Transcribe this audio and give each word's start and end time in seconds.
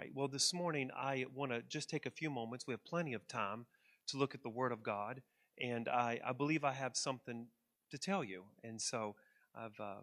right. 0.00 0.12
Well, 0.14 0.28
this 0.28 0.54
morning 0.54 0.90
I 0.96 1.26
want 1.34 1.52
to 1.52 1.60
just 1.68 1.90
take 1.90 2.06
a 2.06 2.10
few 2.10 2.30
moments. 2.30 2.66
We 2.66 2.72
have 2.72 2.82
plenty 2.86 3.12
of 3.12 3.28
time 3.28 3.66
to 4.06 4.16
look 4.16 4.34
at 4.34 4.42
the 4.42 4.48
Word 4.48 4.72
of 4.72 4.82
God, 4.82 5.20
and 5.60 5.90
I, 5.90 6.18
I 6.26 6.32
believe 6.32 6.64
I 6.64 6.72
have 6.72 6.96
something 6.96 7.48
to 7.90 7.98
tell 7.98 8.24
you. 8.24 8.44
And 8.64 8.80
so 8.80 9.14
I've, 9.54 9.78
uh, 9.78 10.00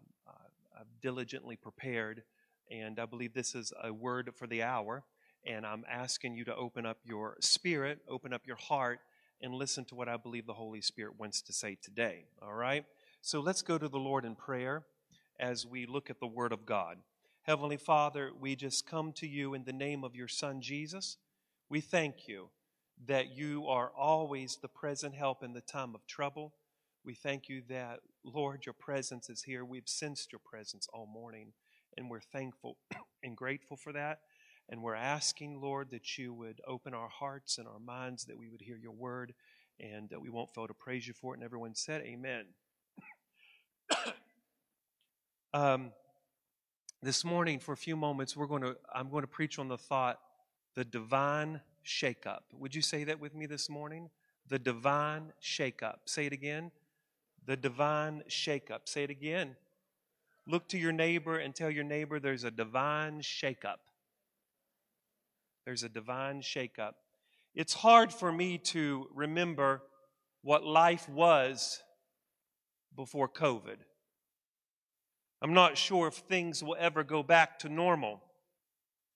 I've 0.78 0.86
diligently 1.02 1.56
prepared, 1.56 2.22
and 2.70 3.00
I 3.00 3.06
believe 3.06 3.34
this 3.34 3.56
is 3.56 3.72
a 3.82 3.92
word 3.92 4.30
for 4.36 4.46
the 4.46 4.62
hour. 4.62 5.02
And 5.44 5.66
I'm 5.66 5.84
asking 5.90 6.34
you 6.34 6.44
to 6.44 6.54
open 6.54 6.86
up 6.86 6.98
your 7.04 7.36
spirit, 7.40 7.98
open 8.08 8.32
up 8.32 8.42
your 8.46 8.56
heart, 8.56 9.00
and 9.42 9.52
listen 9.52 9.84
to 9.86 9.96
what 9.96 10.08
I 10.08 10.16
believe 10.16 10.46
the 10.46 10.52
Holy 10.52 10.80
Spirit 10.80 11.18
wants 11.18 11.42
to 11.42 11.52
say 11.52 11.76
today. 11.82 12.26
All 12.40 12.54
right? 12.54 12.84
So 13.20 13.40
let's 13.40 13.62
go 13.62 13.78
to 13.78 13.88
the 13.88 13.98
Lord 13.98 14.24
in 14.24 14.36
prayer 14.36 14.84
as 15.40 15.66
we 15.66 15.86
look 15.86 16.08
at 16.08 16.20
the 16.20 16.26
Word 16.28 16.52
of 16.52 16.64
God. 16.66 16.98
Heavenly 17.48 17.78
Father, 17.78 18.30
we 18.38 18.54
just 18.54 18.86
come 18.86 19.10
to 19.14 19.26
you 19.26 19.54
in 19.54 19.64
the 19.64 19.72
name 19.72 20.04
of 20.04 20.14
your 20.14 20.28
Son 20.28 20.60
Jesus. 20.60 21.16
We 21.70 21.80
thank 21.80 22.28
you 22.28 22.50
that 23.06 23.34
you 23.34 23.66
are 23.68 23.90
always 23.96 24.58
the 24.60 24.68
present 24.68 25.14
help 25.14 25.42
in 25.42 25.54
the 25.54 25.62
time 25.62 25.94
of 25.94 26.06
trouble. 26.06 26.52
We 27.06 27.14
thank 27.14 27.48
you 27.48 27.62
that, 27.70 28.00
Lord, 28.22 28.66
your 28.66 28.74
presence 28.74 29.30
is 29.30 29.44
here. 29.44 29.64
We've 29.64 29.88
sensed 29.88 30.30
your 30.30 30.42
presence 30.44 30.88
all 30.92 31.06
morning, 31.06 31.54
and 31.96 32.10
we're 32.10 32.20
thankful 32.20 32.76
and 33.22 33.34
grateful 33.34 33.78
for 33.78 33.94
that. 33.94 34.18
And 34.68 34.82
we're 34.82 34.94
asking, 34.94 35.58
Lord, 35.58 35.90
that 35.92 36.18
you 36.18 36.34
would 36.34 36.60
open 36.66 36.92
our 36.92 37.08
hearts 37.08 37.56
and 37.56 37.66
our 37.66 37.80
minds, 37.80 38.26
that 38.26 38.36
we 38.36 38.50
would 38.50 38.60
hear 38.60 38.76
your 38.76 38.92
word, 38.92 39.32
and 39.80 40.10
that 40.10 40.20
we 40.20 40.28
won't 40.28 40.54
fail 40.54 40.66
to 40.66 40.74
praise 40.74 41.08
you 41.08 41.14
for 41.14 41.32
it. 41.32 41.38
And 41.38 41.44
everyone 41.44 41.74
said, 41.74 42.02
Amen. 42.02 42.44
um, 45.54 45.92
this 47.02 47.24
morning, 47.24 47.58
for 47.58 47.72
a 47.72 47.76
few 47.76 47.96
moments, 47.96 48.36
we're 48.36 48.46
going 48.46 48.62
to, 48.62 48.76
I'm 48.92 49.08
going 49.08 49.22
to 49.22 49.28
preach 49.28 49.58
on 49.58 49.68
the 49.68 49.78
thought, 49.78 50.18
the 50.74 50.84
divine 50.84 51.60
shakeup. 51.84 52.40
Would 52.58 52.74
you 52.74 52.82
say 52.82 53.04
that 53.04 53.20
with 53.20 53.34
me 53.34 53.46
this 53.46 53.70
morning? 53.70 54.10
The 54.48 54.58
divine 54.58 55.32
shakeup. 55.42 55.98
Say 56.06 56.26
it 56.26 56.32
again. 56.32 56.72
The 57.46 57.56
divine 57.56 58.24
shakeup. 58.28 58.80
Say 58.86 59.04
it 59.04 59.10
again. 59.10 59.56
Look 60.46 60.68
to 60.68 60.78
your 60.78 60.92
neighbor 60.92 61.36
and 61.36 61.54
tell 61.54 61.70
your 61.70 61.84
neighbor 61.84 62.18
there's 62.18 62.44
a 62.44 62.50
divine 62.50 63.20
shakeup. 63.20 63.78
There's 65.64 65.82
a 65.82 65.88
divine 65.88 66.40
shakeup. 66.40 66.92
It's 67.54 67.74
hard 67.74 68.12
for 68.12 68.32
me 68.32 68.58
to 68.58 69.08
remember 69.14 69.82
what 70.42 70.64
life 70.64 71.08
was 71.08 71.82
before 72.96 73.28
COVID. 73.28 73.76
I'm 75.40 75.54
not 75.54 75.78
sure 75.78 76.08
if 76.08 76.14
things 76.14 76.62
will 76.62 76.76
ever 76.78 77.04
go 77.04 77.22
back 77.22 77.58
to 77.60 77.68
normal. 77.68 78.20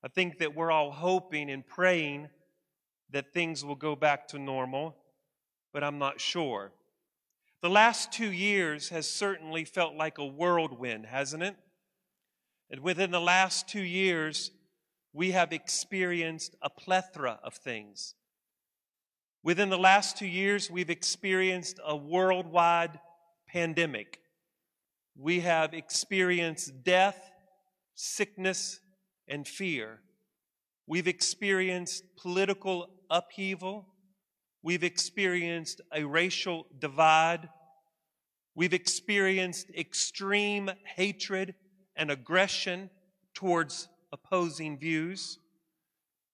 I 0.05 0.09
think 0.09 0.39
that 0.39 0.55
we're 0.55 0.71
all 0.71 0.91
hoping 0.91 1.51
and 1.51 1.67
praying 1.67 2.29
that 3.11 3.33
things 3.33 3.65
will 3.65 3.75
go 3.77 3.95
back 3.95 4.29
to 4.29 4.39
normal, 4.39 4.97
but 5.73 5.85
I'm 5.85 5.99
not 5.99 6.21
sure. 6.21 6.73
The 7.61 7.71
last 7.71 8.13
two 8.13 8.31
years 8.33 8.89
has 8.89 9.09
certainly 9.09 9.65
felt 9.65 9.95
like 9.95 10.19
a 10.19 10.27
whirlwind, 10.27 11.07
hasn't 11.07 11.43
it? 11.43 11.57
And 12.71 12.81
within 12.81 13.11
the 13.11 13.21
last 13.21 13.69
two 13.69 13.83
years, 13.83 14.51
we 15.13 15.33
have 15.33 15.53
experienced 15.53 16.57
a 16.63 16.71
plethora 16.71 17.39
of 17.45 17.55
things. 17.55 18.15
Within 19.45 19.71
the 19.71 19.79
last 19.79 20.17
two 20.17 20.27
years, 20.27 20.71
we've 20.71 20.91
experienced 20.91 21.79
a 21.85 21.95
worldwide 21.95 22.99
pandemic. 23.47 24.21
We 25.17 25.41
have 25.41 25.75
experienced 25.75 26.85
death, 26.85 27.31
sickness, 27.95 28.81
and 29.29 29.47
fear. 29.47 30.01
We've 30.87 31.09
experienced 31.09 32.05
political 32.17 32.89
upheaval. 33.11 33.87
We've 34.63 34.85
experienced 34.85 35.81
a 35.93 36.05
racial 36.05 36.67
divide. 36.79 37.49
We've 38.55 38.75
experienced 38.75 39.69
extreme 39.77 40.71
hatred 40.97 41.55
and 41.97 42.11
aggression 42.11 42.91
towards 43.35 43.89
opposing 44.13 44.79
views. 44.79 45.39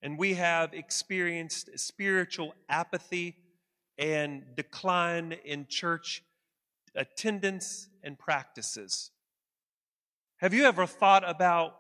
And 0.03 0.19
we 0.19 0.35
have 0.35 0.73
experienced 0.73 1.71
spiritual 1.79 2.55
apathy 2.69 3.37
and 3.99 4.45
decline 4.57 5.33
in 5.45 5.67
church 5.69 6.23
attendance 6.95 7.89
and 8.03 8.19
practices. 8.19 9.11
Have 10.39 10.55
you 10.55 10.65
ever 10.65 10.87
thought 10.87 11.29
about 11.29 11.75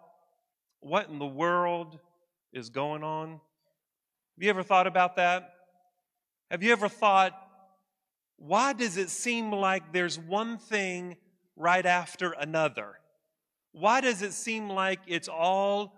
what 0.80 1.08
in 1.08 1.18
the 1.18 1.26
world 1.26 1.98
is 2.52 2.70
going 2.70 3.02
on? 3.02 3.30
Have 3.30 4.42
you 4.44 4.50
ever 4.50 4.62
thought 4.62 4.86
about 4.86 5.16
that? 5.16 5.54
Have 6.50 6.62
you 6.62 6.72
ever 6.72 6.88
thought, 6.88 7.32
why 8.36 8.72
does 8.72 8.96
it 8.96 9.10
seem 9.10 9.52
like 9.52 9.92
there's 9.92 10.18
one 10.18 10.58
thing 10.58 11.16
right 11.56 11.84
after 11.84 12.32
another? 12.32 12.98
Why 13.72 14.00
does 14.00 14.22
it 14.22 14.32
seem 14.32 14.70
like 14.70 15.00
it's 15.06 15.28
all 15.28 15.94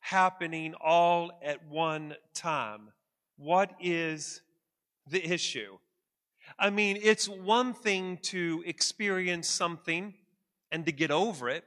happening 0.00 0.74
all 0.74 1.30
at 1.42 1.66
one 1.68 2.14
time? 2.34 2.88
What 3.36 3.72
is 3.80 4.42
the 5.06 5.24
issue? 5.24 5.78
I 6.58 6.70
mean, 6.70 6.98
it's 7.02 7.28
one 7.28 7.74
thing 7.74 8.18
to 8.22 8.62
experience 8.66 9.48
something 9.48 10.14
and 10.70 10.86
to 10.86 10.92
get 10.92 11.10
over 11.10 11.48
it, 11.48 11.64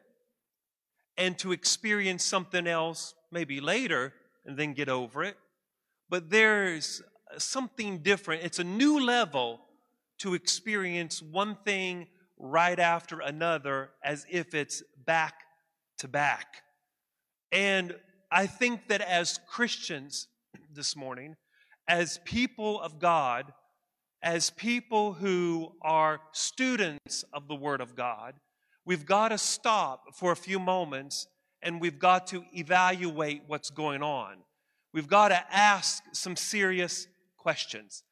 and 1.17 1.37
to 1.39 1.51
experience 1.51 2.25
something 2.25 2.67
else 2.67 3.13
maybe 3.31 3.61
later 3.61 4.13
and 4.45 4.57
then 4.57 4.73
get 4.73 4.89
over 4.89 5.23
it. 5.23 5.37
But 6.09 6.29
there's 6.29 7.01
something 7.37 7.99
different. 7.99 8.43
It's 8.43 8.59
a 8.59 8.63
new 8.63 8.99
level 8.99 9.61
to 10.19 10.33
experience 10.33 11.21
one 11.21 11.57
thing 11.65 12.07
right 12.37 12.79
after 12.79 13.19
another 13.19 13.91
as 14.03 14.25
if 14.29 14.53
it's 14.53 14.83
back 15.05 15.35
to 15.99 16.07
back. 16.07 16.47
And 17.51 17.95
I 18.31 18.47
think 18.47 18.87
that 18.89 19.01
as 19.01 19.39
Christians 19.47 20.27
this 20.73 20.95
morning, 20.95 21.35
as 21.87 22.19
people 22.25 22.81
of 22.81 22.99
God, 22.99 23.53
as 24.25 24.49
people 24.49 25.13
who 25.13 25.71
are 25.83 26.19
students 26.31 27.23
of 27.31 27.47
the 27.47 27.53
Word 27.53 27.79
of 27.79 27.95
God, 27.95 28.33
we've 28.83 29.05
got 29.05 29.29
to 29.29 29.37
stop 29.37 30.15
for 30.15 30.31
a 30.31 30.35
few 30.35 30.57
moments 30.57 31.27
and 31.61 31.79
we've 31.79 31.99
got 31.99 32.25
to 32.27 32.43
evaluate 32.51 33.43
what's 33.45 33.69
going 33.69 34.01
on. 34.01 34.37
We've 34.93 35.07
got 35.07 35.27
to 35.27 35.55
ask 35.55 36.03
some 36.11 36.35
serious 36.35 37.07
questions. 37.37 38.03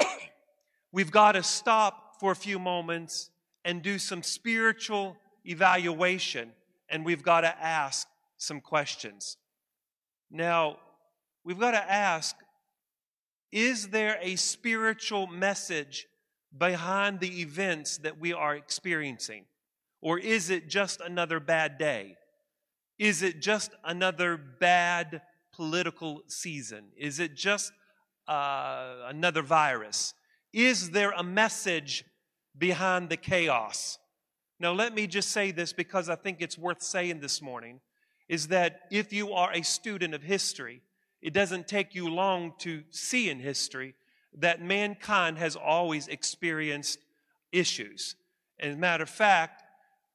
we've 0.92 1.12
got 1.12 1.32
to 1.32 1.42
stop 1.44 2.18
for 2.18 2.32
a 2.32 2.36
few 2.36 2.58
moments 2.58 3.30
and 3.64 3.80
do 3.80 4.00
some 4.00 4.24
spiritual 4.24 5.16
evaluation 5.44 6.50
and 6.88 7.04
we've 7.04 7.22
got 7.22 7.42
to 7.42 7.64
ask 7.64 8.08
some 8.38 8.60
questions. 8.60 9.36
Now, 10.32 10.78
we've 11.44 11.60
got 11.60 11.72
to 11.72 11.92
ask 11.92 12.34
is 13.54 13.90
there 13.90 14.18
a 14.20 14.34
spiritual 14.34 15.28
message 15.28 16.08
behind 16.58 17.20
the 17.20 17.40
events 17.40 17.98
that 17.98 18.18
we 18.18 18.32
are 18.32 18.56
experiencing? 18.56 19.44
Or 20.02 20.18
is 20.18 20.50
it 20.50 20.68
just 20.68 21.00
another 21.00 21.38
bad 21.38 21.78
day? 21.78 22.16
Is 22.98 23.22
it 23.22 23.40
just 23.40 23.70
another 23.84 24.36
bad 24.36 25.22
political 25.52 26.22
season? 26.26 26.86
Is 26.96 27.20
it 27.20 27.36
just 27.36 27.72
uh, 28.26 29.04
another 29.06 29.42
virus? 29.42 30.14
Is 30.52 30.90
there 30.90 31.12
a 31.12 31.22
message 31.22 32.04
behind 32.58 33.08
the 33.08 33.16
chaos? 33.16 33.98
Now, 34.58 34.72
let 34.72 34.92
me 34.92 35.06
just 35.06 35.30
say 35.30 35.52
this 35.52 35.72
because 35.72 36.08
I 36.08 36.16
think 36.16 36.38
it's 36.40 36.58
worth 36.58 36.82
saying 36.82 37.20
this 37.20 37.40
morning 37.40 37.78
is 38.28 38.48
that 38.48 38.80
if 38.90 39.12
you 39.12 39.32
are 39.32 39.52
a 39.52 39.62
student 39.62 40.12
of 40.12 40.24
history, 40.24 40.82
it 41.24 41.32
doesn't 41.32 41.66
take 41.66 41.94
you 41.94 42.10
long 42.10 42.52
to 42.58 42.82
see 42.90 43.30
in 43.30 43.40
history 43.40 43.94
that 44.36 44.60
mankind 44.60 45.38
has 45.38 45.56
always 45.56 46.06
experienced 46.06 46.98
issues. 47.50 48.14
As 48.60 48.74
a 48.74 48.78
matter 48.78 49.04
of 49.04 49.08
fact, 49.08 49.62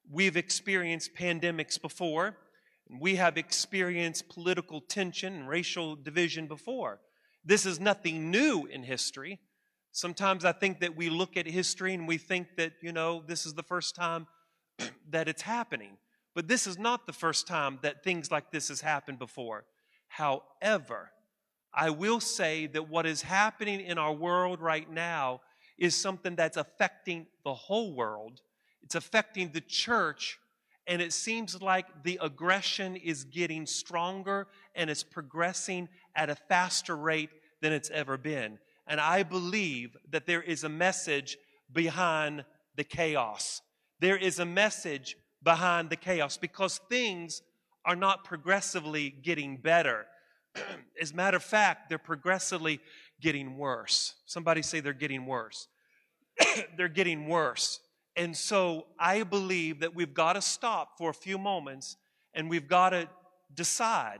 we've 0.08 0.38
experienced 0.38 1.16
pandemics 1.16 1.82
before. 1.82 2.38
We 3.00 3.16
have 3.16 3.40
experienced 3.40 4.30
political 4.30 4.82
tension 4.82 5.34
and 5.34 5.50
racial 5.50 5.96
division 5.96 6.46
before. 6.46 7.00
This 7.44 7.66
is 7.66 7.80
nothing 7.80 8.30
new 8.30 8.68
in 8.68 8.84
history. 8.84 9.40
Sometimes 9.92 10.46
I 10.46 10.52
think 10.52 10.80
that 10.82 10.96
we 10.96 11.10
look 11.10 11.38
at 11.38 11.48
history 11.48 11.96
and 11.96 12.08
we 12.08 12.20
think 12.20 12.56
that, 12.58 12.74
you 12.84 12.92
know, 12.92 13.24
this 13.26 13.48
is 13.48 13.56
the 13.56 13.64
first 13.64 13.96
time 13.96 14.28
that 15.10 15.28
it's 15.28 15.42
happening. 15.42 15.98
But 16.36 16.48
this 16.48 16.68
is 16.68 16.78
not 16.78 17.08
the 17.08 17.14
first 17.14 17.48
time 17.48 17.80
that 17.82 18.04
things 18.04 18.30
like 18.30 18.52
this 18.52 18.68
has 18.68 18.82
happened 18.82 19.18
before. 19.18 19.66
However, 20.10 21.12
I 21.74 21.92
will 21.92 22.20
say 22.20 22.68
that 22.68 22.90
what 22.90 23.06
is 23.06 23.22
happening 23.22 23.80
in 23.80 23.98
our 23.98 24.14
world 24.14 24.60
right 24.60 24.90
now 24.92 25.42
is 25.78 25.96
something 25.96 26.36
that's 26.36 26.58
affecting 26.58 27.28
the 27.46 27.54
whole 27.54 27.96
world. 27.96 28.42
It's 28.84 28.96
affecting 28.96 29.52
the 29.54 29.62
church 29.62 30.38
and 30.90 31.04
it 31.04 31.14
seems 31.14 31.62
like 31.62 31.86
the 32.04 32.18
aggression 32.20 32.96
is 32.96 33.24
getting 33.24 33.68
stronger 33.68 34.48
and 34.74 34.90
it's 34.90 35.04
progressing 35.04 35.88
at 36.16 36.32
a 36.32 36.36
faster 36.36 36.98
rate 36.98 37.30
than 37.62 37.72
it's 37.72 37.92
ever 37.92 38.18
been. 38.18 38.58
And 38.88 39.00
I 39.00 39.22
believe 39.22 39.96
that 40.10 40.26
there 40.26 40.42
is 40.42 40.64
a 40.64 40.70
message 40.70 41.38
behind 41.72 42.44
the 42.76 42.84
chaos. 42.84 43.62
There 44.00 44.18
is 44.18 44.40
a 44.40 44.46
message 44.46 45.16
behind 45.44 45.92
the 45.92 45.96
chaos 45.96 46.38
because 46.38 46.80
things 46.90 47.44
are 47.86 47.96
not 47.96 48.24
progressively 48.24 49.10
getting 49.10 49.58
better. 49.58 50.06
As 51.02 51.12
a 51.12 51.16
matter 51.16 51.38
of 51.38 51.44
fact, 51.44 51.90
they're 51.90 51.98
progressively 51.98 52.80
getting 53.22 53.58
worse. 53.58 54.16
Somebody 54.26 54.62
say 54.62 54.80
they're 54.80 54.94
getting 54.94 55.26
worse. 55.26 55.68
they're 56.78 56.88
getting 56.88 57.28
worse. 57.28 57.80
And 58.16 58.36
so 58.36 58.88
I 59.00 59.24
believe 59.24 59.80
that 59.80 59.96
we've 59.96 60.14
got 60.14 60.34
to 60.34 60.42
stop 60.42 60.98
for 60.98 61.10
a 61.10 61.14
few 61.14 61.38
moments 61.38 61.98
and 62.34 62.50
we've 62.50 62.68
got 62.68 62.90
to 62.90 63.08
decide 63.54 64.20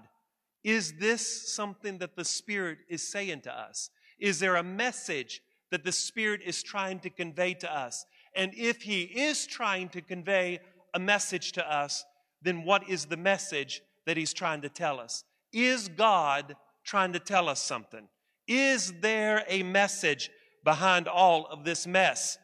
is 0.64 0.94
this 1.00 1.54
something 1.54 2.00
that 2.00 2.16
the 2.16 2.26
Spirit 2.26 2.80
is 2.90 3.08
saying 3.08 3.42
to 3.42 3.54
us? 3.54 3.90
Is 4.20 4.40
there 4.40 4.58
a 4.58 4.64
message 4.64 5.42
that 5.72 5.84
the 5.84 5.92
Spirit 5.92 6.42
is 6.46 6.62
trying 6.62 7.00
to 7.00 7.10
convey 7.10 7.54
to 7.56 7.74
us? 7.74 8.06
And 8.36 8.54
if 8.56 8.82
He 8.82 9.04
is 9.04 9.48
trying 9.48 9.90
to 9.90 10.02
convey 10.02 10.60
a 10.94 11.00
message 11.00 11.54
to 11.54 11.74
us, 11.74 12.04
then 12.42 12.64
what 12.64 12.90
is 12.90 13.06
the 13.06 13.18
message 13.18 13.82
that 14.06 14.18
He's 14.18 14.34
trying 14.34 14.62
to 14.62 14.70
tell 14.70 15.00
us? 15.00 15.24
Is 15.52 15.88
God 15.90 16.56
trying 16.84 17.14
to 17.14 17.20
tell 17.20 17.50
us 17.50 17.62
something? 17.62 18.08
Is 18.48 18.94
there 19.02 19.44
a 19.48 19.64
message 19.64 20.30
behind 20.64 21.08
all 21.08 21.46
of 21.46 21.64
this 21.64 21.86
mess? 21.86 22.38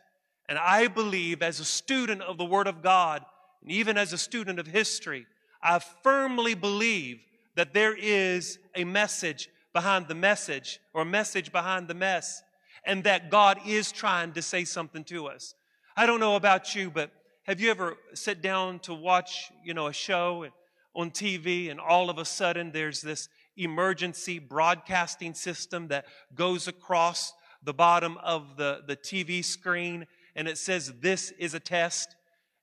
And 0.47 0.59
I 0.59 0.87
believe, 0.87 1.41
as 1.41 1.59
a 1.59 1.65
student 1.65 2.21
of 2.21 2.37
the 2.37 2.45
Word 2.45 2.67
of 2.67 2.83
God, 2.83 3.23
and 3.61 3.71
even 3.71 3.97
as 3.97 4.13
a 4.13 4.17
student 4.17 4.59
of 4.59 4.67
history, 4.67 5.25
I 5.63 5.79
firmly 5.79 6.53
believe 6.53 7.17
that 7.55 7.73
there 7.73 7.95
is 7.95 8.59
a 8.75 8.83
message 8.83 9.49
behind 9.73 10.07
the 10.07 10.15
message 10.15 10.79
or 10.93 11.01
a 11.01 11.05
message 11.05 11.51
behind 11.51 11.87
the 11.87 11.93
mess 11.93 12.43
and 12.85 13.03
that 13.03 13.31
God 13.31 13.59
is 13.65 13.91
trying 13.91 14.33
to 14.33 14.41
say 14.41 14.63
something 14.63 15.03
to 15.05 15.27
us. 15.27 15.55
I 15.97 16.05
don't 16.05 16.19
know 16.19 16.35
about 16.35 16.75
you, 16.75 16.91
but 16.91 17.11
have 17.45 17.61
you 17.61 17.69
ever 17.69 17.95
sat 18.15 18.41
down 18.41 18.79
to 18.79 18.93
watch, 18.95 19.51
you 19.63 19.75
know, 19.75 19.85
a 19.85 19.93
show 19.93 20.47
on 20.95 21.11
TV 21.11 21.69
and 21.69 21.79
all 21.79 22.09
of 22.09 22.17
a 22.17 22.25
sudden 22.25 22.71
there's 22.71 23.01
this 23.01 23.29
emergency 23.55 24.39
broadcasting 24.39 25.35
system 25.35 25.89
that 25.89 26.05
goes 26.33 26.67
across 26.67 27.33
the 27.61 27.73
bottom 27.73 28.17
of 28.23 28.57
the, 28.57 28.81
the 28.87 28.95
TV 28.95 29.45
screen 29.45 30.07
and 30.35 30.47
it 30.47 30.57
says, 30.57 30.91
This 31.01 31.29
is 31.37 31.53
a 31.53 31.59
test. 31.59 32.15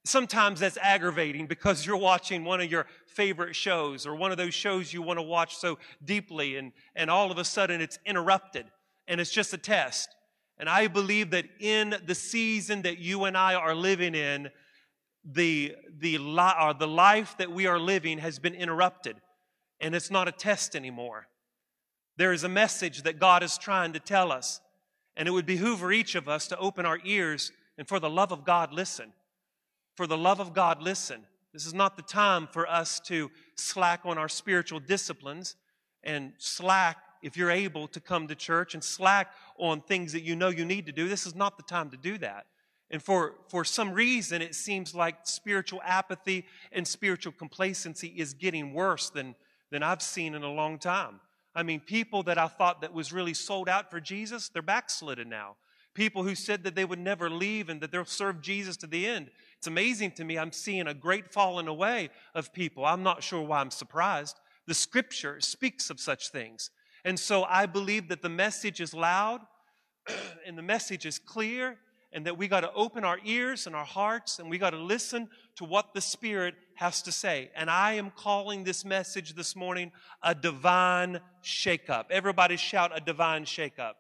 Sometimes 0.05 0.59
that's 0.59 0.79
aggravating 0.79 1.47
because 1.47 1.87
you're 1.87 1.97
watching 1.97 2.43
one 2.43 2.61
of 2.61 2.69
your 2.69 2.89
favorite 3.07 3.55
shows 3.55 4.05
or 4.05 4.17
one 4.17 4.33
of 4.33 4.37
those 4.37 4.53
shows 4.53 4.93
you 4.93 5.01
want 5.01 5.21
to 5.21 5.23
watch 5.23 5.55
so 5.55 5.79
deeply, 6.05 6.57
and, 6.57 6.73
and 6.97 7.09
all 7.09 7.31
of 7.31 7.39
a 7.39 7.45
sudden 7.45 7.81
it's 7.81 8.01
interrupted 8.05 8.67
and 9.07 9.21
it's 9.21 9.31
just 9.31 9.53
a 9.53 9.59
test. 9.59 10.09
And 10.59 10.69
I 10.69 10.89
believe 10.89 11.31
that 11.31 11.45
in 11.61 11.95
the 12.05 12.17
season 12.17 12.83
that 12.83 12.99
you 12.99 13.25
and 13.25 13.37
I 13.37 13.55
are 13.55 13.77
living 13.77 14.17
in, 14.17 14.51
the, 15.25 15.77
the, 15.99 16.19
li- 16.19 16.55
or 16.61 16.75
the 16.75 16.89
life 16.89 17.37
that 17.39 17.51
we 17.51 17.67
are 17.67 17.79
living 17.79 18.19
has 18.19 18.39
been 18.39 18.55
interrupted, 18.55 19.17
and 19.81 19.95
it's 19.95 20.11
not 20.11 20.29
a 20.29 20.33
test 20.33 20.75
anymore. 20.75 21.29
There 22.17 22.33
is 22.33 22.45
a 22.45 22.49
message 22.49 23.03
that 23.03 23.19
God 23.19 23.43
is 23.43 23.57
trying 23.57 23.93
to 23.95 24.01
tell 24.01 24.33
us, 24.33 24.61
and 25.17 25.29
it 25.29 25.31
would 25.31 25.47
behoove 25.47 25.91
each 25.93 26.15
of 26.15 26.29
us 26.29 26.49
to 26.49 26.59
open 26.59 26.87
our 26.87 26.99
ears 27.05 27.53
and 27.79 27.89
for 27.89 27.99
the 27.99 28.11
love 28.11 28.33
of 28.33 28.45
God, 28.45 28.73
listen. 28.73 29.13
For 29.97 30.07
the 30.07 30.17
love 30.17 30.41
of 30.41 30.55
God, 30.55 30.83
listen. 30.83 31.23
This 31.53 31.67
is 31.67 31.75
not 31.75 31.97
the 31.97 32.03
time 32.03 32.49
for 32.51 32.67
us 32.67 33.01
to 33.01 33.31
slack 33.57 34.01
on 34.05 34.19
our 34.19 34.29
spiritual 34.29 34.81
disciplines 34.81 35.57
and 36.03 36.33
slack 36.39 36.99
if 37.23 37.37
you're 37.37 37.51
able 37.51 37.87
to 37.89 38.01
come 38.01 38.27
to 38.29 38.35
church 38.35 38.75
and 38.75 38.83
slack 38.83 39.33
on 39.59 39.81
things 39.81 40.13
that 40.13 40.23
you 40.23 40.35
know 40.35 40.49
you 40.49 40.65
need 40.65 40.87
to 40.87 40.93
do. 40.93 41.09
This 41.09 41.27
is 41.27 41.35
not 41.35 41.57
the 41.57 41.63
time 41.63 41.91
to 41.91 41.97
do 41.97 42.19
that. 42.19 42.47
And 42.93 43.03
for, 43.03 43.37
for 43.49 43.65
some 43.65 43.93
reason, 43.93 44.43
it 44.43 44.55
seems 44.55 44.95
like 44.95 45.17
spiritual 45.25 45.81
apathy 45.83 46.45
and 46.71 46.87
spiritual 46.87 47.33
complacency 47.33 48.09
is 48.09 48.35
getting 48.35 48.75
worse 48.75 49.09
than, 49.09 49.35
than 49.71 49.83
I've 49.83 50.03
seen 50.03 50.35
in 50.35 50.43
a 50.43 50.53
long 50.53 50.79
time. 50.79 51.21
I 51.55 51.63
mean, 51.63 51.81
people 51.81 52.23
that 52.25 52.37
I 52.37 52.49
thought 52.49 52.83
that 52.83 52.93
was 52.93 53.13
really 53.13 53.33
sold 53.35 53.69
out 53.69 53.91
for 53.91 53.99
Jesus, 53.99 54.51
they're 54.51 54.61
backslidden 54.61 55.31
now. 55.31 55.57
People 55.95 56.23
who 56.23 56.35
said 56.35 56.65
that 56.65 56.75
they 56.75 56.85
would 56.85 56.99
never 56.99 57.31
leave 57.31 57.71
and 57.71 57.81
that 57.81 57.93
they'll 57.93 58.05
serve 58.05 58.43
Jesus 58.43 58.77
to 58.79 58.87
the 58.87 59.07
end. 59.07 59.31
It's 59.57 59.67
amazing 59.67 60.13
to 60.13 60.25
me. 60.25 60.39
I'm 60.39 60.53
seeing 60.53 60.87
a 60.87 60.95
great 60.95 61.33
falling 61.33 61.69
away 61.69 62.11
of 62.35 62.53
people. 62.53 62.85
I'm 62.85 63.03
not 63.03 63.23
sure 63.23 63.43
why 63.43 63.61
I'm 63.61 63.71
surprised. 63.71 64.39
The 64.67 64.75
scripture 64.75 65.41
speaks 65.41 65.91
of 65.91 65.99
such 65.99 66.29
things. 66.31 66.71
And 67.05 67.19
so 67.19 67.45
I 67.45 67.67
believe 67.67 68.09
that 68.09 68.23
the 68.23 68.29
message 68.29 68.81
is 68.81 68.95
loud 68.95 69.41
and 70.47 70.57
the 70.57 70.63
message 70.63 71.07
is 71.07 71.19
clear 71.19 71.79
and 72.13 72.27
that 72.27 72.37
we 72.37 72.49
got 72.49 72.61
to 72.61 72.73
open 72.73 73.05
our 73.05 73.19
ears 73.25 73.67
and 73.67 73.75
our 73.75 73.85
hearts 73.85 74.39
and 74.39 74.51
we 74.51 74.59
got 74.59 74.71
to 74.71 74.79
listen 74.79 75.29
to 75.57 75.65
what 75.65 75.95
the 75.95 76.01
Spirit 76.01 76.55
has 76.75 77.03
to 77.03 77.13
say. 77.13 77.51
And 77.57 77.71
I 77.71 77.95
am 77.95 78.11
calling 78.11 78.65
this 78.65 78.85
message 78.85 79.35
this 79.35 79.57
morning 79.57 79.93
a 80.23 80.35
divine 80.35 81.21
shakeup. 81.45 82.07
Everybody 82.11 82.57
shout 82.57 82.93
a 82.95 83.01
divine 83.01 83.45
shakeup 83.45 83.95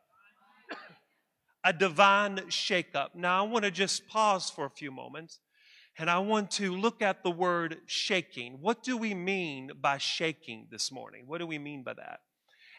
a 1.65 1.73
divine 1.73 2.39
shakeup. 2.49 3.15
Now, 3.15 3.45
I 3.45 3.49
want 3.49 3.65
to 3.65 3.71
just 3.71 4.07
pause 4.09 4.51
for 4.51 4.67
a 4.67 4.71
few 4.71 4.91
moments 4.91 5.41
and 5.99 6.09
I 6.09 6.19
want 6.19 6.51
to 6.53 6.75
look 6.75 7.03
at 7.03 7.23
the 7.23 7.31
word 7.31 7.79
shaking. 7.87 8.59
What 8.61 8.83
do 8.83 8.97
we 8.97 9.15
mean 9.15 9.71
by 9.81 9.99
shaking 9.99 10.67
this 10.71 10.91
morning? 10.91 11.25
What 11.27 11.39
do 11.39 11.47
we 11.47 11.59
mean 11.59 11.83
by 11.83 11.95
that? 11.95 12.21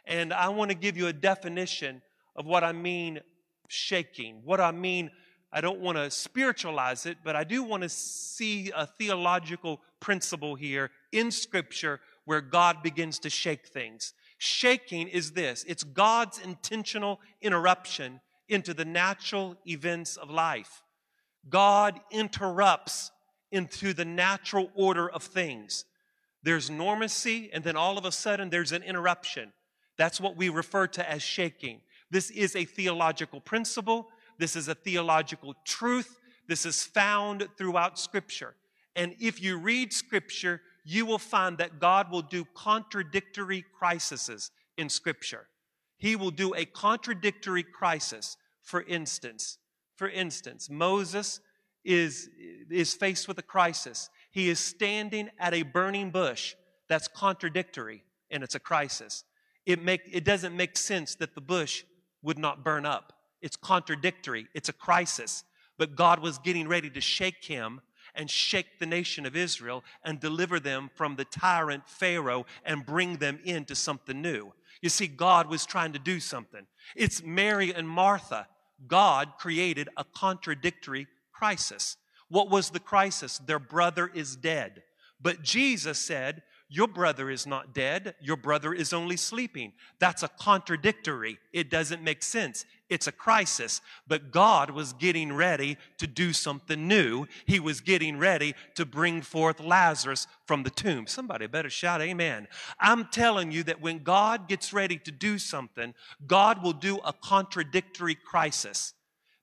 And 0.06 0.34
I 0.34 0.50
want 0.50 0.72
to 0.72 0.76
give 0.76 0.98
you 0.98 1.08
a 1.08 1.14
definition 1.14 2.02
of 2.36 2.46
what 2.46 2.64
I 2.64 2.72
mean 2.72 3.22
shaking. 3.70 4.42
What 4.44 4.60
I 4.60 4.72
mean, 4.72 5.12
I 5.56 5.62
don't 5.62 5.80
want 5.80 6.00
to 6.00 6.10
spiritualize 6.10 7.06
it, 7.06 7.20
but 7.24 7.36
I 7.36 7.44
do 7.44 7.62
want 7.62 7.84
to 7.84 7.90
see 7.90 8.72
a 8.76 8.88
theological 8.88 9.82
principle 10.00 10.56
here 10.56 10.90
in 11.12 11.30
Scripture 11.30 12.00
where 12.26 12.42
God 12.42 12.82
begins 12.82 13.20
to 13.20 13.30
shake 13.30 13.68
things. 13.68 14.14
Shaking 14.40 15.08
is 15.08 15.32
this 15.32 15.64
it's 15.68 15.84
God's 15.84 16.40
intentional 16.40 17.20
interruption 17.40 18.20
into 18.50 18.74
the 18.74 18.84
natural 18.84 19.56
events 19.68 20.18
of 20.18 20.32
life. 20.32 20.82
God 21.48 22.00
interrupts 22.10 23.12
into 23.52 23.94
the 23.94 24.06
natural 24.06 24.72
order 24.74 25.08
of 25.08 25.22
things. 25.22 25.86
There's 26.42 26.72
normacy, 26.72 27.50
and 27.54 27.64
then 27.64 27.76
all 27.76 28.00
of 28.00 28.06
a 28.06 28.12
sudden 28.12 28.50
there's 28.50 28.72
an 28.72 28.82
interruption. 28.82 29.54
That's 29.98 30.20
what 30.20 30.36
we 30.36 30.50
refer 30.50 30.88
to 30.88 31.10
as 31.10 31.22
shaking. 31.22 31.82
This 32.10 32.32
is 32.32 32.56
a 32.56 32.66
theological 32.66 33.40
principle. 33.40 34.10
This 34.38 34.56
is 34.56 34.68
a 34.68 34.76
theological 34.76 35.56
truth. 35.66 36.20
This 36.48 36.66
is 36.66 36.84
found 36.84 37.48
throughout 37.58 38.00
Scripture. 38.00 38.56
And 38.96 39.16
if 39.20 39.42
you 39.42 39.58
read 39.58 39.94
Scripture, 39.94 40.62
you 40.84 41.06
will 41.06 41.20
find 41.20 41.58
that 41.58 41.80
God 41.80 42.12
will 42.12 42.22
do 42.22 42.46
contradictory 42.54 43.64
crises 43.78 44.52
in 44.78 44.90
Scripture. 44.90 45.48
He 45.98 46.16
will 46.16 46.32
do 46.32 46.54
a 46.54 46.66
contradictory 46.66 47.64
crisis. 47.64 48.38
For 48.62 48.84
instance, 48.84 49.58
for 49.96 50.10
instance, 50.10 50.70
Moses 50.70 51.40
is, 51.84 52.30
is 52.70 52.94
faced 52.94 53.28
with 53.28 53.38
a 53.38 53.44
crisis. 53.44 54.10
He 54.32 54.50
is 54.50 54.60
standing 54.60 55.30
at 55.40 55.54
a 55.54 55.64
burning 55.64 56.12
bush 56.12 56.56
that's 56.88 57.08
contradictory 57.08 58.04
and 58.32 58.44
it's 58.44 58.56
a 58.56 58.60
crisis. 58.60 59.24
It, 59.66 59.82
make, 59.82 60.02
it 60.12 60.26
doesn't 60.26 60.56
make 60.56 60.78
sense 60.78 61.16
that 61.16 61.36
the 61.36 61.42
bush 61.42 61.84
would 62.22 62.38
not 62.38 62.64
burn 62.64 62.86
up. 62.86 63.14
It's 63.44 63.56
contradictory. 63.56 64.48
It's 64.56 64.70
a 64.70 64.74
crisis. 64.74 65.44
But 65.78 65.96
God 65.96 66.20
was 66.20 66.40
getting 66.40 66.68
ready 66.68 66.90
to 66.90 67.02
shake 67.02 67.44
him 67.44 67.82
and 68.16 68.30
shake 68.30 68.80
the 68.80 68.86
nation 68.86 69.26
of 69.26 69.36
Israel 69.36 69.84
and 70.04 70.20
deliver 70.20 70.60
them 70.60 70.90
from 70.96 71.16
the 71.16 71.26
tyrant 71.26 71.88
Pharaoh 71.88 72.46
and 72.66 72.86
bring 72.86 73.18
them 73.18 73.40
into 73.44 73.76
something 73.76 74.22
new. 74.22 74.54
You 74.82 74.90
see, 74.90 75.08
God 75.08 75.50
was 75.50 75.66
trying 75.66 75.94
to 75.94 76.00
do 76.00 76.20
something. 76.20 76.66
It's 76.96 77.24
Mary 77.24 77.74
and 77.74 77.88
Martha. 77.88 78.48
God 78.88 79.34
created 79.40 79.90
a 79.98 80.04
contradictory 80.04 81.08
crisis. 81.32 81.98
What 82.30 82.50
was 82.50 82.70
the 82.70 82.80
crisis? 82.80 83.40
Their 83.40 83.60
brother 83.60 84.10
is 84.14 84.36
dead. 84.36 84.84
But 85.22 85.42
Jesus 85.42 85.98
said, 86.00 86.44
Your 86.68 86.88
brother 86.88 87.30
is 87.30 87.48
not 87.48 87.74
dead, 87.74 88.16
your 88.22 88.36
brother 88.38 88.74
is 88.74 88.92
only 88.92 89.18
sleeping. 89.18 89.74
That's 90.00 90.24
a 90.24 90.28
contradictory. 90.28 91.40
It 91.54 91.70
doesn't 91.70 92.04
make 92.04 92.22
sense. 92.24 92.66
It's 92.94 93.08
a 93.08 93.12
crisis. 93.12 93.82
But 94.08 94.32
God 94.32 94.70
was 94.70 94.94
getting 94.94 95.34
ready 95.34 95.78
to 95.98 96.06
do 96.06 96.32
something 96.32 96.88
new. 96.88 97.26
He 97.46 97.60
was 97.60 97.82
getting 97.82 98.18
ready 98.18 98.54
to 98.76 98.86
bring 98.86 99.22
forth 99.24 99.60
Lazarus 99.60 100.28
from 100.46 100.62
the 100.62 100.70
tomb. 100.70 101.08
Somebody 101.08 101.48
better 101.48 101.72
shout 101.72 102.02
amen. 102.02 102.48
I'm 102.80 103.06
telling 103.06 103.52
you 103.52 103.64
that 103.64 103.82
when 103.82 104.04
God 104.04 104.48
gets 104.48 104.72
ready 104.72 104.98
to 105.00 105.12
do 105.12 105.40
something, 105.40 105.96
God 106.28 106.64
will 106.64 106.74
do 106.74 107.00
a 107.04 107.14
contradictory 107.14 108.16
crisis. 108.16 108.94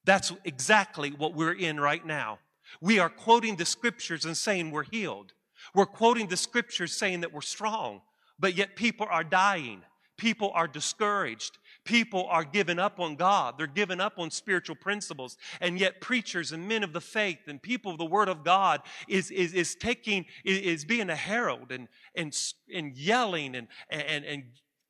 That's 0.05 0.33
exactly 0.45 1.11
what 1.11 1.35
we're 1.35 1.53
in 1.53 1.81
right 1.81 2.07
now. 2.07 2.39
We 2.81 3.01
are 3.01 3.11
quoting 3.11 3.57
the 3.57 3.67
scriptures 3.67 4.25
and 4.25 4.37
saying 4.37 4.71
we're 4.71 4.85
healed. 4.85 5.33
We're 5.75 5.87
quoting 5.87 6.29
the 6.29 6.37
scriptures 6.37 6.97
saying 6.97 7.23
that 7.23 7.33
we're 7.33 7.41
strong, 7.41 8.03
but 8.39 8.57
yet 8.57 8.77
people 8.77 9.09
are 9.11 9.25
dying. 9.25 9.83
People 10.17 10.53
are 10.55 10.69
discouraged. 10.69 11.59
People 11.85 12.27
are 12.29 12.45
giving 12.45 12.79
up 12.79 13.01
on 13.01 13.17
God. 13.17 13.57
They're 13.57 13.67
giving 13.67 14.01
up 14.01 14.19
on 14.19 14.31
spiritual 14.31 14.77
principles. 14.77 15.37
And 15.61 15.79
yet 15.79 16.01
preachers 16.01 16.53
and 16.53 16.69
men 16.69 16.83
of 16.83 16.93
the 16.93 17.01
faith 17.01 17.41
and 17.47 17.61
people 17.61 17.93
of 17.93 17.99
the 17.99 18.05
word 18.05 18.29
of 18.29 18.45
God 18.45 18.83
is, 19.09 19.31
is, 19.31 19.55
is 19.55 19.75
taking, 19.75 20.27
is, 20.45 20.85
being 20.85 21.11
a 21.11 21.17
herald 21.17 21.73
and, 21.73 21.89
and, 22.15 22.37
and 22.75 22.97
yelling 22.97 23.55
and, 23.55 23.69
and, 23.91 24.25
and 24.25 24.45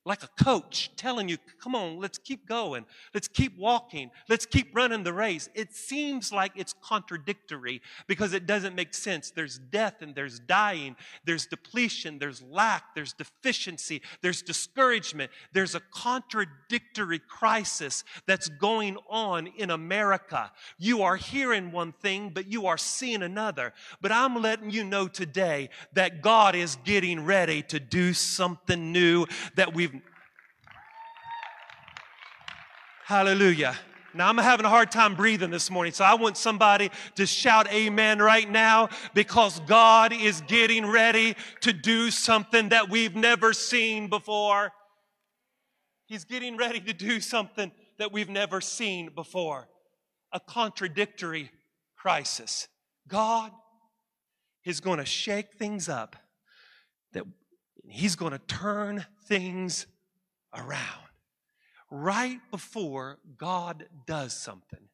like 0.07 0.23
a 0.23 0.43
coach 0.43 0.91
telling 0.97 1.29
you, 1.29 1.37
come 1.63 1.75
on, 1.75 2.01
let's 2.01 2.17
keep 2.17 2.49
going. 2.49 2.87
Let's 3.13 3.29
keep 3.29 3.59
walking. 3.59 4.11
Let's 4.31 4.47
keep 4.47 4.75
running 4.75 5.03
the 5.03 5.13
race. 5.13 5.51
It 5.55 5.75
seems 5.75 6.33
like 6.33 6.53
it's 6.57 6.75
contradictory 6.81 7.83
because 8.07 8.33
it 8.33 8.47
doesn't 8.47 8.75
make 8.75 8.95
sense. 8.95 9.31
There's 9.31 9.59
death 9.59 10.01
and 10.01 10.15
there's 10.15 10.41
dying. 10.41 10.97
There's 11.27 11.47
depletion. 11.47 12.19
There's 12.19 12.43
lack. 12.43 12.95
There's 12.95 13.13
deficiency. 13.13 14.01
There's 14.23 14.41
discouragement. 14.41 15.31
There's 15.53 15.75
a 15.75 15.81
contradictory 15.93 17.19
crisis 17.19 18.03
that's 18.27 18.49
going 18.49 18.97
on 19.09 19.49
in 19.49 19.71
America. 19.71 20.51
You 20.79 21.03
are 21.03 21.17
hearing 21.17 21.73
one 21.73 21.93
thing, 21.93 22.31
but 22.33 22.51
you 22.51 22.67
are 22.67 22.79
seeing 22.79 23.23
another. 23.23 23.75
But 24.01 24.13
I'm 24.13 24.41
letting 24.41 24.71
you 24.71 24.83
know 24.83 25.09
today 25.09 25.69
that 25.93 26.23
God 26.23 26.55
is 26.55 26.77
getting 26.85 27.27
ready 27.27 27.63
to 27.65 27.79
do 27.79 28.15
something 28.15 28.93
new 28.93 29.27
that 29.57 29.75
we've 29.75 29.90
Hallelujah. 33.11 33.75
Now, 34.15 34.29
I'm 34.29 34.39
having 34.39 34.65
a 34.65 34.69
hard 34.69 34.93
time 34.93 35.17
breathing 35.17 35.51
this 35.51 35.69
morning, 35.69 35.93
so 35.93 36.05
I 36.05 36.15
want 36.15 36.37
somebody 36.37 36.93
to 37.17 37.27
shout 37.27 37.69
amen 37.73 38.21
right 38.21 38.49
now 38.49 38.89
because 39.15 39.59
God 39.67 40.13
is 40.13 40.43
getting 40.43 40.87
ready 40.87 41.35
to 41.63 41.73
do 41.73 42.13
something 42.13 42.69
that 42.69 42.89
we've 42.89 43.17
never 43.17 43.53
seen 43.53 44.07
before. 44.07 44.71
He's 46.07 46.23
getting 46.23 46.57
ready 46.57 46.79
to 46.79 46.93
do 46.93 47.19
something 47.19 47.73
that 47.99 48.13
we've 48.13 48.29
never 48.29 48.61
seen 48.61 49.11
before 49.13 49.67
a 50.33 50.39
contradictory 50.39 51.51
crisis. 51.97 52.69
God 53.09 53.51
is 54.65 54.79
going 54.79 54.99
to 55.01 55.05
shake 55.05 55.55
things 55.55 55.89
up, 55.89 56.15
that 57.13 57.25
He's 57.89 58.15
going 58.15 58.35
to 58.35 58.41
turn 58.47 59.05
things 59.27 59.87
around 60.55 61.10
right 61.91 62.39
before 62.51 63.19
God 63.37 63.87
does 64.07 64.33
something, 64.33 64.89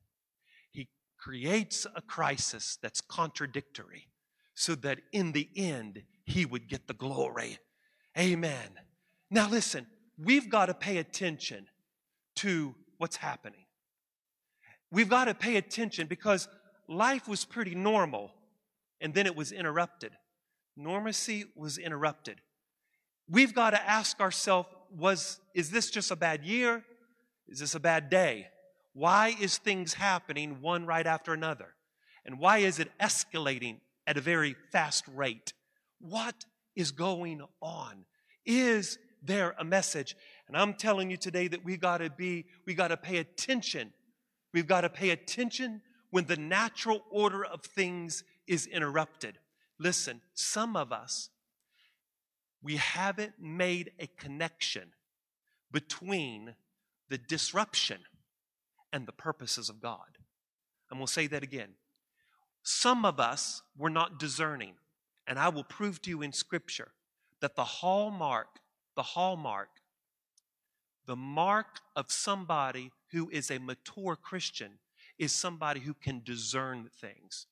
He 0.71 0.89
creates 1.19 1.87
a 1.95 2.03
crisis 2.03 2.79
that's 2.83 3.01
contradictory 3.01 4.09
so 4.55 4.75
that 4.77 5.01
in 5.13 5.33
the 5.33 5.49
end, 5.57 6.03
He 6.25 6.45
would 6.45 6.69
get 6.69 6.87
the 6.87 6.95
glory. 6.95 7.59
Amen. 8.19 8.71
Now, 9.31 9.49
listen, 9.49 9.87
we've 10.19 10.49
got 10.49 10.67
to 10.67 10.75
pay 10.75 10.99
attention 10.99 11.67
to 12.37 12.75
what's 12.99 13.17
happening. 13.17 13.65
We've 14.91 15.09
got 15.09 15.27
to 15.27 15.35
pay 15.35 15.57
attention 15.57 16.07
because 16.07 16.49
life 16.89 17.29
was 17.29 17.45
pretty 17.45 17.75
normal 17.75 18.33
and 19.01 19.13
then 19.13 19.27
it 19.27 19.37
was 19.37 19.53
interrupted. 19.53 20.13
Normacy 20.79 21.45
was 21.55 21.79
interrupted. 21.79 22.41
We've 23.29 23.55
got 23.55 23.71
to 23.71 23.83
ask 23.83 24.21
ourselves 24.21 24.69
was, 24.95 25.41
is 25.55 25.71
this 25.71 25.91
just 25.91 26.11
a 26.11 26.17
bad 26.17 26.45
year? 26.45 26.85
Is 27.49 27.61
this 27.61 27.75
a 27.75 27.81
bad 27.81 28.11
day? 28.11 28.49
Why 28.93 29.37
is 29.41 29.59
things 29.59 29.95
happening 29.95 30.61
one 30.61 30.87
right 30.87 31.07
after 31.07 31.33
another? 31.33 31.75
And 32.25 32.39
why 32.39 32.59
is 32.59 32.79
it 32.79 32.91
escalating 33.01 33.79
at 34.07 34.17
a 34.17 34.21
very 34.21 34.57
fast 34.73 35.05
rate? 35.15 35.53
What 36.01 36.45
is 36.75 36.91
going 36.91 37.43
on? 37.61 38.05
Is 38.45 38.99
there 39.23 39.55
a 39.59 39.65
message? 39.65 40.17
And 40.49 40.57
I'm 40.57 40.75
telling 40.75 41.11
you 41.11 41.17
today 41.17 41.49
that 41.49 41.65
we 41.65 41.77
got 41.77 41.99
to 41.99 42.11
be, 42.11 42.47
we 42.67 42.75
got 42.75 42.89
to 42.89 42.97
pay 42.97 43.19
attention. 43.19 43.93
We've 44.53 44.67
got 44.67 44.83
to 44.83 44.91
pay 44.91 45.11
attention 45.11 45.83
when 46.11 46.27
the 46.27 46.37
natural 46.37 47.03
order 47.11 47.45
of 47.45 47.63
things 47.63 48.25
is 48.47 48.67
interrupted. 48.67 49.39
Listen, 49.79 50.21
some 50.35 50.77
of 50.77 50.93
us 50.93 51.31
we 52.67 52.79
haven't 52.79 53.35
made 53.41 53.93
a 54.01 54.09
connection 54.09 54.91
between 55.71 56.57
the 57.09 57.17
disruption 57.17 58.01
and 58.93 59.07
the 59.07 59.13
purposes 59.13 59.69
of 59.69 59.81
God. 59.81 60.19
And 60.91 60.99
we'll 60.99 61.07
say 61.07 61.29
that 61.29 61.45
again. 61.45 61.75
Some 62.65 63.05
of 63.05 63.21
us 63.21 63.63
were 63.79 63.89
not 63.89 64.19
discerning, 64.19 64.75
and 65.29 65.39
I 65.39 65.49
will 65.49 65.63
prove 65.63 66.03
to 66.03 66.11
you 66.11 66.23
in 66.23 66.33
Scripture 66.33 66.89
that 67.41 67.55
the 67.55 67.63
hallmark, 67.63 68.59
the 68.97 69.03
hallmark, 69.05 69.69
the 71.07 71.15
mark 71.15 71.79
of 71.95 72.11
somebody 72.11 72.91
who 73.13 73.31
is 73.31 73.49
a 73.49 73.61
mature 73.61 74.17
Christian 74.17 74.81
is 75.21 75.31
somebody 75.31 75.79
who 75.79 75.95
can 75.95 76.21
discern 76.25 76.91
things. 77.01 77.47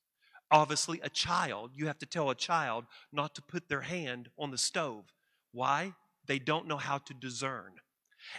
Obviously, 0.51 0.99
a 1.01 1.09
child, 1.09 1.71
you 1.73 1.87
have 1.87 1.97
to 1.99 2.05
tell 2.05 2.29
a 2.29 2.35
child 2.35 2.85
not 3.11 3.35
to 3.35 3.41
put 3.41 3.67
their 3.67 3.81
hand 3.81 4.29
on 4.37 4.51
the 4.51 4.57
stove. 4.57 5.05
Why? 5.51 5.93
They 6.27 6.39
don't 6.39 6.67
know 6.67 6.77
how 6.77 6.99
to 6.99 7.13
discern. 7.13 7.73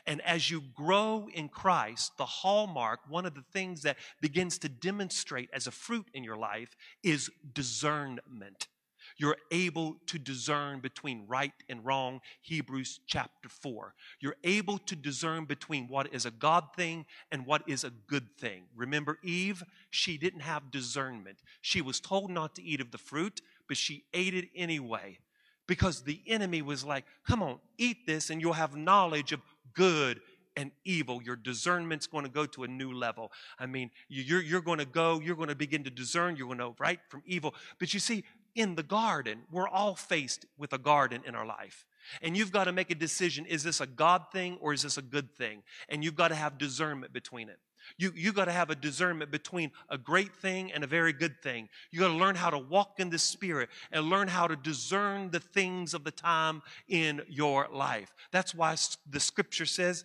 And 0.06 0.20
as 0.22 0.50
you 0.50 0.62
grow 0.74 1.28
in 1.32 1.48
Christ, 1.48 2.12
the 2.18 2.26
hallmark, 2.26 3.00
one 3.08 3.26
of 3.26 3.34
the 3.34 3.44
things 3.52 3.82
that 3.82 3.96
begins 4.20 4.58
to 4.58 4.68
demonstrate 4.68 5.48
as 5.52 5.66
a 5.66 5.70
fruit 5.70 6.06
in 6.12 6.24
your 6.24 6.36
life 6.36 6.76
is 7.02 7.30
discernment. 7.52 8.68
You're 9.16 9.36
able 9.50 9.96
to 10.06 10.18
discern 10.18 10.80
between 10.80 11.24
right 11.26 11.52
and 11.68 11.84
wrong, 11.84 12.20
Hebrews 12.42 13.00
chapter 13.06 13.48
4. 13.48 13.94
You're 14.20 14.36
able 14.44 14.78
to 14.78 14.96
discern 14.96 15.44
between 15.44 15.88
what 15.88 16.12
is 16.12 16.26
a 16.26 16.30
God 16.30 16.64
thing 16.76 17.06
and 17.32 17.46
what 17.46 17.62
is 17.66 17.84
a 17.84 17.90
good 17.90 18.36
thing. 18.38 18.64
Remember 18.74 19.18
Eve? 19.22 19.62
She 19.90 20.18
didn't 20.18 20.40
have 20.40 20.70
discernment. 20.70 21.38
She 21.60 21.80
was 21.80 22.00
told 22.00 22.30
not 22.30 22.54
to 22.56 22.62
eat 22.62 22.80
of 22.80 22.90
the 22.90 22.98
fruit, 22.98 23.40
but 23.68 23.76
she 23.76 24.04
ate 24.12 24.34
it 24.34 24.48
anyway 24.54 25.18
because 25.66 26.02
the 26.02 26.20
enemy 26.26 26.62
was 26.62 26.84
like, 26.84 27.04
come 27.26 27.42
on, 27.42 27.58
eat 27.78 28.06
this 28.06 28.30
and 28.30 28.40
you'll 28.40 28.52
have 28.52 28.76
knowledge 28.76 29.32
of 29.32 29.40
good 29.74 30.20
and 30.56 30.70
evil. 30.84 31.22
Your 31.22 31.36
discernment's 31.36 32.06
going 32.06 32.24
to 32.24 32.30
go 32.30 32.46
to 32.46 32.64
a 32.64 32.68
new 32.68 32.92
level. 32.92 33.30
I 33.58 33.66
mean, 33.66 33.90
you're, 34.08 34.42
you're 34.42 34.62
going 34.62 34.78
to 34.78 34.86
go, 34.86 35.20
you're 35.20 35.36
going 35.36 35.48
to 35.48 35.54
begin 35.54 35.84
to 35.84 35.90
discern, 35.90 36.36
you're 36.36 36.46
going 36.46 36.58
to 36.58 36.64
know 36.64 36.76
right 36.78 37.00
from 37.08 37.22
evil. 37.26 37.54
But 37.78 37.92
you 37.92 38.00
see, 38.00 38.24
in 38.56 38.74
the 38.74 38.82
garden. 38.82 39.42
We're 39.52 39.68
all 39.68 39.94
faced 39.94 40.46
with 40.58 40.72
a 40.72 40.78
garden 40.78 41.22
in 41.24 41.36
our 41.36 41.46
life. 41.46 41.86
And 42.22 42.36
you've 42.36 42.52
got 42.52 42.64
to 42.64 42.72
make 42.72 42.90
a 42.90 42.94
decision 42.94 43.46
is 43.46 43.62
this 43.62 43.80
a 43.80 43.86
God 43.86 44.26
thing 44.32 44.58
or 44.60 44.72
is 44.72 44.82
this 44.82 44.96
a 44.96 45.02
good 45.02 45.32
thing? 45.34 45.62
And 45.88 46.02
you've 46.02 46.16
got 46.16 46.28
to 46.28 46.34
have 46.34 46.58
discernment 46.58 47.12
between 47.12 47.48
it. 47.48 47.58
You, 47.98 48.12
you 48.16 48.32
got 48.32 48.46
to 48.46 48.52
have 48.52 48.70
a 48.70 48.74
discernment 48.74 49.30
between 49.30 49.70
a 49.88 49.98
great 49.98 50.34
thing 50.34 50.72
and 50.72 50.82
a 50.82 50.88
very 50.88 51.12
good 51.12 51.40
thing. 51.40 51.68
You 51.92 52.00
got 52.00 52.08
to 52.08 52.14
learn 52.14 52.34
how 52.34 52.50
to 52.50 52.58
walk 52.58 52.98
in 52.98 53.10
the 53.10 53.18
Spirit 53.18 53.68
and 53.92 54.10
learn 54.10 54.26
how 54.26 54.48
to 54.48 54.56
discern 54.56 55.30
the 55.30 55.38
things 55.38 55.94
of 55.94 56.02
the 56.02 56.10
time 56.10 56.62
in 56.88 57.22
your 57.28 57.68
life. 57.72 58.12
That's 58.32 58.54
why 58.54 58.76
the 59.08 59.20
scripture 59.20 59.66
says 59.66 60.04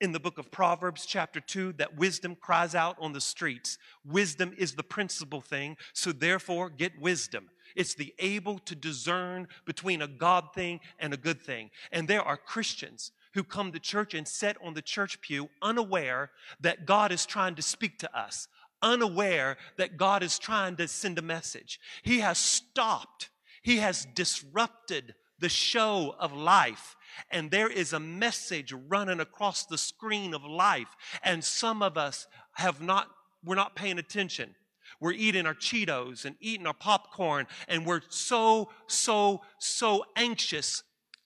in 0.00 0.12
the 0.12 0.20
book 0.20 0.38
of 0.38 0.50
Proverbs, 0.50 1.04
chapter 1.04 1.40
2, 1.40 1.74
that 1.74 1.96
wisdom 1.96 2.34
cries 2.34 2.74
out 2.74 2.96
on 2.98 3.12
the 3.12 3.20
streets. 3.20 3.76
Wisdom 4.04 4.54
is 4.56 4.74
the 4.74 4.82
principal 4.82 5.40
thing, 5.40 5.76
so 5.92 6.10
therefore 6.10 6.70
get 6.70 6.98
wisdom. 7.00 7.50
It's 7.76 7.94
the 7.94 8.14
able 8.18 8.58
to 8.60 8.74
discern 8.74 9.48
between 9.64 10.02
a 10.02 10.08
God 10.08 10.52
thing 10.54 10.80
and 10.98 11.12
a 11.12 11.18
good 11.18 11.40
thing. 11.40 11.70
And 11.92 12.08
there 12.08 12.22
are 12.22 12.36
Christians 12.36 13.12
who 13.34 13.44
come 13.44 13.72
to 13.72 13.78
church 13.78 14.14
and 14.14 14.26
sit 14.26 14.56
on 14.62 14.74
the 14.74 14.82
church 14.82 15.20
pew 15.20 15.48
unaware 15.62 16.30
that 16.60 16.86
God 16.86 17.12
is 17.12 17.26
trying 17.26 17.54
to 17.54 17.62
speak 17.62 17.98
to 17.98 18.18
us, 18.18 18.48
unaware 18.82 19.56
that 19.76 19.96
God 19.96 20.22
is 20.22 20.38
trying 20.38 20.76
to 20.76 20.88
send 20.88 21.18
a 21.18 21.22
message. 21.22 21.78
He 22.02 22.20
has 22.20 22.38
stopped, 22.38 23.30
He 23.62 23.76
has 23.78 24.06
disrupted 24.14 25.14
the 25.38 25.48
show 25.48 26.14
of 26.18 26.32
life. 26.32 26.96
And 27.30 27.50
there 27.50 27.68
is 27.68 27.92
a 27.92 28.00
message 28.00 28.72
running 28.88 29.20
across 29.20 29.64
the 29.64 29.78
screen 29.78 30.34
of 30.34 30.44
life. 30.44 30.94
And 31.24 31.42
some 31.42 31.82
of 31.82 31.96
us 31.96 32.26
have 32.52 32.80
not, 32.80 33.08
we're 33.44 33.56
not 33.56 33.74
paying 33.74 33.98
attention. 33.98 34.54
We're 35.00 35.12
eating 35.12 35.46
our 35.46 35.54
Cheetos 35.54 36.24
and 36.24 36.36
eating 36.40 36.66
our 36.66 36.74
popcorn, 36.74 37.46
and 37.68 37.86
we're 37.86 38.02
so, 38.10 38.70
so, 38.86 39.40
so 39.58 40.04
anxious 40.16 40.82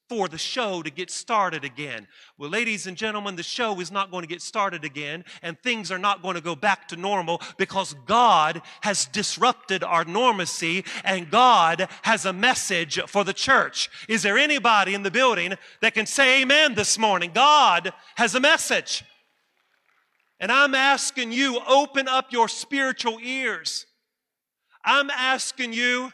for 0.08 0.28
the 0.28 0.38
show 0.38 0.82
to 0.82 0.90
get 0.90 1.10
started 1.10 1.64
again. 1.64 2.06
Well, 2.36 2.50
ladies 2.50 2.86
and 2.86 2.96
gentlemen, 2.96 3.36
the 3.36 3.42
show 3.42 3.80
is 3.80 3.90
not 3.90 4.10
going 4.10 4.22
to 4.22 4.28
get 4.28 4.42
started 4.42 4.84
again, 4.84 5.24
and 5.42 5.58
things 5.58 5.90
are 5.90 5.98
not 5.98 6.22
going 6.22 6.34
to 6.34 6.40
go 6.40 6.54
back 6.54 6.88
to 6.88 6.96
normal 6.96 7.40
because 7.56 7.94
God 8.06 8.60
has 8.82 9.06
disrupted 9.06 9.82
our 9.82 10.04
normacy 10.04 10.86
and 11.04 11.30
God 11.30 11.88
has 12.02 12.26
a 12.26 12.32
message 12.32 13.00
for 13.06 13.24
the 13.24 13.32
church. 13.32 13.90
Is 14.08 14.22
there 14.22 14.36
anybody 14.36 14.94
in 14.94 15.02
the 15.02 15.10
building 15.10 15.54
that 15.80 15.94
can 15.94 16.06
say 16.06 16.42
amen 16.42 16.74
this 16.74 16.98
morning? 16.98 17.30
God 17.32 17.92
has 18.16 18.34
a 18.34 18.40
message. 18.40 19.04
And 20.44 20.52
I'm 20.52 20.74
asking 20.74 21.32
you, 21.32 21.58
open 21.66 22.06
up 22.06 22.30
your 22.30 22.48
spiritual 22.48 23.18
ears. 23.18 23.86
I'm 24.84 25.08
asking 25.08 25.72
you 25.72 26.12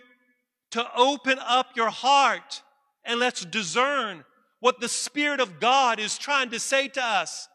to 0.71 0.87
open 0.97 1.41
up 1.41 1.75
your 1.75 1.91
heart 1.91 2.63
and 3.05 3.19
let's 3.19 3.45
discern 3.45 4.25
what 4.61 4.81
the 4.81 4.89
Spirit 4.89 5.41
of 5.41 5.59
God 5.59 5.99
is 5.99 6.17
trying 6.17 6.51
to 6.51 6.61
say 6.61 6.87
to 6.87 7.03
us 7.03 7.49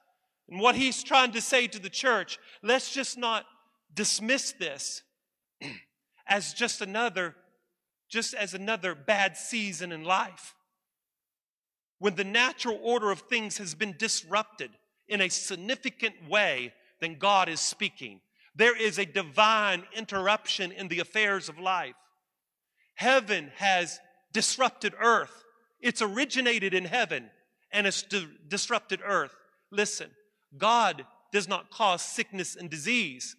and 0.50 0.60
what 0.60 0.76
He's 0.76 1.02
trying 1.02 1.32
to 1.32 1.40
say 1.40 1.66
to 1.66 1.80
the 1.80 1.90
church. 1.90 2.40
Let's 2.62 2.94
just 2.94 3.18
not 3.18 3.46
dismiss 3.94 4.52
this 4.52 5.02
as 6.28 6.54
just 6.54 6.82
another, 6.82 7.38
just 8.10 8.34
as 8.34 8.54
another 8.54 8.96
bad 8.96 9.38
season 9.38 9.94
in 9.94 10.04
life. 10.04 10.56
When 12.00 12.16
the 12.16 12.26
natural 12.26 12.78
order 12.84 13.12
of 13.12 13.22
things 13.22 13.60
has 13.60 13.76
been 13.76 13.96
disrupted 13.98 14.72
in 15.08 15.22
a 15.22 15.30
significant 15.30 16.16
way, 16.30 16.74
then 17.02 17.18
God 17.18 17.50
is 17.50 17.60
speaking. 17.60 18.22
There 18.56 18.76
is 18.76 18.98
a 18.98 19.06
divine 19.06 19.84
interruption 19.96 20.72
in 20.72 20.88
the 20.88 21.00
affairs 21.00 21.50
of 21.50 21.60
life. 21.60 21.96
Heaven 22.96 23.52
has 23.58 24.00
disrupted 24.32 24.94
earth. 25.00 25.44
It's 25.82 26.02
originated 26.02 26.74
in 26.74 26.86
heaven 26.86 27.30
and 27.72 27.86
it's 27.86 28.04
di- 28.04 28.28
disrupted 28.48 29.02
earth. 29.06 29.36
Listen, 29.72 30.10
God 30.58 31.06
does 31.32 31.48
not 31.48 31.70
cause 31.70 32.02
sickness 32.02 32.56
and 32.56 32.70
disease. 32.70 33.36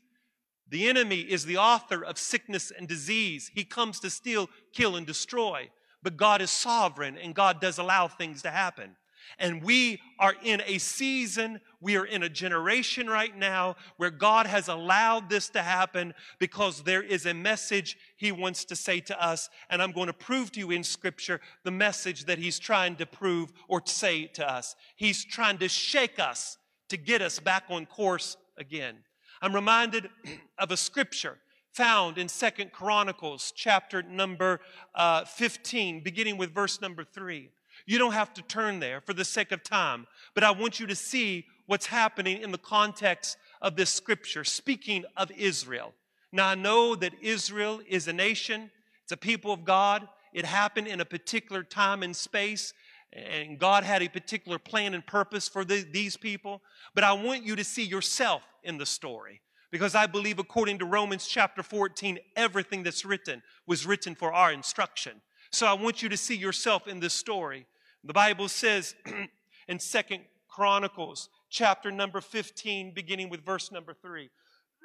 The 0.68 0.88
enemy 0.88 1.20
is 1.20 1.44
the 1.44 1.56
author 1.56 2.04
of 2.04 2.18
sickness 2.18 2.70
and 2.76 2.87
disease. 2.87 3.50
He 3.54 3.64
comes 3.64 4.00
to 4.00 4.11
steal, 4.11 4.50
kill, 4.75 4.96
and 4.96 5.06
destroy. 5.06 5.70
But 6.02 6.16
God 6.16 6.42
is 6.42 6.50
sovereign 6.50 7.16
and 7.16 7.35
God 7.35 7.61
does 7.61 7.78
allow 7.78 8.08
things 8.08 8.42
to 8.42 8.50
happen. 8.50 8.96
And 9.38 9.62
we 9.62 10.00
are 10.18 10.35
in 10.42 10.62
a 10.66 10.78
season, 10.78 11.61
we 11.80 11.97
are 11.97 12.04
in 12.04 12.23
a 12.23 12.28
generation 12.28 13.09
right 13.09 13.37
now 13.37 13.76
where 13.97 14.11
God 14.11 14.47
has 14.47 14.68
allowed 14.68 15.28
this 15.28 15.49
to 15.50 15.62
happen 15.62 16.14
because 16.38 16.83
there 16.83 17.02
is 17.02 17.26
a 17.26 17.35
message 17.35 17.97
He 18.16 18.33
wants 18.33 18.64
to 18.66 18.76
say 18.76 19.00
to 19.00 19.23
us. 19.23 19.50
And 19.71 19.83
I'm 19.83 19.92
going 19.92 20.06
to 20.09 20.12
prove 20.12 20.52
to 20.52 20.61
you 20.61 20.71
in 20.71 20.85
Scripture 20.85 21.40
the 21.64 21.71
message 21.71 22.25
that 22.25 22.38
He's 22.38 22.59
trying 22.59 22.97
to 22.97 23.06
prove 23.06 23.52
or 23.68 23.83
say 23.85 24.26
to 24.35 24.50
us. 24.50 24.75
He's 24.97 25.25
trying 25.25 25.59
to 25.59 25.68
shake 25.68 26.18
us 26.18 26.59
to 26.88 26.97
get 26.97 27.23
us 27.23 27.38
back 27.38 27.64
on 27.68 27.87
course 27.87 28.37
again. 28.59 28.97
I'm 29.42 29.54
reminded 29.54 30.09
of 30.59 30.71
a 30.71 30.76
scripture 30.76 31.38
found 31.73 32.16
in 32.16 32.26
Second 32.26 32.73
Chronicles 32.73 33.52
chapter 33.54 34.02
number 34.02 34.61
uh, 34.95 35.25
15, 35.25 36.02
beginning 36.02 36.38
with 36.38 36.54
verse 36.54 36.80
number 36.80 37.04
3. 37.04 37.50
You 37.86 37.98
don't 37.98 38.12
have 38.12 38.34
to 38.34 38.42
turn 38.42 38.80
there 38.80 39.00
for 39.00 39.12
the 39.12 39.24
sake 39.24 39.52
of 39.52 39.62
time, 39.62 40.06
but 40.34 40.42
I 40.42 40.50
want 40.50 40.80
you 40.80 40.86
to 40.88 40.96
see 40.96 41.46
what's 41.66 41.86
happening 41.86 42.42
in 42.42 42.50
the 42.50 42.58
context 42.58 43.36
of 43.62 43.76
this 43.76 43.90
scripture, 43.90 44.44
speaking 44.44 45.04
of 45.16 45.30
Israel. 45.30 45.94
Now, 46.32 46.48
I 46.48 46.54
know 46.56 46.96
that 46.96 47.14
Israel 47.22 47.80
is 47.88 48.08
a 48.08 48.12
nation, 48.12 48.70
it's 49.04 49.12
a 49.12 49.16
people 49.16 49.52
of 49.52 49.64
God. 49.64 50.06
It 50.32 50.44
happened 50.44 50.88
in 50.88 51.00
a 51.00 51.04
particular 51.04 51.62
time 51.62 52.02
and 52.02 52.14
space, 52.14 52.74
and 53.12 53.58
God 53.58 53.84
had 53.84 54.02
a 54.02 54.08
particular 54.08 54.58
plan 54.58 54.92
and 54.92 55.06
purpose 55.06 55.48
for 55.48 55.64
the, 55.64 55.86
these 55.90 56.16
people. 56.16 56.60
But 56.94 57.04
I 57.04 57.12
want 57.12 57.44
you 57.44 57.56
to 57.56 57.64
see 57.64 57.84
yourself 57.84 58.42
in 58.64 58.78
the 58.78 58.84
story. 58.84 59.40
Because 59.70 59.94
I 59.94 60.06
believe, 60.06 60.38
according 60.38 60.78
to 60.80 60.84
Romans 60.84 61.26
chapter 61.26 61.62
14, 61.62 62.18
everything 62.34 62.82
that's 62.82 63.04
written 63.04 63.42
was 63.66 63.86
written 63.86 64.14
for 64.14 64.32
our 64.32 64.52
instruction. 64.52 65.22
So 65.52 65.66
I 65.66 65.72
want 65.72 66.02
you 66.02 66.08
to 66.08 66.16
see 66.16 66.36
yourself 66.36 66.86
in 66.86 67.00
this 67.00 67.14
story. 67.14 67.66
The 68.06 68.12
Bible 68.12 68.48
says 68.48 68.94
in 69.68 69.80
Second 69.80 70.22
Chronicles 70.48 71.28
chapter 71.50 71.90
number 71.90 72.20
15, 72.20 72.92
beginning 72.94 73.28
with 73.28 73.44
verse 73.44 73.72
number 73.72 73.94
3, 73.94 74.30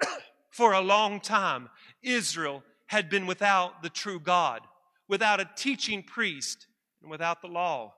for 0.49 0.73
a 0.73 0.81
long 0.81 1.19
time, 1.19 1.69
Israel 2.01 2.63
had 2.87 3.11
been 3.11 3.27
without 3.27 3.83
the 3.83 3.89
true 3.89 4.19
God, 4.19 4.61
without 5.07 5.39
a 5.39 5.49
teaching 5.55 6.01
priest, 6.01 6.65
and 7.03 7.11
without 7.11 7.43
the 7.43 7.47
law. 7.47 7.93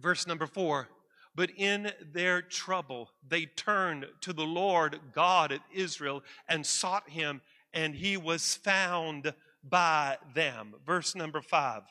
Verse 0.00 0.26
number 0.26 0.48
4, 0.48 0.88
but 1.36 1.50
in 1.56 1.92
their 2.12 2.42
trouble, 2.42 3.10
they 3.28 3.46
turned 3.46 4.06
to 4.22 4.32
the 4.32 4.42
Lord 4.42 4.98
God 5.14 5.52
of 5.52 5.60
Israel 5.72 6.24
and 6.48 6.66
sought 6.66 7.08
him, 7.08 7.40
and 7.72 7.94
he 7.94 8.16
was 8.16 8.56
found 8.56 9.32
by 9.62 10.18
them. 10.34 10.74
Verse 10.84 11.14
number 11.14 11.40
five. 11.40 11.82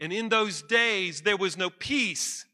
And 0.00 0.12
in 0.12 0.30
those 0.30 0.62
days 0.62 1.20
there 1.20 1.36
was 1.36 1.56
no 1.56 1.70
peace 1.70 2.46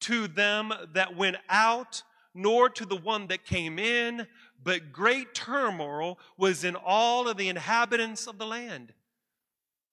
to 0.00 0.26
them 0.26 0.72
that 0.94 1.16
went 1.16 1.36
out, 1.48 2.02
nor 2.34 2.68
to 2.68 2.84
the 2.84 2.96
one 2.96 3.28
that 3.28 3.44
came 3.44 3.78
in, 3.78 4.26
but 4.62 4.92
great 4.92 5.34
turmoil 5.34 6.18
was 6.36 6.64
in 6.64 6.74
all 6.74 7.28
of 7.28 7.36
the 7.36 7.48
inhabitants 7.48 8.26
of 8.26 8.38
the 8.38 8.46
land. 8.46 8.92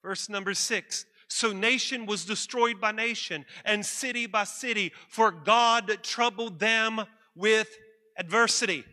Verse 0.01 0.29
number 0.29 0.53
six. 0.53 1.05
So 1.27 1.53
nation 1.53 2.05
was 2.05 2.25
destroyed 2.25 2.81
by 2.81 2.91
nation 2.91 3.45
and 3.63 3.85
city 3.85 4.25
by 4.25 4.45
city, 4.45 4.91
for 5.07 5.31
God 5.31 5.99
troubled 6.03 6.59
them 6.59 7.01
with 7.35 7.69
adversity. 8.17 8.83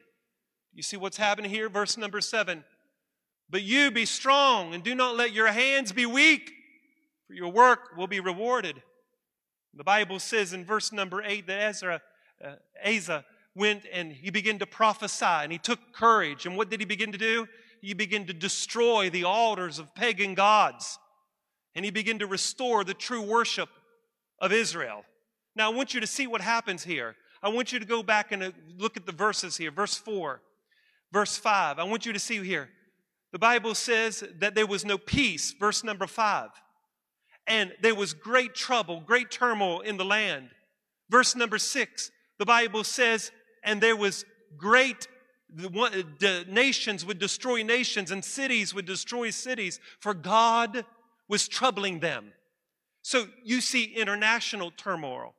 You 0.74 0.82
see 0.82 0.96
what's 0.96 1.16
happening 1.16 1.50
here? 1.50 1.68
Verse 1.68 1.96
number 1.96 2.20
seven. 2.20 2.64
But 3.50 3.62
you 3.62 3.90
be 3.90 4.04
strong 4.04 4.74
and 4.74 4.84
do 4.84 4.94
not 4.94 5.16
let 5.16 5.32
your 5.32 5.48
hands 5.48 5.90
be 5.90 6.06
weak, 6.06 6.52
for 7.28 7.34
your 7.34 7.52
work 7.52 7.96
will 7.96 8.06
be 8.06 8.20
rewarded. 8.20 8.82
The 9.74 9.84
Bible 9.84 10.18
says 10.18 10.52
in 10.54 10.64
verse 10.64 10.92
number 10.92 11.22
eight 11.22 11.46
that 11.46 11.60
Ezra, 11.60 12.00
uh, 12.44 12.54
Asa 12.84 13.24
went 13.54 13.84
and 13.92 14.10
he 14.10 14.30
began 14.30 14.58
to 14.58 14.66
prophesy 14.66 15.24
and 15.24 15.52
he 15.52 15.58
took 15.58 15.78
courage. 15.92 16.46
And 16.46 16.56
what 16.56 16.70
did 16.70 16.80
he 16.80 16.86
begin 16.86 17.12
to 17.12 17.18
do? 17.18 17.46
He 17.82 17.92
began 17.92 18.26
to 18.26 18.32
destroy 18.32 19.10
the 19.10 19.24
altars 19.24 19.78
of 19.78 19.94
pagan 19.94 20.34
gods 20.34 20.98
and 21.74 21.84
he 21.84 21.90
began 21.90 22.18
to 22.18 22.26
restore 22.26 22.82
the 22.82 22.94
true 22.94 23.22
worship 23.22 23.68
of 24.40 24.50
Israel. 24.50 25.04
Now, 25.54 25.70
I 25.70 25.74
want 25.74 25.92
you 25.92 26.00
to 26.00 26.06
see 26.06 26.26
what 26.26 26.40
happens 26.40 26.82
here. 26.82 27.14
I 27.42 27.50
want 27.50 27.72
you 27.72 27.78
to 27.78 27.84
go 27.84 28.02
back 28.02 28.32
and 28.32 28.42
uh, 28.42 28.50
look 28.78 28.96
at 28.96 29.06
the 29.06 29.12
verses 29.12 29.56
here. 29.56 29.70
Verse 29.70 29.96
4, 29.96 30.40
verse 31.12 31.36
5. 31.36 31.78
I 31.78 31.84
want 31.84 32.06
you 32.06 32.12
to 32.12 32.18
see 32.18 32.42
here. 32.42 32.70
The 33.32 33.38
Bible 33.38 33.74
says 33.74 34.24
that 34.38 34.54
there 34.54 34.66
was 34.66 34.84
no 34.84 34.96
peace, 34.96 35.52
verse 35.52 35.84
number 35.84 36.06
five. 36.06 36.48
And 37.48 37.72
there 37.80 37.94
was 37.94 38.12
great 38.12 38.54
trouble, 38.54 39.00
great 39.00 39.30
turmoil 39.30 39.80
in 39.80 39.96
the 39.96 40.04
land. 40.04 40.50
Verse 41.10 41.34
number 41.34 41.58
six, 41.58 42.10
the 42.38 42.44
Bible 42.46 42.84
says, 42.84 43.32
and 43.64 43.80
there 43.80 43.96
was 43.96 44.24
great, 44.56 45.08
the, 45.52 45.68
the 46.20 46.44
nations 46.46 47.06
would 47.06 47.18
destroy 47.18 47.62
nations 47.62 48.10
and 48.10 48.24
cities 48.24 48.74
would 48.74 48.84
destroy 48.84 49.30
cities, 49.30 49.80
for 49.98 50.12
God 50.14 50.84
was 51.28 51.48
troubling 51.48 52.00
them. 52.00 52.32
So 53.02 53.26
you 53.42 53.62
see 53.62 53.84
international 53.84 54.70
turmoil. 54.70 55.34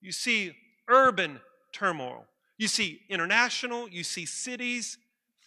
You 0.00 0.12
see 0.12 0.52
urban 0.88 1.40
turmoil. 1.72 2.24
You 2.56 2.68
see 2.68 3.00
international, 3.08 3.88
you 3.88 4.04
see 4.04 4.26
cities, 4.26 4.98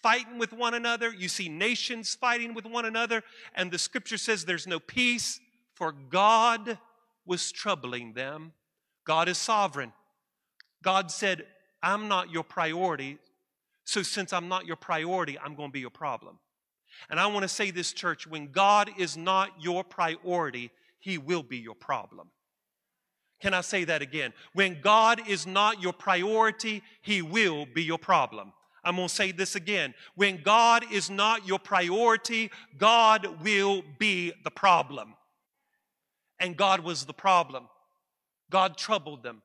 fighting 0.03 0.37
with 0.37 0.53
one 0.53 0.73
another. 0.73 1.11
You 1.11 1.29
see 1.29 1.49
nations 1.49 2.13
fighting 2.13 2.53
with 2.53 2.65
one 2.65 2.85
another. 2.85 3.23
And 3.55 3.71
the 3.71 3.79
scripture 3.79 4.17
says 4.17 4.45
there's 4.45 4.67
no 4.67 4.79
peace, 4.79 5.39
for 5.75 5.91
God 5.91 6.77
was 7.25 7.51
troubling 7.51 8.13
them. 8.13 8.53
God 9.05 9.27
is 9.27 9.37
sovereign. 9.37 9.93
God 10.83 11.11
said, 11.11 11.45
I'm 11.81 12.07
not 12.07 12.31
your 12.31 12.43
priority. 12.43 13.17
So 13.85 14.03
since 14.03 14.33
I'm 14.33 14.47
not 14.47 14.65
your 14.65 14.75
priority, 14.75 15.37
I'm 15.39 15.55
going 15.55 15.69
to 15.69 15.73
be 15.73 15.79
your 15.79 15.89
problem. 15.89 16.39
And 17.09 17.19
I 17.19 17.27
want 17.27 17.43
to 17.43 17.49
say 17.49 17.71
this, 17.71 17.91
church 17.91 18.27
when 18.27 18.51
God 18.51 18.89
is 18.97 19.17
not 19.17 19.51
your 19.59 19.83
priority, 19.83 20.71
he 20.99 21.17
will 21.17 21.43
be 21.43 21.57
your 21.57 21.75
problem. 21.75 22.29
Can 23.41 23.53
I 23.53 23.61
say 23.61 23.83
that 23.83 24.01
again? 24.01 24.31
When 24.53 24.79
God 24.79 25.27
is 25.27 25.45
not 25.45 25.81
your 25.81 25.91
priority, 25.91 26.81
he 27.01 27.21
will 27.21 27.65
be 27.65 27.83
your 27.83 27.97
problem. 27.97 28.53
I'm 28.85 28.95
going 28.95 29.07
to 29.07 29.13
say 29.13 29.31
this 29.31 29.55
again. 29.55 29.93
When 30.15 30.41
God 30.41 30.85
is 30.91 31.09
not 31.09 31.47
your 31.47 31.59
priority, 31.59 32.51
God 32.77 33.43
will 33.43 33.83
be 33.97 34.33
the 34.43 34.51
problem. 34.51 35.15
And 36.43 36.55
God 36.55 36.81
was 36.81 37.05
the 37.05 37.13
problem. 37.13 37.67
God 38.51 38.77
troubled 38.77 39.23
them. 39.23 39.41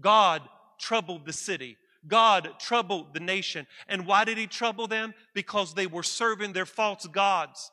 God 0.00 0.40
troubled 0.78 1.26
the 1.26 1.32
city. 1.34 1.76
God 2.08 2.54
troubled 2.58 3.12
the 3.12 3.20
nation. 3.20 3.66
And 3.86 4.06
why 4.06 4.24
did 4.24 4.38
he 4.38 4.46
trouble 4.46 4.86
them? 4.86 5.12
Because 5.34 5.74
they 5.74 5.86
were 5.86 6.02
serving 6.02 6.54
their 6.54 6.66
false 6.66 7.06
gods. 7.06 7.70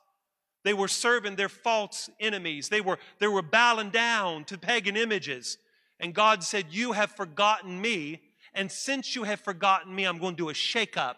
They 0.66 0.74
were 0.74 0.90
serving 0.90 1.38
their 1.38 1.50
false 1.50 2.10
enemies. 2.20 2.68
They 2.68 2.82
were, 2.82 3.00
they 3.20 3.28
were 3.28 3.42
bowing 3.42 3.92
down 3.92 4.44
to 4.46 4.58
pagan 4.58 4.98
images. 4.98 5.58
And 6.02 6.14
God 6.14 6.44
said, 6.44 6.66
You 6.72 6.92
have 6.92 7.12
forgotten 7.12 7.80
me 7.80 8.20
and 8.54 8.72
since 8.72 9.16
you 9.16 9.24
have 9.24 9.40
forgotten 9.40 9.96
me, 9.96 10.06
I'm 10.06 10.18
going 10.18 10.36
to 10.36 10.44
do 10.44 10.50
a 10.50 10.54
shakeup 10.54 11.16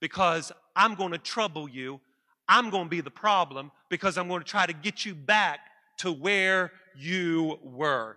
because 0.00 0.52
I'm 0.74 0.94
going 0.94 1.12
to 1.12 1.18
trouble 1.18 1.68
you. 1.68 2.00
I'm 2.48 2.70
going 2.70 2.84
to 2.84 2.90
be 2.90 3.00
the 3.00 3.10
problem 3.10 3.70
because 3.88 4.16
I'm 4.18 4.28
going 4.28 4.40
to 4.40 4.48
try 4.48 4.66
to 4.66 4.72
get 4.72 5.04
you 5.04 5.14
back 5.14 5.60
to 6.02 6.10
where 6.10 6.72
you 6.96 7.60
were. 7.62 8.16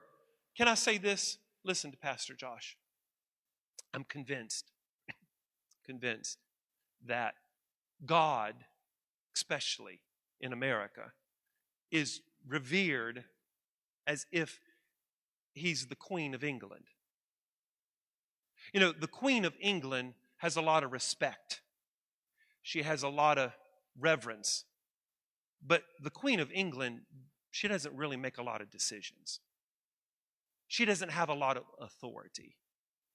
Can 0.58 0.68
I 0.68 0.74
say 0.74 0.98
this? 0.98 1.38
Listen 1.64 1.92
to 1.92 1.98
Pastor 1.98 2.34
Josh. 2.34 2.78
I'm 3.94 4.04
convinced, 4.04 4.72
convinced 5.86 6.40
that 7.06 7.36
God, 8.04 8.56
especially 9.36 10.02
in 10.42 10.52
America, 10.52 11.12
is 11.92 12.22
revered 12.48 13.26
as 14.08 14.26
if 14.32 14.60
he's 15.54 15.86
the 15.86 15.96
Queen 15.96 16.34
of 16.34 16.44
England. 16.44 16.86
You 18.74 18.80
know, 18.80 18.94
the 19.00 19.08
Queen 19.08 19.46
of 19.46 19.54
England 19.62 20.16
has 20.38 20.56
a 20.56 20.62
lot 20.62 20.84
of 20.84 20.92
respect, 20.92 21.62
she 22.64 22.82
has 22.82 23.04
a 23.04 23.10
lot 23.10 23.38
of 23.38 23.52
reverence. 23.96 24.66
But 25.64 25.84
the 26.02 26.10
Queen 26.10 26.40
of 26.40 26.52
England, 26.52 27.02
she 27.56 27.70
doesn't 27.70 27.96
really 27.96 28.18
make 28.18 28.38
a 28.38 28.44
lot 28.44 28.60
of 28.60 28.70
decisions. 28.70 29.40
She 30.68 30.84
doesn't 30.84 31.12
have 31.12 31.30
a 31.30 31.34
lot 31.34 31.56
of 31.56 31.64
authority. 31.80 32.58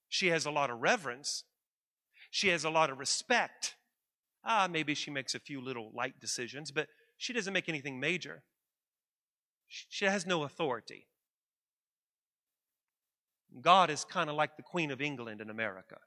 She 0.09 0.29
has 0.29 0.47
a 0.47 0.49
lot 0.49 0.71
of 0.71 0.81
reverence. 0.81 1.43
She 2.31 2.47
has 2.47 2.63
a 2.63 2.71
lot 2.71 2.89
of 2.89 2.97
respect. 2.97 3.75
Ah, 4.43 4.67
maybe 4.67 4.95
she 4.95 5.11
makes 5.11 5.35
a 5.35 5.39
few 5.39 5.61
little 5.61 5.91
light 5.93 6.19
decisions, 6.19 6.71
but 6.71 6.87
she 7.19 7.33
doesn't 7.33 7.53
make 7.53 7.69
anything 7.69 7.99
major. 7.99 8.41
She 9.67 10.05
has 10.05 10.25
no 10.25 10.41
authority. 10.41 11.05
God 13.61 13.91
is 13.91 14.03
kind 14.03 14.27
of 14.27 14.35
like 14.35 14.57
the 14.57 14.63
Queen 14.63 14.89
of 14.89 15.01
England 15.01 15.39
in 15.39 15.51
America. 15.51 15.99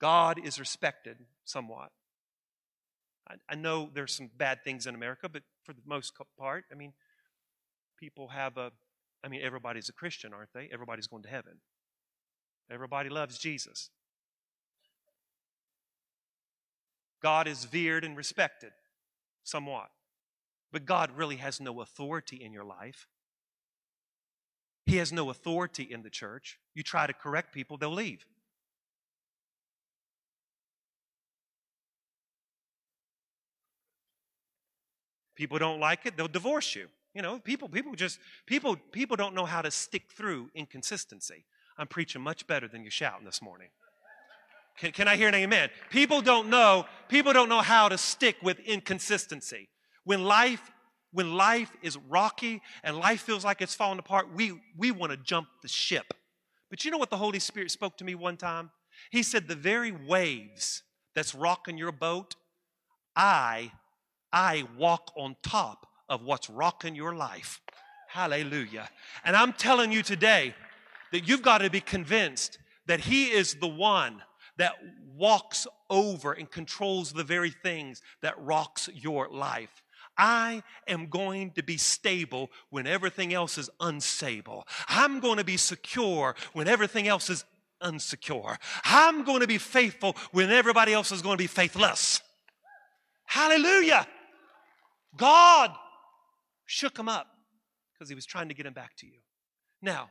God 0.00 0.44
is 0.44 0.58
respected 0.58 1.18
somewhat. 1.44 1.92
I, 3.30 3.52
I, 3.52 3.54
know 3.54 3.88
there's 3.92 4.14
some 4.14 4.30
bad 4.36 4.64
things 4.64 4.86
in 4.86 4.94
America, 4.94 5.28
but 5.28 5.42
for 5.64 5.72
the 5.72 5.82
most 5.86 6.12
part, 6.38 6.64
I 6.72 6.74
mean, 6.74 6.92
people 7.98 8.28
have 8.28 8.56
a, 8.56 8.72
I 9.24 9.28
mean, 9.28 9.40
everybody's 9.42 9.88
a 9.88 9.92
Christian, 9.92 10.32
aren't 10.32 10.52
they? 10.52 10.68
Everybody's 10.72 11.06
going 11.06 11.22
to 11.22 11.28
heaven. 11.28 11.60
Everybody 12.70 13.08
loves 13.08 13.38
Jesus. 13.38 13.90
God 17.22 17.46
is 17.46 17.64
veered 17.64 18.04
and 18.04 18.16
respected 18.16 18.72
somewhat. 19.44 19.90
But 20.72 20.86
God 20.86 21.10
really 21.16 21.36
has 21.36 21.60
no 21.60 21.80
authority 21.80 22.36
in 22.42 22.52
your 22.52 22.64
life. 22.64 23.06
He 24.86 24.96
has 24.96 25.12
no 25.12 25.30
authority 25.30 25.82
in 25.82 26.02
the 26.02 26.10
church. 26.10 26.58
You 26.74 26.82
try 26.82 27.06
to 27.06 27.12
correct 27.12 27.52
people, 27.52 27.76
they'll 27.76 27.92
leave. 27.92 28.26
People 35.40 35.58
don't 35.58 35.80
like 35.80 36.04
it, 36.04 36.18
they'll 36.18 36.28
divorce 36.28 36.76
you. 36.76 36.88
You 37.14 37.22
know, 37.22 37.38
people 37.38 37.66
people 37.66 37.94
just 37.94 38.18
people 38.44 38.76
people 38.92 39.16
don't 39.16 39.34
know 39.34 39.46
how 39.46 39.62
to 39.62 39.70
stick 39.70 40.02
through 40.14 40.50
inconsistency. 40.54 41.46
I'm 41.78 41.86
preaching 41.86 42.20
much 42.20 42.46
better 42.46 42.68
than 42.68 42.84
you 42.84 42.90
shouting 42.90 43.24
this 43.24 43.40
morning. 43.40 43.68
Can, 44.76 44.92
can 44.92 45.08
I 45.08 45.16
hear 45.16 45.28
an 45.28 45.34
amen? 45.34 45.70
People 45.88 46.20
don't 46.20 46.50
know, 46.50 46.84
people 47.08 47.32
don't 47.32 47.48
know 47.48 47.62
how 47.62 47.88
to 47.88 47.96
stick 47.96 48.36
with 48.42 48.60
inconsistency. 48.60 49.70
When 50.04 50.24
life, 50.24 50.70
when 51.10 51.32
life 51.32 51.74
is 51.80 51.96
rocky 51.96 52.60
and 52.84 52.98
life 52.98 53.22
feels 53.22 53.42
like 53.42 53.62
it's 53.62 53.74
falling 53.74 53.98
apart, 53.98 54.26
we, 54.34 54.60
we 54.76 54.90
want 54.90 55.10
to 55.10 55.16
jump 55.16 55.48
the 55.62 55.68
ship. 55.68 56.12
But 56.68 56.84
you 56.84 56.90
know 56.90 56.98
what 56.98 57.08
the 57.08 57.16
Holy 57.16 57.38
Spirit 57.38 57.70
spoke 57.70 57.96
to 57.96 58.04
me 58.04 58.14
one 58.14 58.36
time? 58.36 58.72
He 59.10 59.22
said, 59.22 59.48
The 59.48 59.56
very 59.56 59.90
waves 59.90 60.82
that's 61.14 61.34
rocking 61.34 61.78
your 61.78 61.92
boat, 61.92 62.36
I, 63.16 63.72
I 64.32 64.64
walk 64.76 65.12
on 65.16 65.36
top 65.42 65.86
of 66.08 66.22
what's 66.22 66.50
rocking 66.50 66.94
your 66.94 67.14
life. 67.14 67.60
Hallelujah. 68.08 68.88
And 69.24 69.36
I'm 69.36 69.52
telling 69.52 69.92
you 69.92 70.02
today 70.02 70.54
that 71.12 71.28
you've 71.28 71.42
got 71.42 71.58
to 71.58 71.70
be 71.70 71.80
convinced 71.80 72.58
that 72.86 73.00
He 73.00 73.30
is 73.30 73.54
the 73.54 73.68
one 73.68 74.22
that 74.56 74.74
walks 75.16 75.66
over 75.88 76.32
and 76.32 76.50
controls 76.50 77.12
the 77.12 77.24
very 77.24 77.50
things 77.50 78.02
that 78.22 78.34
rocks 78.38 78.88
your 78.94 79.28
life. 79.28 79.82
I 80.18 80.62
am 80.86 81.06
going 81.06 81.52
to 81.52 81.62
be 81.62 81.76
stable 81.76 82.50
when 82.68 82.86
everything 82.86 83.32
else 83.32 83.56
is 83.56 83.70
unstable. 83.80 84.66
I'm 84.88 85.20
going 85.20 85.38
to 85.38 85.44
be 85.44 85.56
secure 85.56 86.34
when 86.52 86.68
everything 86.68 87.08
else 87.08 87.30
is 87.30 87.44
unsecure. 87.82 88.56
I'm 88.84 89.24
going 89.24 89.40
to 89.40 89.46
be 89.46 89.58
faithful 89.58 90.16
when 90.32 90.50
everybody 90.50 90.92
else 90.92 91.12
is 91.12 91.22
going 91.22 91.38
to 91.38 91.42
be 91.42 91.46
faithless. 91.46 92.20
Hallelujah. 93.24 94.06
God 95.16 95.72
shook 96.66 96.98
him 96.98 97.08
up 97.08 97.26
because 97.92 98.08
he 98.08 98.14
was 98.14 98.26
trying 98.26 98.48
to 98.48 98.54
get 98.54 98.66
him 98.66 98.72
back 98.72 98.96
to 98.98 99.06
you. 99.06 99.18
Now, 99.82 100.10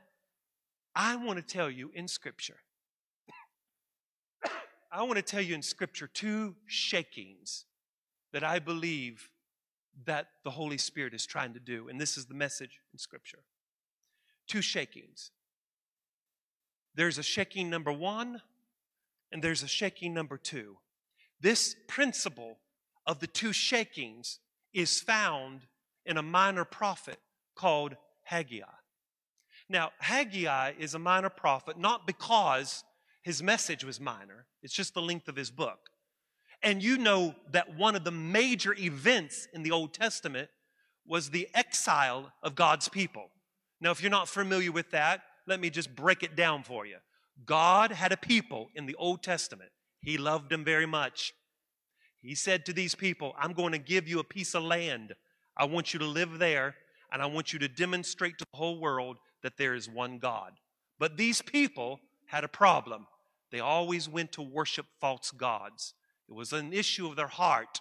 I 0.95 1.15
want 1.15 1.38
to 1.38 1.43
tell 1.43 1.69
you 1.69 1.91
in 1.93 2.07
Scripture 2.07 2.57
I 4.91 5.03
want 5.03 5.15
to 5.17 5.21
tell 5.21 5.41
you 5.41 5.55
in 5.55 5.62
Scripture 5.62 6.07
two 6.07 6.55
shakings 6.65 7.65
that 8.33 8.43
I 8.43 8.59
believe 8.59 9.29
that 10.05 10.27
the 10.43 10.51
Holy 10.51 10.77
Spirit 10.77 11.13
is 11.13 11.25
trying 11.25 11.53
to 11.53 11.59
do. 11.59 11.89
And 11.89 11.99
this 11.99 12.17
is 12.17 12.25
the 12.25 12.33
message 12.33 12.79
in 12.93 12.99
Scripture. 12.99 13.43
Two 14.47 14.62
shakings. 14.62 15.31
There's 16.95 17.17
a 17.17 17.23
shaking 17.23 17.69
number 17.69 17.91
one, 17.91 18.41
and 19.31 19.43
there's 19.43 19.63
a 19.63 19.67
shaking 19.67 20.13
number 20.13 20.38
two. 20.38 20.77
This 21.39 21.75
principle 21.88 22.57
of 23.05 23.19
the 23.19 23.27
two 23.27 23.53
shakings 23.53 24.39
is 24.73 24.99
found 24.99 25.62
in 26.05 26.17
a 26.17 26.23
minor 26.23 26.65
prophet 26.65 27.19
called 27.55 27.95
Haggai. 28.23 28.63
Now, 29.69 29.91
Haggai 29.99 30.73
is 30.79 30.93
a 30.93 30.99
minor 30.99 31.29
prophet 31.29 31.77
not 31.77 32.08
because 32.08 32.84
his 33.21 33.43
message 33.43 33.84
was 33.84 33.99
minor, 33.99 34.45
it's 34.63 34.73
just 34.73 34.93
the 34.93 35.01
length 35.01 35.27
of 35.27 35.36
his 35.36 35.51
book. 35.51 35.89
And 36.62 36.84
you 36.84 36.97
know 36.97 37.36
that 37.51 37.77
one 37.77 37.95
of 37.95 38.03
the 38.03 38.12
major 38.12 38.73
events 38.77 39.47
in 39.53 39.63
the 39.63 39.71
Old 39.71 39.93
Testament 39.93 40.49
was 41.05 41.29
the 41.29 41.47
exile 41.53 42.32
of 42.43 42.55
God's 42.55 42.89
people. 42.89 43.29
Now, 43.79 43.91
if 43.91 44.01
you're 44.01 44.12
not 44.12 44.27
familiar 44.27 44.71
with 44.71 44.91
that, 44.91 45.21
let 45.47 45.60
me 45.60 45.69
just 45.69 45.95
break 45.95 46.21
it 46.21 46.36
down 46.36 46.63
for 46.63 46.86
you. 46.86 46.97
God 47.45 47.91
had 47.91 48.12
a 48.12 48.17
people 48.17 48.69
in 48.75 48.86
the 48.86 48.95
Old 48.95 49.23
Testament, 49.23 49.71
He 50.01 50.17
loved 50.17 50.49
them 50.49 50.63
very 50.63 50.86
much. 50.86 51.34
He 52.21 52.36
said 52.36 52.65
to 52.65 52.73
these 52.73 52.95
people, 52.95 53.34
I'm 53.38 53.53
going 53.53 53.71
to 53.71 53.77
give 53.79 54.08
you 54.08 54.19
a 54.19 54.23
piece 54.23 54.53
of 54.53 54.63
land. 54.63 55.15
I 55.55 55.65
want 55.65 55.93
you 55.93 55.99
to 55.99 56.05
live 56.05 56.39
there, 56.39 56.75
and 57.12 57.21
I 57.21 57.25
want 57.25 57.53
you 57.53 57.60
to 57.60 57.67
demonstrate 57.67 58.38
to 58.39 58.45
the 58.51 58.58
whole 58.58 58.79
world 58.79 59.19
that 59.41 59.58
there 59.58 59.73
is 59.73 59.89
one 59.89 60.19
God. 60.19 60.53
But 60.99 61.17
these 61.17 61.41
people 61.41 61.99
had 62.25 62.43
a 62.43 62.49
problem. 62.49 63.08
They 63.51 63.60
always 63.60 64.08
went 64.08 64.32
to 64.34 64.41
worship 64.41 64.86
false 64.99 65.32
gods. 65.32 65.93
It 66.27 66.36
was 66.36 66.53
an 66.53 66.73
issue 66.73 67.08
of 67.08 67.15
their 67.15 67.27
heart. 67.27 67.79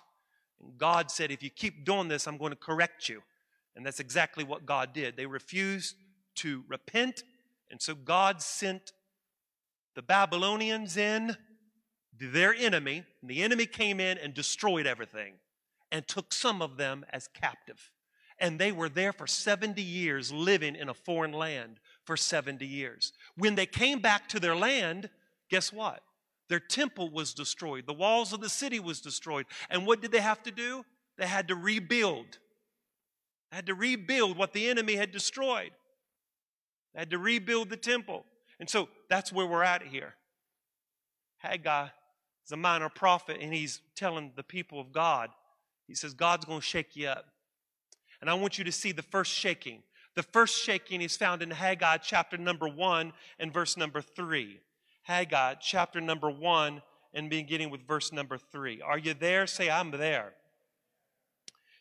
And 0.63 0.79
God 0.79 1.11
said, 1.11 1.31
If 1.31 1.43
you 1.43 1.51
keep 1.51 1.85
doing 1.85 2.09
this, 2.09 2.27
I'm 2.27 2.39
going 2.39 2.53
to 2.53 2.57
correct 2.57 3.09
you. 3.09 3.23
And 3.77 3.85
that's 3.85 4.01
exactly 4.01 4.45
what 4.45 4.67
God 4.67 4.93
did. 4.93 5.17
They 5.17 5.27
refused 5.27 5.95
to 6.37 6.65
repent. 6.69 7.23
And 7.71 7.81
so 7.81 7.95
God 7.95 8.41
sent 8.41 8.93
the 9.95 10.03
Babylonians 10.03 10.97
in, 10.97 11.37
their 12.21 12.55
enemy. 12.55 13.05
And 13.21 13.31
the 13.31 13.43
enemy 13.43 13.67
came 13.67 14.01
in 14.01 14.19
and 14.19 14.35
destroyed 14.35 14.87
everything 14.87 15.35
and 15.91 16.07
took 16.07 16.33
some 16.33 16.63
of 16.63 16.77
them 16.77 17.05
as 17.13 17.29
captive. 17.29 17.91
And 18.39 18.59
they 18.59 18.71
were 18.71 18.89
there 18.89 19.13
for 19.13 19.27
70 19.27 19.83
years 19.83 20.33
living 20.33 20.77
in 20.77 20.89
a 20.89 20.95
foreign 20.95 21.33
land 21.33 21.81
for 22.05 22.17
70 22.17 22.65
years. 22.65 23.13
When 23.37 23.57
they 23.57 23.67
came 23.67 24.01
back 24.01 24.29
to 24.29 24.41
their 24.41 24.55
land, 24.55 25.11
guess 25.51 25.73
what? 25.73 26.03
Their 26.49 26.61
temple 26.61 27.11
was 27.11 27.35
destroyed. 27.35 27.87
The 27.87 27.93
walls 27.93 28.33
of 28.33 28.41
the 28.41 28.49
city 28.49 28.81
was 28.81 29.01
destroyed. 29.01 29.47
And 29.71 29.87
what 29.87 30.01
did 30.01 30.13
they 30.13 30.21
have 30.21 30.43
to 30.45 30.51
do? 30.51 30.85
They 31.19 31.27
had 31.27 31.49
to 31.49 31.57
rebuild. 31.57 32.39
They 33.51 33.57
had 33.57 33.67
to 33.67 33.75
rebuild 33.75 34.37
what 34.37 34.53
the 34.53 34.69
enemy 34.69 34.95
had 34.95 35.11
destroyed. 35.11 35.73
They 36.95 37.01
had 37.01 37.11
to 37.11 37.19
rebuild 37.19 37.71
the 37.71 37.77
temple. 37.77 38.25
And 38.61 38.71
so 38.71 38.89
that's 39.11 39.33
where 39.33 39.47
we're 39.47 39.65
at 39.65 39.83
here. 39.83 40.15
Haggai 41.39 41.89
is 42.49 42.53
a 42.53 42.57
minor 42.57 42.89
prophet, 42.89 43.37
and 43.43 43.53
he's 43.53 43.83
telling 43.95 44.33
the 44.35 44.43
people 44.43 44.81
of 44.81 44.91
God, 44.91 45.29
he 45.87 45.95
says, 45.95 46.15
God's 46.15 46.47
going 46.47 46.61
to 46.61 46.67
shake 46.67 46.97
you 46.97 47.09
up. 47.09 47.27
And 48.23 48.31
I 48.31 48.35
want 48.35 48.57
you 48.57 48.65
to 48.65 48.73
see 48.73 48.91
the 48.91 49.03
first 49.03 49.31
shaking. 49.31 49.83
The 50.15 50.23
first 50.23 50.65
shaking 50.65 51.03
is 51.03 51.15
found 51.15 51.43
in 51.43 51.51
Haggai 51.51 51.99
chapter 51.99 52.39
number 52.39 52.67
one 52.67 53.13
and 53.39 53.53
verse 53.53 53.77
number 53.77 54.01
three. 54.01 54.61
Haggai 55.03 55.57
chapter 55.61 56.01
number 56.01 56.31
one 56.31 56.81
and 57.13 57.29
beginning 57.29 57.69
with 57.69 57.87
verse 57.87 58.13
number 58.13 58.39
three. 58.39 58.81
Are 58.81 58.99
you 58.99 59.13
there? 59.13 59.47
Say, 59.47 59.69
I'm 59.69 59.91
there. 59.91 60.33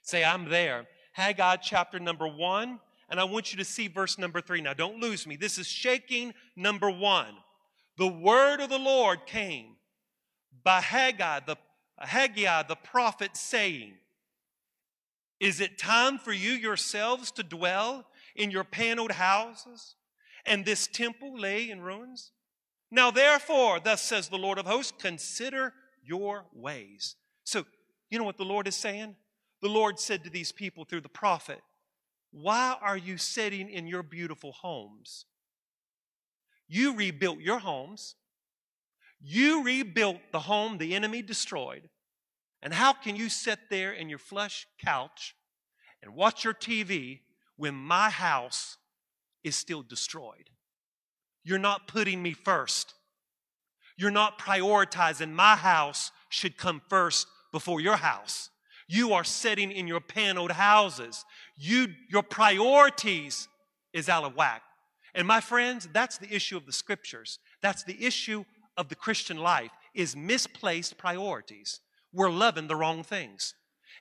Say, 0.01 0.23
I'm 0.23 0.49
there. 0.49 0.85
Haggai 1.13 1.55
chapter 1.57 1.97
number 1.97 2.27
one, 2.27 2.79
and 3.09 3.21
I 3.21 3.23
want 3.23 3.53
you 3.53 3.57
to 3.59 3.65
see 3.65 3.87
verse 3.87 4.17
number 4.17 4.41
three. 4.41 4.59
Now, 4.59 4.73
don't 4.73 4.99
lose 4.99 5.25
me. 5.25 5.37
This 5.37 5.57
is 5.57 5.67
shaking 5.67 6.33
number 6.57 6.91
one. 6.91 7.35
The 7.97 8.07
word 8.07 8.59
of 8.59 8.69
the 8.69 8.77
Lord 8.77 9.25
came 9.25 9.76
by 10.67 10.81
Haggai, 10.81 11.39
the 11.45 11.55
Haggai, 11.97 12.63
the 12.63 12.75
prophet, 12.75 13.37
saying, 13.37 13.93
Is 15.39 15.61
it 15.61 15.77
time 15.77 16.17
for 16.17 16.33
you 16.33 16.51
yourselves 16.51 17.31
to 17.31 17.43
dwell 17.43 18.05
in 18.35 18.51
your 18.51 18.65
paneled 18.65 19.13
houses, 19.13 19.95
and 20.45 20.65
this 20.65 20.85
temple 20.85 21.39
lay 21.39 21.69
in 21.69 21.79
ruins? 21.79 22.33
Now, 22.91 23.11
therefore, 23.11 23.79
thus 23.79 24.01
says 24.01 24.27
the 24.27 24.35
Lord 24.35 24.57
of 24.57 24.65
hosts, 24.65 24.91
consider 24.99 25.73
your 26.03 26.43
ways. 26.53 27.15
So, 27.45 27.63
you 28.09 28.19
know 28.19 28.25
what 28.25 28.35
the 28.35 28.43
Lord 28.43 28.67
is 28.67 28.75
saying? 28.75 29.15
The 29.61 29.69
Lord 29.69 30.01
said 30.01 30.25
to 30.25 30.29
these 30.29 30.51
people 30.51 30.83
through 30.83 31.01
the 31.01 31.07
prophet, 31.07 31.61
Why 32.31 32.75
are 32.81 32.97
you 32.97 33.17
sitting 33.17 33.69
in 33.69 33.87
your 33.87 34.03
beautiful 34.03 34.51
homes? 34.51 35.27
You 36.67 36.93
rebuilt 36.93 37.39
your 37.39 37.59
homes. 37.59 38.15
You 39.19 39.63
rebuilt 39.63 40.19
the 40.31 40.39
home 40.39 40.77
the 40.77 40.95
enemy 40.95 41.21
destroyed. 41.21 41.89
And 42.61 42.73
how 42.73 42.93
can 42.93 43.15
you 43.15 43.29
sit 43.29 43.59
there 43.69 43.93
in 43.93 44.09
your 44.09 44.19
flesh 44.19 44.67
couch 44.83 45.35
and 46.01 46.15
watch 46.15 46.43
your 46.43 46.53
TV 46.53 47.21
when 47.55 47.75
my 47.75 48.09
house 48.09 48.77
is 49.43 49.55
still 49.55 49.83
destroyed? 49.83 50.49
You're 51.43 51.59
not 51.59 51.87
putting 51.87 52.21
me 52.21 52.33
first. 52.33 52.93
You're 53.95 54.11
not 54.11 54.39
prioritizing 54.39 55.31
my 55.31 55.55
house 55.55 56.11
should 56.29 56.57
come 56.57 56.81
first 56.89 57.27
before 57.51 57.81
your 57.81 57.95
house. 57.95 58.49
You 58.87 59.13
are 59.13 59.23
sitting 59.23 59.71
in 59.71 59.87
your 59.87 59.99
paneled 59.99 60.51
houses. 60.51 61.25
You, 61.55 61.87
your 62.09 62.23
priorities 62.23 63.47
is 63.93 64.09
out 64.09 64.23
of 64.23 64.35
whack. 64.35 64.61
And 65.15 65.27
my 65.27 65.41
friends, 65.41 65.87
that's 65.91 66.17
the 66.17 66.33
issue 66.33 66.57
of 66.57 66.65
the 66.65 66.71
scriptures. 66.71 67.39
That's 67.61 67.83
the 67.83 68.05
issue 68.05 68.45
of 68.77 68.89
the 68.89 68.95
Christian 68.95 69.37
life 69.37 69.71
is 69.93 70.15
misplaced 70.15 70.97
priorities. 70.97 71.79
We're 72.13 72.29
loving 72.29 72.67
the 72.67 72.75
wrong 72.75 73.03
things. 73.03 73.53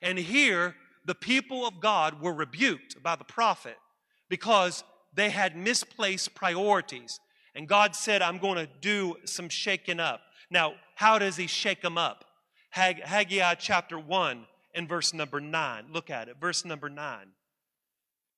And 0.03 0.19
here, 0.19 0.75
the 1.05 1.15
people 1.15 1.67
of 1.67 1.81
God 1.81 2.21
were 2.21 2.35
rebuked 2.35 3.03
by 3.03 3.17
the 3.17 3.25
prophet 3.25 3.77
because 4.29 4.85
they 5.15 5.31
had 5.31 5.57
misplaced 5.57 6.35
priorities. 6.35 7.21
And 7.55 7.67
God 7.67 7.97
said, 7.97 8.21
I'm 8.21 8.39
going 8.39 8.57
to 8.57 8.69
do 8.81 9.17
some 9.25 9.49
shaking 9.49 10.01
up. 10.01 10.21
Now, 10.51 10.75
how 10.95 11.19
does 11.19 11.37
he 11.37 11.47
shake 11.47 11.81
them 11.81 11.97
up? 11.97 12.25
Hag- 12.71 13.03
Haggai 13.03 13.55
chapter 13.55 13.99
1 13.99 14.47
and 14.75 14.89
verse 14.89 15.15
number 15.15 15.41
9. 15.41 15.87
Look 15.91 16.11
at 16.11 16.29
it, 16.29 16.37
verse 16.39 16.65
number 16.65 16.91
9. 16.91 17.29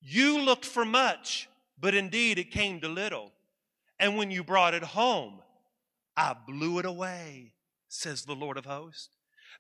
You 0.01 0.41
looked 0.41 0.65
for 0.65 0.85
much, 0.85 1.49
but 1.81 1.95
indeed 1.95 2.39
it 2.39 2.53
came 2.53 2.81
to 2.81 2.89
little. 2.89 3.33
And 3.99 4.17
when 4.17 4.31
you 4.31 4.45
brought 4.45 4.75
it 4.75 4.85
home, 4.85 5.41
I 6.19 6.35
blew 6.35 6.81
it 6.81 6.85
away, 6.85 7.53
says 7.89 8.25
the 8.25 8.35
Lord 8.35 8.57
of 8.57 8.65
hosts, 8.65 9.11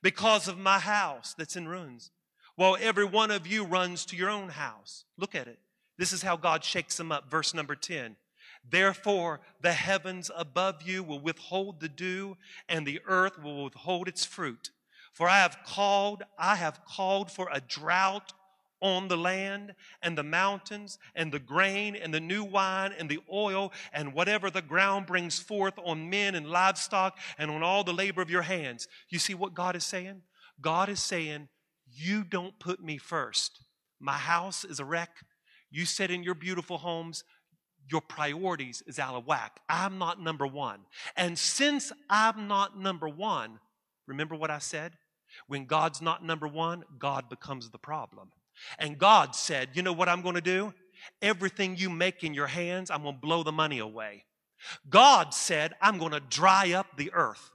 because 0.03 0.49
of 0.49 0.59
my 0.59 0.81
house 0.81 1.33
that's 1.38 1.55
in 1.55 1.68
ruins. 1.68 2.11
While 2.57 2.77
every 2.81 3.05
one 3.05 3.31
of 3.31 3.47
you 3.47 3.64
runs 3.64 4.05
to 4.07 4.16
your 4.16 4.29
own 4.29 4.49
house. 4.49 5.05
Look 5.16 5.37
at 5.37 5.47
it. 5.47 5.61
This 5.99 6.12
is 6.12 6.23
how 6.23 6.37
God 6.37 6.64
shakes 6.64 6.97
them 6.97 7.12
up. 7.12 7.31
Verse 7.31 7.55
number 7.55 7.77
10. 7.77 8.16
Therefore, 8.68 9.38
the 9.61 9.73
heavens 9.73 10.33
above 10.37 10.83
you 10.83 11.05
will 11.05 11.21
withhold 11.21 11.79
the 11.79 11.88
dew, 11.88 12.37
and 12.68 12.85
the 12.85 13.01
earth 13.07 13.40
will 13.40 13.62
withhold 13.62 14.09
its 14.09 14.25
fruit. 14.25 14.73
For 15.12 15.29
I 15.29 15.38
have 15.38 15.59
called, 15.64 16.25
I 16.37 16.57
have 16.57 16.85
called 16.85 17.31
for 17.31 17.49
a 17.53 17.61
drought 17.61 18.33
on 18.81 19.09
the 19.09 19.17
land 19.17 19.75
and 20.03 20.17
the 20.17 20.23
mountains 20.23 20.99
and 21.14 21.33
the 21.33 21.38
grain 21.38 21.97
and 21.97 22.12
the 22.12 22.21
new 22.21 22.45
wine 22.45 22.93
and 22.99 23.09
the 23.09 23.21
oil 23.33 23.73
and 23.93 24.12
whatever 24.12 24.51
the 24.51 24.62
ground 24.62 25.07
brings 25.07 25.38
forth 25.38 25.75
on 25.85 26.11
men 26.11 26.35
and 26.35 26.49
livestock 26.49 27.19
and 27.38 27.51
on 27.51 27.62
all 27.62 27.85
the 27.85 27.93
labor 27.93 28.23
of 28.23 28.31
your 28.31 28.43
hands. 28.43 28.88
You 29.09 29.19
see 29.19 29.35
what 29.35 29.55
God 29.55 29.77
is 29.77 29.85
saying? 29.85 30.23
God 30.61 30.88
is 30.88 31.03
saying, 31.03 31.49
You 31.87 32.25
don't 32.25 32.59
put 32.59 32.83
me 32.83 32.99
first. 32.99 33.61
My 34.01 34.12
house 34.12 34.64
is 34.64 34.81
a 34.81 34.85
wreck. 34.85 35.11
You 35.71 35.85
sit 35.85 36.11
in 36.11 36.23
your 36.23 36.35
beautiful 36.35 36.79
homes 36.79 37.25
your 37.91 38.01
priorities 38.01 38.83
is 38.87 38.99
out 38.99 39.14
of 39.14 39.27
whack. 39.27 39.61
I'm 39.69 39.99
not 39.99 40.21
number 40.21 40.47
one. 40.47 40.81
And 41.17 41.38
since 41.38 41.93
I'm 42.11 42.47
not 42.47 42.79
number 42.79 43.09
one, 43.09 43.59
remember 44.07 44.35
what 44.35 44.51
I 44.51 44.59
said? 44.59 44.93
When 45.47 45.64
God's 45.64 46.03
not 46.03 46.25
number 46.25 46.49
one, 46.49 46.85
God 46.99 47.29
becomes 47.29 47.71
the 47.71 47.79
problem. 47.79 48.31
And 48.79 48.99
God 48.99 49.35
said, 49.35 49.71
You 49.75 49.83
know 49.83 49.92
what 49.92 50.09
I'm 50.09 50.23
going 50.23 50.35
to 50.35 50.40
do? 50.40 50.75
Everything 51.23 51.77
you 51.77 51.90
make 51.90 52.25
in 52.25 52.35
your 52.35 52.47
hands, 52.47 52.90
I'm 52.90 53.03
going 53.03 53.14
to 53.14 53.21
blow 53.21 53.42
the 53.42 53.53
money 53.53 53.79
away. 53.79 54.25
God 54.88 55.33
said, 55.33 55.75
I'm 55.81 55.99
going 55.99 56.12
to 56.12 56.21
dry 56.21 56.73
up 56.73 56.97
the 56.97 57.12
earth. 57.12 57.51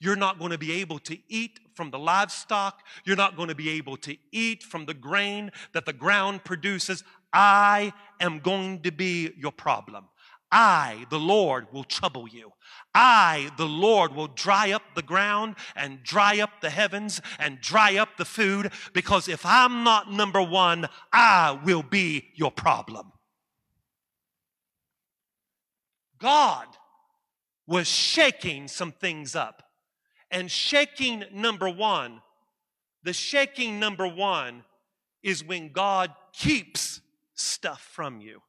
You're 0.00 0.16
not 0.16 0.38
going 0.38 0.50
to 0.50 0.58
be 0.58 0.72
able 0.72 0.98
to 1.00 1.16
eat 1.28 1.60
from 1.74 1.90
the 1.90 1.98
livestock. 1.98 2.82
You're 3.04 3.16
not 3.16 3.36
going 3.36 3.48
to 3.48 3.54
be 3.54 3.70
able 3.70 3.96
to 3.98 4.16
eat 4.32 4.62
from 4.62 4.84
the 4.84 4.94
grain 4.94 5.50
that 5.72 5.86
the 5.86 5.92
ground 5.92 6.44
produces. 6.44 7.04
I 7.32 7.92
am 8.20 8.40
going 8.40 8.82
to 8.82 8.92
be 8.92 9.32
your 9.36 9.52
problem. 9.52 10.08
I, 10.50 11.06
the 11.10 11.18
Lord, 11.18 11.66
will 11.72 11.84
trouble 11.84 12.26
you. 12.26 12.52
I, 12.94 13.50
the 13.58 13.66
Lord, 13.66 14.14
will 14.14 14.28
dry 14.28 14.72
up 14.72 14.82
the 14.94 15.02
ground 15.02 15.56
and 15.76 16.02
dry 16.02 16.40
up 16.40 16.60
the 16.60 16.70
heavens 16.70 17.20
and 17.38 17.60
dry 17.60 17.96
up 17.96 18.16
the 18.16 18.24
food 18.24 18.72
because 18.92 19.28
if 19.28 19.44
I'm 19.44 19.84
not 19.84 20.10
number 20.10 20.42
one, 20.42 20.88
I 21.12 21.58
will 21.64 21.82
be 21.82 22.30
your 22.34 22.50
problem. 22.50 23.12
God 26.18 26.66
was 27.66 27.86
shaking 27.86 28.66
some 28.68 28.92
things 28.92 29.36
up. 29.36 29.62
And 30.30 30.50
shaking 30.50 31.24
number 31.32 31.68
one, 31.68 32.22
the 33.02 33.12
shaking 33.12 33.78
number 33.78 34.06
one 34.06 34.64
is 35.22 35.44
when 35.44 35.72
God 35.72 36.12
keeps 36.32 37.00
stuff 37.34 37.80
from 37.92 38.20
you. 38.20 38.40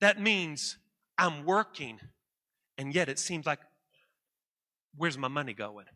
That 0.00 0.20
means 0.20 0.76
I'm 1.18 1.44
working, 1.44 2.00
and 2.78 2.94
yet 2.94 3.08
it 3.08 3.18
seems 3.18 3.46
like, 3.46 3.60
where's 4.96 5.18
my 5.18 5.28
money 5.28 5.52
going? 5.52 5.86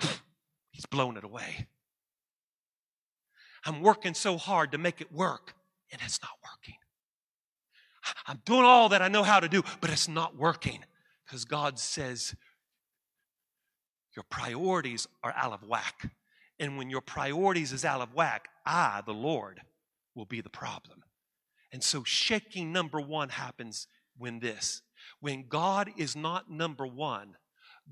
He's 0.72 0.86
blown 0.86 1.16
it 1.16 1.24
away. 1.24 1.68
I'm 3.64 3.80
working 3.80 4.14
so 4.14 4.36
hard 4.36 4.72
to 4.72 4.78
make 4.78 5.00
it 5.00 5.12
work, 5.12 5.54
and 5.90 6.00
it's 6.04 6.20
not 6.20 6.32
working. 6.42 6.74
I'm 8.26 8.40
doing 8.44 8.64
all 8.64 8.90
that 8.90 9.00
I 9.00 9.08
know 9.08 9.22
how 9.22 9.40
to 9.40 9.48
do, 9.48 9.62
but 9.80 9.90
it's 9.90 10.08
not 10.08 10.36
working 10.36 10.84
because 11.24 11.44
God 11.44 11.78
says 11.78 12.34
your 14.14 14.24
priorities 14.28 15.06
are 15.22 15.32
out 15.36 15.52
of 15.52 15.62
whack. 15.62 16.10
And 16.60 16.76
when 16.76 16.90
your 16.90 17.00
priorities 17.00 17.72
is 17.72 17.84
out 17.84 18.00
of 18.00 18.14
whack, 18.14 18.48
I, 18.64 19.02
the 19.04 19.14
Lord, 19.14 19.60
will 20.14 20.26
be 20.26 20.40
the 20.40 20.50
problem. 20.50 21.02
And 21.74 21.82
so 21.82 22.04
shaking 22.04 22.72
number 22.72 23.00
one 23.00 23.30
happens 23.30 23.88
when 24.16 24.38
this. 24.38 24.82
When 25.18 25.48
God 25.48 25.90
is 25.98 26.14
not 26.14 26.48
number 26.48 26.86
one, 26.86 27.34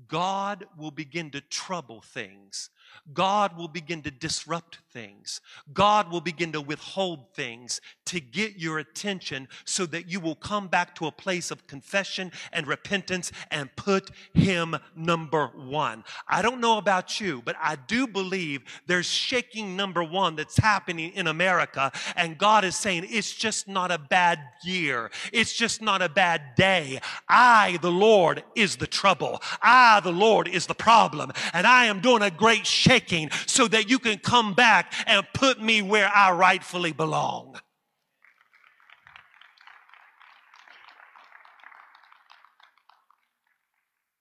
God 0.07 0.63
will 0.77 0.89
begin 0.89 1.31
to 1.31 1.41
trouble 1.41 1.99
things. 1.99 2.69
God 3.13 3.57
will 3.57 3.67
begin 3.67 4.01
to 4.03 4.11
disrupt 4.11 4.79
things. 4.91 5.41
God 5.73 6.11
will 6.11 6.21
begin 6.21 6.51
to 6.53 6.61
withhold 6.61 7.33
things 7.33 7.81
to 8.05 8.19
get 8.19 8.57
your 8.57 8.79
attention 8.79 9.47
so 9.65 9.85
that 9.87 10.09
you 10.09 10.19
will 10.19 10.35
come 10.35 10.67
back 10.67 10.95
to 10.95 11.07
a 11.07 11.11
place 11.11 11.51
of 11.51 11.65
confession 11.67 12.31
and 12.51 12.67
repentance 12.67 13.31
and 13.51 13.75
put 13.75 14.11
Him 14.33 14.75
number 14.95 15.47
one. 15.47 16.03
I 16.27 16.41
don't 16.41 16.61
know 16.61 16.77
about 16.77 17.19
you, 17.19 17.41
but 17.43 17.55
I 17.59 17.75
do 17.75 18.07
believe 18.07 18.61
there's 18.85 19.05
shaking 19.05 19.75
number 19.75 20.03
one 20.03 20.35
that's 20.35 20.57
happening 20.57 21.11
in 21.13 21.27
America, 21.27 21.91
and 22.15 22.37
God 22.37 22.63
is 22.63 22.75
saying 22.75 23.07
it's 23.09 23.33
just 23.33 23.67
not 23.67 23.91
a 23.91 23.97
bad 23.97 24.39
year. 24.63 25.11
It's 25.31 25.53
just 25.53 25.81
not 25.81 26.01
a 26.01 26.09
bad 26.09 26.55
day. 26.55 26.99
I, 27.27 27.79
the 27.81 27.91
Lord, 27.91 28.43
is 28.55 28.77
the 28.77 28.87
trouble. 28.87 29.41
I, 29.61 29.99
the 30.01 30.11
Lord, 30.11 30.47
is 30.47 30.67
the 30.67 30.75
problem, 30.75 31.31
and 31.53 31.65
I 31.65 31.85
am 31.85 31.99
doing 31.99 32.21
a 32.21 32.31
great 32.31 32.65
shaking 32.83 33.29
so 33.45 33.67
that 33.67 33.89
you 33.89 33.97
can 33.97 34.17
come 34.17 34.53
back 34.53 34.93
and 35.07 35.25
put 35.33 35.61
me 35.61 35.81
where 35.81 36.11
I 36.13 36.31
rightfully 36.31 36.91
belong. 36.91 37.59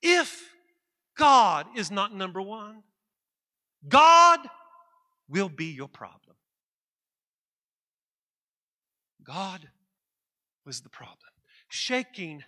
If 0.01 0.49
God 1.17 1.67
is 1.77 1.91
not 1.91 2.15
number 2.15 2.41
one, 2.41 2.83
God 3.89 4.41
will 5.29 5.49
be 5.49 5.67
your 5.67 5.89
problem. 5.89 6.37
God 9.25 9.69
was 10.65 10.81
the 10.81 10.89
problem. 10.89 11.19
Shaking, 11.69 12.43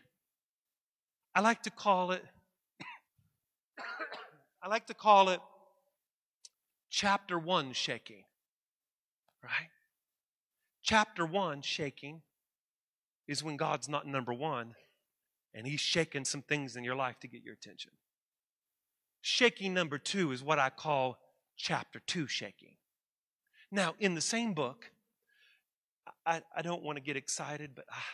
I 1.34 1.40
like 1.40 1.62
to 1.62 1.70
call 1.70 2.12
it, 2.12 2.22
I 4.62 4.68
like 4.68 4.86
to 4.86 4.94
call 4.94 5.30
it 5.30 5.40
chapter 6.94 7.36
one 7.36 7.72
shaking, 7.72 8.22
right? 9.42 9.68
Chapter 10.80 11.26
one 11.26 11.60
shaking 11.60 12.22
is 13.26 13.42
when 13.42 13.56
God's 13.56 13.88
not 13.88 14.06
number 14.06 14.32
one 14.32 14.74
and 15.52 15.66
He's 15.66 15.80
shaking 15.80 16.24
some 16.24 16.42
things 16.42 16.76
in 16.76 16.84
your 16.84 16.94
life 16.94 17.18
to 17.20 17.26
get 17.26 17.42
your 17.42 17.54
attention. 17.54 17.90
Shaking 19.22 19.74
number 19.74 19.98
two 19.98 20.30
is 20.30 20.44
what 20.44 20.60
I 20.60 20.70
call 20.70 21.18
chapter 21.56 22.00
two 22.06 22.28
shaking. 22.28 22.76
Now, 23.72 23.94
in 23.98 24.14
the 24.14 24.20
same 24.20 24.54
book, 24.54 24.90
I, 26.24 26.42
I 26.56 26.62
don't 26.62 26.84
want 26.84 26.96
to 26.96 27.02
get 27.02 27.16
excited, 27.16 27.72
but 27.74 27.86
ah, 27.90 28.04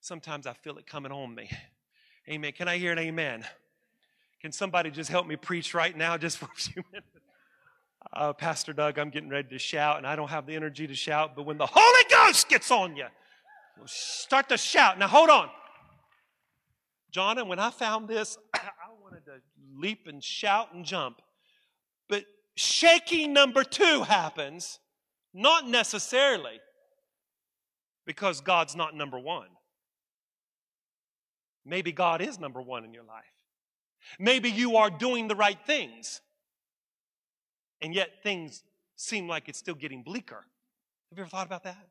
sometimes 0.00 0.48
I 0.48 0.54
feel 0.54 0.76
it 0.78 0.88
coming 0.88 1.12
on 1.12 1.36
me. 1.36 1.50
Amen. 2.28 2.52
Can 2.52 2.66
I 2.66 2.78
hear 2.78 2.90
an 2.90 2.98
amen? 2.98 3.44
Can 4.40 4.50
somebody 4.50 4.90
just 4.90 5.08
help 5.08 5.28
me 5.28 5.36
preach 5.36 5.72
right 5.72 5.96
now, 5.96 6.16
just 6.16 6.38
for 6.38 6.46
a 6.46 6.56
few 6.56 6.82
minutes? 6.90 7.06
Uh, 8.12 8.32
Pastor 8.32 8.72
Doug, 8.72 8.98
I'm 8.98 9.10
getting 9.10 9.28
ready 9.28 9.48
to 9.48 9.58
shout, 9.58 9.98
and 9.98 10.06
I 10.06 10.14
don't 10.14 10.30
have 10.30 10.46
the 10.46 10.54
energy 10.54 10.86
to 10.86 10.94
shout, 10.94 11.34
but 11.34 11.44
when 11.46 11.58
the 11.58 11.68
Holy 11.70 12.04
Ghost 12.10 12.48
gets 12.48 12.70
on 12.70 12.96
you, 12.96 13.06
start 13.86 14.48
to 14.50 14.56
shout. 14.56 14.98
Now, 14.98 15.08
hold 15.08 15.30
on. 15.30 15.48
John, 17.10 17.38
and 17.38 17.48
when 17.48 17.58
I 17.58 17.70
found 17.70 18.08
this, 18.08 18.38
I 18.54 18.60
wanted 19.02 19.24
to 19.26 19.40
leap 19.76 20.06
and 20.06 20.22
shout 20.22 20.74
and 20.74 20.84
jump. 20.84 21.22
But 22.08 22.24
shaking 22.56 23.32
number 23.32 23.64
two 23.64 24.02
happens, 24.02 24.78
not 25.32 25.66
necessarily 25.68 26.60
because 28.06 28.40
God's 28.40 28.76
not 28.76 28.94
number 28.94 29.18
one. 29.18 29.48
Maybe 31.64 31.92
God 31.92 32.20
is 32.20 32.38
number 32.38 32.60
one 32.60 32.84
in 32.84 32.92
your 32.92 33.04
life. 33.04 33.24
Maybe 34.18 34.50
you 34.50 34.76
are 34.76 34.90
doing 34.90 35.28
the 35.28 35.34
right 35.34 35.58
things, 35.66 36.20
and 37.80 37.94
yet 37.94 38.22
things 38.22 38.62
seem 38.96 39.28
like 39.28 39.48
it's 39.48 39.58
still 39.58 39.74
getting 39.74 40.02
bleaker. 40.02 40.44
Have 41.10 41.18
you 41.18 41.22
ever 41.22 41.30
thought 41.30 41.46
about 41.46 41.64
that? 41.64 41.88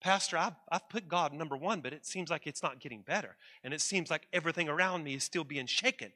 Pastor, 0.00 0.36
I've, 0.36 0.54
I've 0.70 0.88
put 0.88 1.08
God 1.08 1.32
number 1.32 1.56
one, 1.56 1.80
but 1.80 1.92
it 1.92 2.04
seems 2.04 2.28
like 2.28 2.46
it's 2.46 2.62
not 2.62 2.80
getting 2.80 3.02
better. 3.02 3.36
And 3.62 3.72
it 3.72 3.80
seems 3.80 4.10
like 4.10 4.26
everything 4.32 4.68
around 4.68 5.04
me 5.04 5.14
is 5.14 5.22
still 5.22 5.44
being 5.44 5.66
shaken. 5.66 6.12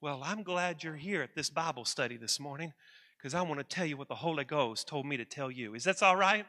Well, 0.00 0.22
I'm 0.24 0.42
glad 0.42 0.82
you're 0.82 0.96
here 0.96 1.22
at 1.22 1.34
this 1.36 1.48
Bible 1.48 1.84
study 1.84 2.16
this 2.16 2.40
morning 2.40 2.72
because 3.16 3.34
I 3.34 3.42
want 3.42 3.60
to 3.60 3.64
tell 3.64 3.86
you 3.86 3.96
what 3.96 4.08
the 4.08 4.16
Holy 4.16 4.44
Ghost 4.44 4.88
told 4.88 5.06
me 5.06 5.16
to 5.16 5.24
tell 5.24 5.50
you. 5.50 5.74
Is 5.74 5.84
that 5.84 6.02
all 6.02 6.16
right? 6.16 6.46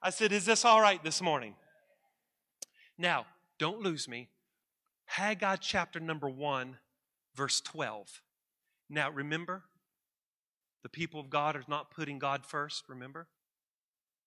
I 0.00 0.10
said, 0.10 0.32
Is 0.32 0.44
this 0.44 0.64
all 0.64 0.80
right 0.80 1.02
this 1.02 1.20
morning? 1.20 1.54
Now, 2.96 3.26
don't 3.58 3.80
lose 3.80 4.06
me. 4.06 4.28
Haggai 5.06 5.56
chapter 5.56 5.98
number 5.98 6.28
1, 6.28 6.76
verse 7.34 7.60
12. 7.62 8.20
Now, 8.90 9.10
remember, 9.10 9.62
the 10.82 10.88
people 10.88 11.20
of 11.20 11.30
God 11.30 11.56
are 11.56 11.64
not 11.68 11.90
putting 11.90 12.18
God 12.18 12.46
first, 12.46 12.84
remember? 12.88 13.28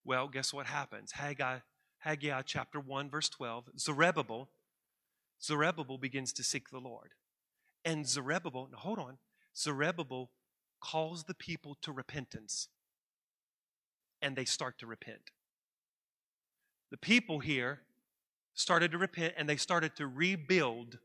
Well, 0.03 0.27
guess 0.27 0.53
what 0.53 0.65
happens? 0.65 1.13
Haggai, 1.13 1.59
Haggai 1.99 2.41
chapter 2.43 2.79
1, 2.79 3.09
verse 3.09 3.29
12. 3.29 3.69
Zerubbabel, 3.77 4.49
Zerubbabel 5.41 5.97
begins 5.97 6.33
to 6.33 6.43
seek 6.43 6.69
the 6.69 6.79
Lord. 6.79 7.11
And 7.85 8.07
Zerubbabel, 8.07 8.69
now 8.71 8.77
hold 8.77 8.99
on, 8.99 9.17
Zerubbabel 9.55 10.31
calls 10.79 11.25
the 11.25 11.33
people 11.33 11.77
to 11.81 11.91
repentance. 11.91 12.67
And 14.21 14.35
they 14.35 14.45
start 14.45 14.77
to 14.79 14.85
repent. 14.85 15.31
The 16.91 16.97
people 16.97 17.39
here 17.39 17.81
started 18.53 18.91
to 18.91 18.97
repent 18.97 19.33
and 19.37 19.47
they 19.47 19.55
started 19.55 19.95
to 19.95 20.07
rebuild 20.07 20.99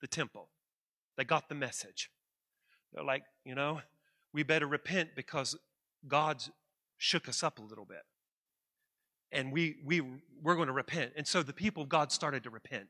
the 0.00 0.06
temple. 0.06 0.48
They 1.16 1.24
got 1.24 1.48
the 1.48 1.54
message. 1.54 2.10
They're 2.92 3.04
like, 3.04 3.24
you 3.44 3.54
know, 3.54 3.82
we 4.32 4.42
better 4.42 4.66
repent 4.66 5.10
because 5.16 5.56
God's 6.06 6.50
shook 6.96 7.28
us 7.28 7.42
up 7.42 7.58
a 7.58 7.62
little 7.62 7.84
bit. 7.84 8.02
And 9.30 9.52
we, 9.52 9.76
we, 9.84 10.00
we're 10.42 10.56
going 10.56 10.68
to 10.68 10.72
repent. 10.72 11.12
And 11.16 11.26
so 11.26 11.42
the 11.42 11.52
people 11.52 11.82
of 11.82 11.88
God 11.88 12.12
started 12.12 12.44
to 12.44 12.50
repent. 12.50 12.88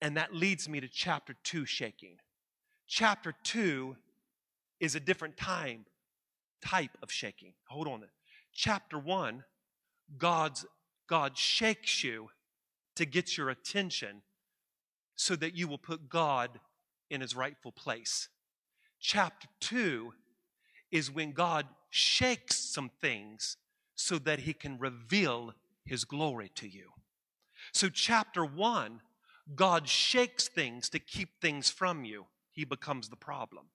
And 0.00 0.16
that 0.16 0.34
leads 0.34 0.68
me 0.68 0.80
to 0.80 0.88
chapter 0.88 1.34
2 1.44 1.64
shaking. 1.64 2.16
Chapter 2.86 3.34
2 3.42 3.96
is 4.80 4.94
a 4.94 5.00
different 5.00 5.36
time, 5.36 5.86
type 6.64 6.96
of 7.02 7.10
shaking. 7.10 7.52
Hold 7.68 7.88
on. 7.88 8.04
Chapter 8.52 8.98
1, 8.98 9.44
God's, 10.16 10.66
God 11.08 11.36
shakes 11.36 12.02
you 12.02 12.30
to 12.96 13.04
get 13.04 13.36
your 13.36 13.50
attention 13.50 14.22
so 15.16 15.36
that 15.36 15.56
you 15.56 15.68
will 15.68 15.78
put 15.78 16.08
God 16.08 16.60
in 17.10 17.20
his 17.20 17.34
rightful 17.34 17.72
place. 17.72 18.28
Chapter 19.00 19.48
2 19.60 20.12
is 20.90 21.10
when 21.10 21.32
God 21.32 21.66
shakes 21.90 22.56
some 22.56 22.90
things 23.00 23.56
so 23.94 24.18
that 24.18 24.40
he 24.40 24.52
can 24.52 24.78
reveal 24.78 25.54
his 25.84 26.04
glory 26.04 26.50
to 26.56 26.68
you. 26.68 26.90
So, 27.72 27.88
chapter 27.88 28.44
1, 28.44 29.00
God 29.54 29.88
shakes 29.88 30.48
things 30.48 30.88
to 30.90 30.98
keep 30.98 31.40
things 31.40 31.70
from 31.70 32.04
you. 32.04 32.26
He 32.52 32.64
becomes 32.64 33.08
the 33.08 33.16
problem. 33.16 33.66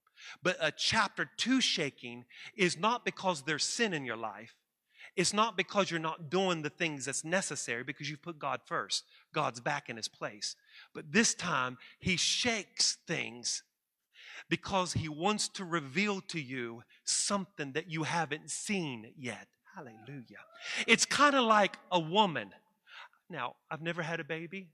But 0.41 0.57
a 0.59 0.71
chapter 0.71 1.29
2 1.37 1.61
shaking 1.61 2.25
is 2.55 2.77
not 2.77 3.05
because 3.05 3.41
there's 3.41 3.63
sin 3.63 3.93
in 3.93 4.05
your 4.05 4.17
life. 4.17 4.55
It's 5.15 5.33
not 5.33 5.57
because 5.57 5.91
you're 5.91 5.99
not 5.99 6.29
doing 6.29 6.61
the 6.61 6.69
things 6.69 7.05
that's 7.05 7.23
necessary 7.23 7.83
because 7.83 8.09
you've 8.09 8.21
put 8.21 8.39
God 8.39 8.61
first. 8.65 9.03
God's 9.33 9.59
back 9.59 9.89
in 9.89 9.97
his 9.97 10.07
place. 10.07 10.55
But 10.93 11.11
this 11.11 11.33
time, 11.35 11.77
he 11.99 12.17
shakes 12.17 12.97
things 13.05 13.63
because 14.49 14.93
he 14.93 15.09
wants 15.09 15.47
to 15.49 15.65
reveal 15.65 16.21
to 16.21 16.39
you 16.39 16.83
something 17.03 17.71
that 17.73 17.89
you 17.89 18.03
haven't 18.03 18.49
seen 18.49 19.13
yet. 19.17 19.47
Hallelujah. 19.75 20.43
It's 20.87 21.05
kind 21.05 21.35
of 21.35 21.45
like 21.45 21.77
a 21.91 21.99
woman. 21.99 22.51
Now, 23.29 23.55
I've 23.71 23.81
never 23.81 24.03
had 24.03 24.19
a 24.19 24.23
baby, 24.23 24.67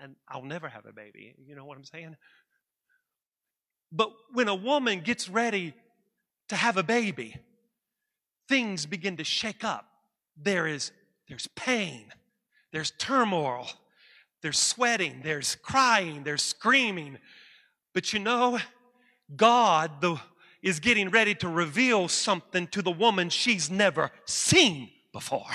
and 0.00 0.16
I'll 0.28 0.42
never 0.42 0.68
have 0.68 0.86
a 0.86 0.92
baby. 0.92 1.34
You 1.46 1.54
know 1.54 1.64
what 1.64 1.76
I'm 1.76 1.84
saying? 1.84 2.16
But 3.92 4.10
when 4.32 4.48
a 4.48 4.54
woman 4.54 5.00
gets 5.00 5.28
ready 5.28 5.74
to 6.48 6.56
have 6.56 6.76
a 6.76 6.82
baby, 6.82 7.36
things 8.48 8.86
begin 8.86 9.16
to 9.18 9.24
shake 9.24 9.64
up. 9.64 9.86
There 10.36 10.66
is 10.66 10.92
there's 11.28 11.46
pain, 11.54 12.06
there's 12.72 12.90
turmoil, 12.92 13.68
there's 14.42 14.58
sweating, 14.58 15.20
there's 15.22 15.54
crying, 15.56 16.24
there's 16.24 16.42
screaming. 16.42 17.18
But 17.94 18.12
you 18.12 18.18
know, 18.18 18.58
God 19.36 20.00
the, 20.00 20.20
is 20.62 20.80
getting 20.80 21.10
ready 21.10 21.34
to 21.36 21.48
reveal 21.48 22.08
something 22.08 22.66
to 22.68 22.82
the 22.82 22.90
woman 22.90 23.30
she's 23.30 23.70
never 23.70 24.10
seen 24.24 24.90
before. 25.12 25.50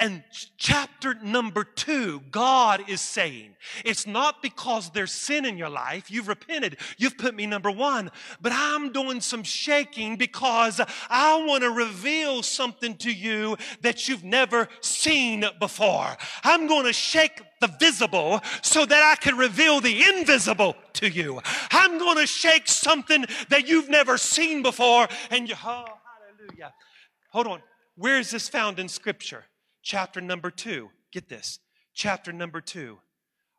And 0.00 0.24
chapter 0.56 1.14
number 1.22 1.62
two, 1.62 2.22
God 2.30 2.88
is 2.88 3.02
saying, 3.02 3.54
it's 3.84 4.06
not 4.06 4.40
because 4.40 4.88
there's 4.90 5.12
sin 5.12 5.44
in 5.44 5.58
your 5.58 5.68
life. 5.68 6.10
You've 6.10 6.26
repented. 6.26 6.78
You've 6.96 7.18
put 7.18 7.34
me 7.34 7.44
number 7.44 7.70
one. 7.70 8.10
But 8.40 8.52
I'm 8.54 8.92
doing 8.92 9.20
some 9.20 9.42
shaking 9.42 10.16
because 10.16 10.80
I 11.10 11.44
want 11.44 11.64
to 11.64 11.70
reveal 11.70 12.42
something 12.42 12.96
to 12.96 13.12
you 13.12 13.58
that 13.82 14.08
you've 14.08 14.24
never 14.24 14.68
seen 14.80 15.44
before. 15.60 16.16
I'm 16.44 16.66
going 16.66 16.86
to 16.86 16.94
shake 16.94 17.42
the 17.60 17.68
visible 17.78 18.40
so 18.62 18.86
that 18.86 19.02
I 19.02 19.22
can 19.22 19.36
reveal 19.36 19.82
the 19.82 20.02
invisible 20.02 20.76
to 20.94 21.10
you. 21.10 21.42
I'm 21.72 21.98
going 21.98 22.16
to 22.16 22.26
shake 22.26 22.68
something 22.68 23.26
that 23.50 23.68
you've 23.68 23.90
never 23.90 24.16
seen 24.16 24.62
before. 24.62 25.08
And 25.30 25.46
you, 25.46 25.56
oh, 25.62 25.84
hallelujah. 25.84 26.72
Hold 27.32 27.48
on. 27.48 27.62
Where 27.96 28.18
is 28.18 28.30
this 28.30 28.48
found 28.48 28.78
in 28.78 28.88
scripture? 28.88 29.44
Chapter 29.82 30.20
number 30.20 30.50
two. 30.50 30.90
Get 31.12 31.28
this. 31.28 31.58
Chapter 31.94 32.32
number 32.32 32.60
two. 32.60 32.98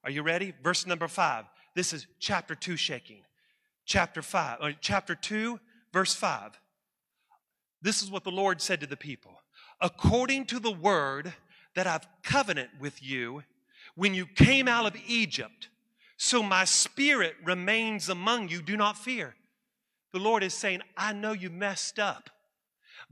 Are 0.03 0.11
you 0.11 0.23
ready? 0.23 0.53
Verse 0.63 0.85
number 0.87 1.07
five. 1.07 1.45
This 1.75 1.93
is 1.93 2.07
chapter 2.19 2.55
two 2.55 2.77
shaking. 2.77 3.21
Chapter 3.85 4.21
five, 4.21 4.59
or 4.61 4.69
uh, 4.69 4.73
chapter 4.79 5.15
two, 5.15 5.59
verse 5.91 6.13
five. 6.13 6.59
This 7.81 8.01
is 8.01 8.11
what 8.11 8.23
the 8.23 8.31
Lord 8.31 8.61
said 8.61 8.79
to 8.81 8.87
the 8.87 8.95
people. 8.95 9.41
According 9.81 10.45
to 10.45 10.59
the 10.59 10.71
word 10.71 11.33
that 11.75 11.87
I've 11.87 12.07
covenant 12.23 12.69
with 12.79 13.01
you 13.01 13.43
when 13.95 14.13
you 14.13 14.25
came 14.27 14.67
out 14.67 14.85
of 14.85 15.01
Egypt, 15.07 15.69
so 16.15 16.43
my 16.43 16.63
spirit 16.65 17.35
remains 17.43 18.07
among 18.07 18.49
you. 18.49 18.61
Do 18.61 18.77
not 18.77 18.97
fear. 18.97 19.35
The 20.13 20.19
Lord 20.19 20.43
is 20.43 20.53
saying, 20.53 20.81
I 20.95 21.13
know 21.13 21.31
you 21.31 21.49
messed 21.49 21.97
up 21.97 22.29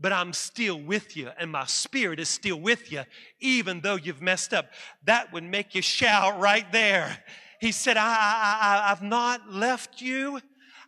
but 0.01 0.13
I'm 0.13 0.33
still 0.33 0.79
with 0.79 1.17
you 1.17 1.29
and 1.37 1.51
my 1.51 1.65
spirit 1.65 2.19
is 2.19 2.29
still 2.29 2.59
with 2.59 2.91
you, 2.91 3.03
even 3.39 3.81
though 3.81 3.95
you've 3.95 4.21
messed 4.21 4.53
up. 4.53 4.67
That 5.03 5.33
would 5.33 5.43
make 5.43 5.75
you 5.75 5.81
shout 5.81 6.39
right 6.39 6.69
there. 6.71 7.17
He 7.59 7.71
said, 7.71 7.97
I, 7.97 8.03
I, 8.03 8.59
I, 8.61 8.91
I've 8.91 9.01
not 9.01 9.51
left 9.51 10.01
you. 10.01 10.39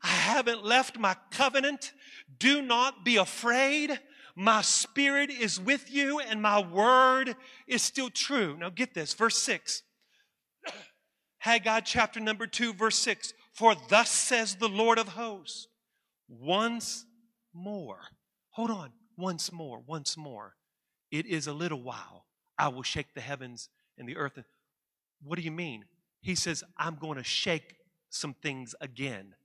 I 0.01 0.07
haven't 0.07 0.63
left 0.63 0.97
my 0.97 1.15
covenant. 1.31 1.91
Do 2.39 2.61
not 2.61 3.03
be 3.03 3.17
afraid. 3.17 3.99
My 4.35 4.61
spirit 4.61 5.29
is 5.29 5.59
with 5.59 5.91
you 5.91 6.19
and 6.19 6.41
my 6.41 6.61
word 6.61 7.35
is 7.67 7.81
still 7.81 8.09
true. 8.09 8.55
Now 8.57 8.69
get 8.69 8.93
this, 8.93 9.13
verse 9.13 9.37
6. 9.37 9.83
Haggai 11.39 11.81
chapter 11.81 12.21
number 12.21 12.47
2, 12.47 12.73
verse 12.73 12.97
6. 12.99 13.33
For 13.53 13.75
thus 13.89 14.09
says 14.09 14.55
the 14.55 14.69
Lord 14.69 14.97
of 14.97 15.09
hosts, 15.09 15.67
once 16.29 17.05
more. 17.53 17.99
Hold 18.51 18.71
on 18.71 18.91
once 19.21 19.51
more, 19.51 19.79
once 19.79 20.17
more. 20.17 20.55
It 21.11 21.25
is 21.25 21.47
a 21.47 21.53
little 21.53 21.81
while. 21.81 22.25
I 22.57 22.67
will 22.67 22.83
shake 22.83 23.13
the 23.13 23.21
heavens 23.21 23.69
and 23.97 24.07
the 24.07 24.17
earth. 24.17 24.37
What 25.23 25.37
do 25.37 25.43
you 25.43 25.51
mean? 25.51 25.85
He 26.19 26.35
says, 26.35 26.63
I'm 26.77 26.95
going 26.95 27.17
to 27.17 27.23
shake 27.23 27.75
some 28.09 28.33
things 28.33 28.75
again. 28.81 29.35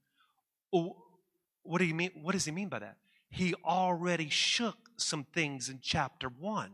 What 0.71 1.79
do 1.79 1.85
you 1.85 1.95
mean? 1.95 2.11
What 2.21 2.33
does 2.33 2.45
he 2.45 2.53
mean 2.53 2.69
by 2.69 2.81
that? 2.81 2.97
He 3.29 3.55
already 3.65 4.29
shook 4.29 4.77
some 4.97 5.25
things 5.35 5.69
in 5.69 5.81
chapter 5.83 6.29
one. 6.29 6.73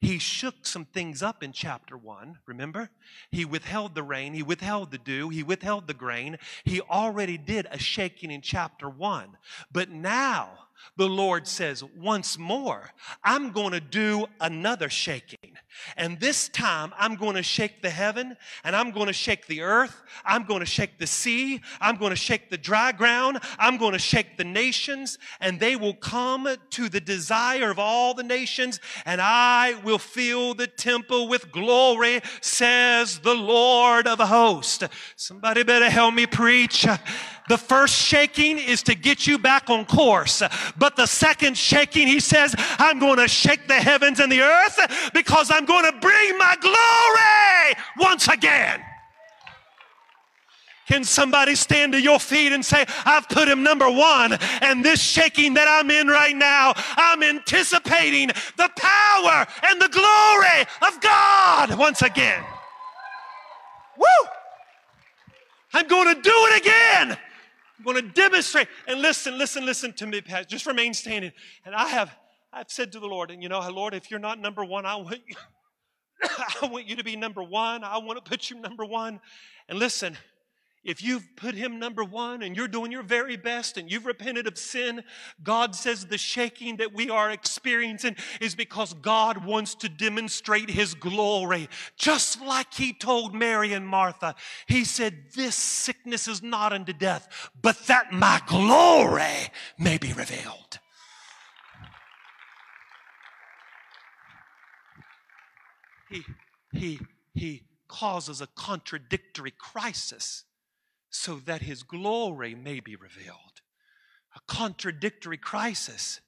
He 0.00 0.18
shook 0.18 0.66
some 0.66 0.84
things 0.84 1.22
up 1.22 1.42
in 1.42 1.52
chapter 1.52 1.96
one, 1.96 2.38
remember? 2.44 2.90
He 3.30 3.44
withheld 3.44 3.94
the 3.94 4.02
rain, 4.02 4.34
he 4.34 4.42
withheld 4.42 4.90
the 4.90 4.98
dew, 4.98 5.30
he 5.30 5.42
withheld 5.42 5.86
the 5.86 5.94
grain. 5.94 6.38
He 6.64 6.80
already 6.82 7.38
did 7.38 7.66
a 7.70 7.78
shaking 7.78 8.30
in 8.30 8.42
chapter 8.42 8.90
one. 8.90 9.38
But 9.72 9.90
now, 9.90 10.65
the 10.96 11.08
Lord 11.08 11.46
says, 11.46 11.84
once 11.84 12.38
more, 12.38 12.90
I'm 13.22 13.50
going 13.50 13.72
to 13.72 13.80
do 13.80 14.26
another 14.40 14.88
shaking. 14.88 15.56
And 15.96 16.18
this 16.18 16.48
time, 16.48 16.94
I'm 16.98 17.16
going 17.16 17.36
to 17.36 17.42
shake 17.42 17.82
the 17.82 17.90
heaven 17.90 18.36
and 18.64 18.74
I'm 18.74 18.90
going 18.92 19.08
to 19.08 19.12
shake 19.12 19.46
the 19.46 19.60
earth. 19.60 20.02
I'm 20.24 20.44
going 20.44 20.60
to 20.60 20.66
shake 20.66 20.98
the 20.98 21.06
sea. 21.06 21.60
I'm 21.80 21.96
going 21.96 22.10
to 22.10 22.16
shake 22.16 22.48
the 22.48 22.56
dry 22.56 22.92
ground. 22.92 23.40
I'm 23.58 23.76
going 23.76 23.92
to 23.92 23.98
shake 23.98 24.38
the 24.38 24.44
nations 24.44 25.18
and 25.40 25.60
they 25.60 25.76
will 25.76 25.94
come 25.94 26.48
to 26.70 26.88
the 26.88 27.00
desire 27.00 27.70
of 27.70 27.78
all 27.78 28.14
the 28.14 28.22
nations 28.22 28.80
and 29.04 29.20
I 29.20 29.74
will 29.84 29.98
fill 29.98 30.54
the 30.54 30.66
temple 30.66 31.28
with 31.28 31.52
glory, 31.52 32.22
says 32.40 33.18
the 33.18 33.34
Lord 33.34 34.06
of 34.06 34.18
hosts. 34.18 34.82
Somebody 35.16 35.62
better 35.62 35.90
help 35.90 36.14
me 36.14 36.26
preach. 36.26 36.86
The 37.48 37.58
first 37.58 37.94
shaking 37.94 38.58
is 38.58 38.82
to 38.84 38.94
get 38.94 39.26
you 39.26 39.38
back 39.38 39.70
on 39.70 39.84
course. 39.84 40.42
But 40.76 40.96
the 40.96 41.06
second 41.06 41.56
shaking, 41.56 42.08
he 42.08 42.20
says, 42.20 42.54
I'm 42.78 42.98
going 42.98 43.18
to 43.18 43.28
shake 43.28 43.68
the 43.68 43.74
heavens 43.74 44.20
and 44.20 44.30
the 44.30 44.42
earth 44.42 45.10
because 45.14 45.50
I'm 45.50 45.64
going 45.64 45.84
to 45.84 45.98
bring 45.98 46.38
my 46.38 46.56
glory 46.60 47.84
once 47.98 48.28
again. 48.28 48.82
Can 50.86 51.02
somebody 51.02 51.56
stand 51.56 51.92
to 51.92 52.00
your 52.00 52.20
feet 52.20 52.52
and 52.52 52.64
say, 52.64 52.86
I've 53.04 53.28
put 53.28 53.48
him 53.48 53.64
number 53.64 53.90
one, 53.90 54.34
and 54.62 54.84
this 54.84 55.00
shaking 55.00 55.54
that 55.54 55.66
I'm 55.68 55.90
in 55.90 56.06
right 56.06 56.36
now, 56.36 56.74
I'm 56.76 57.24
anticipating 57.24 58.28
the 58.28 58.70
power 58.76 59.46
and 59.64 59.82
the 59.82 59.88
glory 59.88 60.66
of 60.82 61.00
God 61.00 61.76
once 61.76 62.02
again. 62.02 62.42
Woo! 63.98 64.28
I'm 65.74 65.88
going 65.88 66.14
to 66.14 66.22
do 66.22 66.32
it 66.32 66.62
again. 66.62 67.18
I'm 67.78 67.84
going 67.84 67.96
to 67.96 68.08
demonstrate. 68.12 68.68
And 68.86 69.00
listen, 69.00 69.36
listen, 69.38 69.66
listen 69.66 69.92
to 69.94 70.06
me, 70.06 70.20
Pat. 70.20 70.48
Just 70.48 70.66
remain 70.66 70.94
standing. 70.94 71.32
And 71.64 71.74
I 71.74 71.88
have, 71.88 72.10
I've 72.52 72.70
said 72.70 72.92
to 72.92 73.00
the 73.00 73.06
Lord, 73.06 73.30
and 73.30 73.42
you 73.42 73.48
know, 73.48 73.60
Lord, 73.70 73.94
if 73.94 74.10
you're 74.10 74.20
not 74.20 74.38
number 74.38 74.64
one, 74.64 74.86
I 74.86 74.96
want 74.96 75.20
you, 75.26 75.36
I 76.62 76.66
want 76.66 76.86
you 76.86 76.96
to 76.96 77.04
be 77.04 77.16
number 77.16 77.42
one. 77.42 77.84
I 77.84 77.98
want 77.98 78.22
to 78.22 78.28
put 78.28 78.50
you 78.50 78.60
number 78.60 78.84
one. 78.84 79.20
And 79.68 79.78
listen, 79.78 80.16
if 80.86 81.02
you've 81.02 81.34
put 81.34 81.56
him 81.56 81.80
number 81.80 82.04
one 82.04 82.42
and 82.42 82.56
you're 82.56 82.68
doing 82.68 82.92
your 82.92 83.02
very 83.02 83.36
best 83.36 83.76
and 83.76 83.90
you've 83.90 84.06
repented 84.06 84.46
of 84.46 84.56
sin, 84.56 85.02
God 85.42 85.74
says 85.74 86.06
the 86.06 86.16
shaking 86.16 86.76
that 86.76 86.94
we 86.94 87.10
are 87.10 87.28
experiencing 87.32 88.14
is 88.40 88.54
because 88.54 88.94
God 88.94 89.44
wants 89.44 89.74
to 89.76 89.88
demonstrate 89.88 90.70
his 90.70 90.94
glory. 90.94 91.68
Just 91.96 92.40
like 92.40 92.72
he 92.72 92.92
told 92.92 93.34
Mary 93.34 93.72
and 93.72 93.86
Martha, 93.86 94.36
he 94.68 94.84
said, 94.84 95.24
This 95.34 95.56
sickness 95.56 96.28
is 96.28 96.40
not 96.40 96.72
unto 96.72 96.92
death, 96.92 97.50
but 97.60 97.76
that 97.88 98.12
my 98.12 98.40
glory 98.46 99.50
may 99.76 99.98
be 99.98 100.12
revealed. 100.12 100.78
He, 106.08 106.22
he, 106.72 107.00
he 107.34 107.62
causes 107.88 108.40
a 108.40 108.46
contradictory 108.46 109.50
crisis 109.50 110.44
so 111.16 111.36
that 111.36 111.62
his 111.62 111.82
glory 111.82 112.54
may 112.54 112.80
be 112.80 112.94
revealed. 112.96 113.62
A 114.34 114.40
contradictory 114.46 115.38
crisis. 115.38 116.20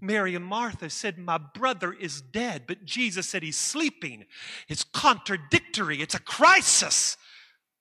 Mary 0.00 0.34
and 0.34 0.44
Martha 0.44 0.88
said, 0.88 1.18
My 1.18 1.38
brother 1.38 1.92
is 1.92 2.22
dead, 2.22 2.64
but 2.66 2.84
Jesus 2.84 3.28
said 3.28 3.42
he's 3.42 3.58
sleeping. 3.58 4.24
It's 4.68 4.84
contradictory, 4.84 6.00
it's 6.00 6.14
a 6.14 6.20
crisis. 6.20 7.16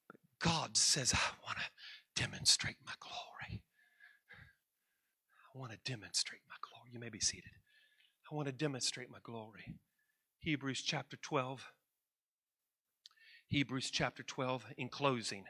But 0.08 0.20
God 0.40 0.76
says, 0.76 1.14
I 1.14 1.46
want 1.46 1.58
to 1.58 2.22
demonstrate 2.22 2.76
my 2.86 2.94
glory. 3.00 3.62
I 5.56 5.58
want 5.58 5.72
to 5.72 5.80
demonstrate 5.90 6.42
my 6.50 6.56
glory. 6.62 6.90
You 6.92 7.00
may 7.00 7.10
be 7.10 7.20
seated. 7.20 7.52
I 8.30 8.36
want 8.36 8.48
to 8.48 8.54
demonstrate 8.54 9.10
my 9.10 9.20
glory. 9.24 9.76
Hebrews 10.40 10.82
chapter 10.82 11.18
12. 11.18 11.72
Hebrews 13.48 13.90
chapter 13.90 14.22
12, 14.22 14.66
in 14.78 14.90
closing. 14.90 15.46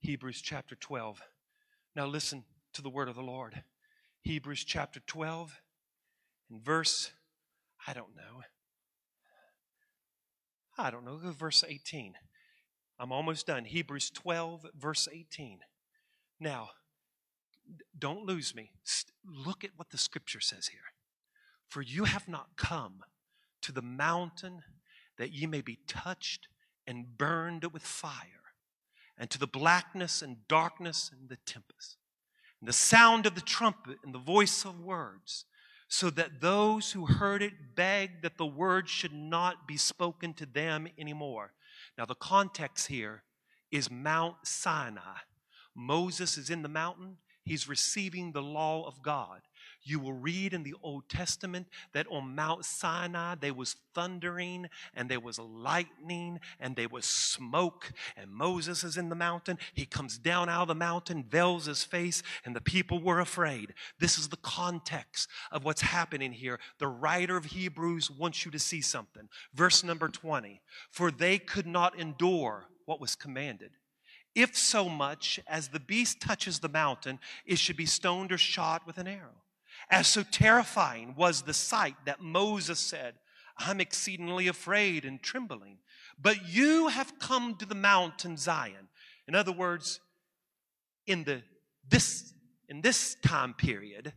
Hebrews 0.00 0.40
chapter 0.40 0.74
12. 0.74 1.20
Now 1.94 2.06
listen 2.06 2.44
to 2.72 2.80
the 2.82 2.88
word 2.88 3.08
of 3.08 3.16
the 3.16 3.22
Lord. 3.22 3.62
Hebrews 4.22 4.64
chapter 4.64 5.00
12 5.06 5.60
and 6.50 6.64
verse, 6.64 7.12
I 7.86 7.92
don't 7.92 8.16
know. 8.16 8.42
I 10.78 10.90
don't 10.90 11.04
know, 11.04 11.18
Go 11.18 11.30
verse 11.32 11.62
18. 11.66 12.14
I'm 12.98 13.12
almost 13.12 13.46
done. 13.46 13.66
Hebrews 13.66 14.10
12, 14.10 14.66
verse 14.74 15.06
18. 15.12 15.60
Now, 16.38 16.70
don't 17.98 18.24
lose 18.24 18.54
me. 18.54 18.72
Look 19.24 19.64
at 19.64 19.70
what 19.76 19.90
the 19.90 19.98
scripture 19.98 20.40
says 20.40 20.68
here. 20.68 20.80
For 21.68 21.82
you 21.82 22.04
have 22.04 22.26
not 22.26 22.56
come 22.56 23.00
to 23.62 23.72
the 23.72 23.82
mountain 23.82 24.62
that 25.18 25.32
ye 25.32 25.46
may 25.46 25.60
be 25.60 25.78
touched 25.86 26.48
and 26.86 27.18
burned 27.18 27.64
with 27.72 27.82
fire 27.82 28.39
and 29.20 29.28
to 29.28 29.38
the 29.38 29.46
blackness 29.46 30.22
and 30.22 30.48
darkness 30.48 31.10
and 31.12 31.28
the 31.28 31.36
tempest, 31.44 31.98
and 32.58 32.66
the 32.66 32.72
sound 32.72 33.26
of 33.26 33.34
the 33.34 33.40
trumpet 33.42 33.98
and 34.02 34.14
the 34.14 34.18
voice 34.18 34.64
of 34.64 34.80
words, 34.80 35.44
so 35.88 36.08
that 36.08 36.40
those 36.40 36.92
who 36.92 37.04
heard 37.04 37.42
it 37.42 37.52
begged 37.76 38.22
that 38.22 38.38
the 38.38 38.46
word 38.46 38.88
should 38.88 39.12
not 39.12 39.68
be 39.68 39.76
spoken 39.76 40.32
to 40.32 40.46
them 40.46 40.88
anymore. 40.98 41.52
Now, 41.98 42.06
the 42.06 42.14
context 42.14 42.86
here 42.86 43.24
is 43.70 43.90
Mount 43.90 44.36
Sinai. 44.44 45.18
Moses 45.76 46.38
is 46.38 46.48
in 46.48 46.62
the 46.62 46.68
mountain, 46.68 47.18
he's 47.44 47.68
receiving 47.68 48.32
the 48.32 48.42
law 48.42 48.86
of 48.86 49.02
God. 49.02 49.42
You 49.82 49.98
will 49.98 50.12
read 50.12 50.52
in 50.52 50.62
the 50.62 50.74
Old 50.82 51.08
Testament 51.08 51.66
that 51.92 52.06
on 52.10 52.34
Mount 52.34 52.64
Sinai 52.64 53.34
there 53.36 53.54
was 53.54 53.76
thundering 53.94 54.68
and 54.94 55.08
there 55.08 55.20
was 55.20 55.38
lightning 55.38 56.40
and 56.58 56.76
there 56.76 56.88
was 56.88 57.04
smoke. 57.06 57.92
And 58.16 58.30
Moses 58.30 58.84
is 58.84 58.96
in 58.96 59.08
the 59.08 59.14
mountain. 59.14 59.58
He 59.74 59.86
comes 59.86 60.18
down 60.18 60.48
out 60.48 60.62
of 60.62 60.68
the 60.68 60.74
mountain, 60.74 61.24
veils 61.24 61.66
his 61.66 61.84
face, 61.84 62.22
and 62.44 62.54
the 62.54 62.60
people 62.60 63.00
were 63.00 63.20
afraid. 63.20 63.74
This 63.98 64.18
is 64.18 64.28
the 64.28 64.36
context 64.36 65.28
of 65.50 65.64
what's 65.64 65.82
happening 65.82 66.32
here. 66.32 66.58
The 66.78 66.88
writer 66.88 67.36
of 67.36 67.46
Hebrews 67.46 68.10
wants 68.10 68.44
you 68.44 68.50
to 68.50 68.58
see 68.58 68.80
something. 68.80 69.28
Verse 69.54 69.82
number 69.82 70.08
20 70.08 70.60
For 70.90 71.10
they 71.10 71.38
could 71.38 71.66
not 71.66 71.98
endure 71.98 72.66
what 72.84 73.00
was 73.00 73.14
commanded 73.14 73.70
if 74.34 74.56
so 74.56 74.88
much 74.88 75.40
as 75.48 75.68
the 75.68 75.80
beast 75.80 76.20
touches 76.20 76.60
the 76.60 76.68
mountain, 76.68 77.18
it 77.44 77.58
should 77.58 77.76
be 77.76 77.86
stoned 77.86 78.30
or 78.30 78.38
shot 78.38 78.86
with 78.86 78.98
an 78.98 79.08
arrow. 79.08 79.42
As 79.90 80.06
so 80.06 80.22
terrifying 80.22 81.14
was 81.16 81.42
the 81.42 81.54
sight 81.54 81.96
that 82.06 82.20
Moses 82.20 82.78
said, 82.78 83.14
I'm 83.58 83.80
exceedingly 83.80 84.48
afraid 84.48 85.04
and 85.04 85.20
trembling. 85.20 85.78
But 86.20 86.48
you 86.48 86.88
have 86.88 87.18
come 87.18 87.56
to 87.56 87.66
the 87.66 87.74
mountain 87.74 88.36
Zion. 88.36 88.88
In 89.26 89.34
other 89.34 89.52
words, 89.52 90.00
in 91.06 91.24
the 91.24 91.42
this 91.88 92.32
in 92.68 92.82
this 92.82 93.16
time 93.16 93.52
period, 93.54 94.12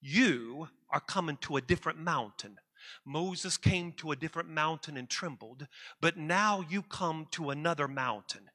you 0.00 0.68
are 0.90 1.00
coming 1.00 1.36
to 1.42 1.56
a 1.56 1.60
different 1.60 1.98
mountain. 1.98 2.56
Moses 3.04 3.56
came 3.58 3.92
to 3.92 4.10
a 4.10 4.16
different 4.16 4.48
mountain 4.48 4.96
and 4.96 5.08
trembled, 5.08 5.66
but 6.00 6.16
now 6.16 6.64
you 6.68 6.82
come 6.82 7.26
to 7.32 7.50
another 7.50 7.86
mountain. 7.86 8.48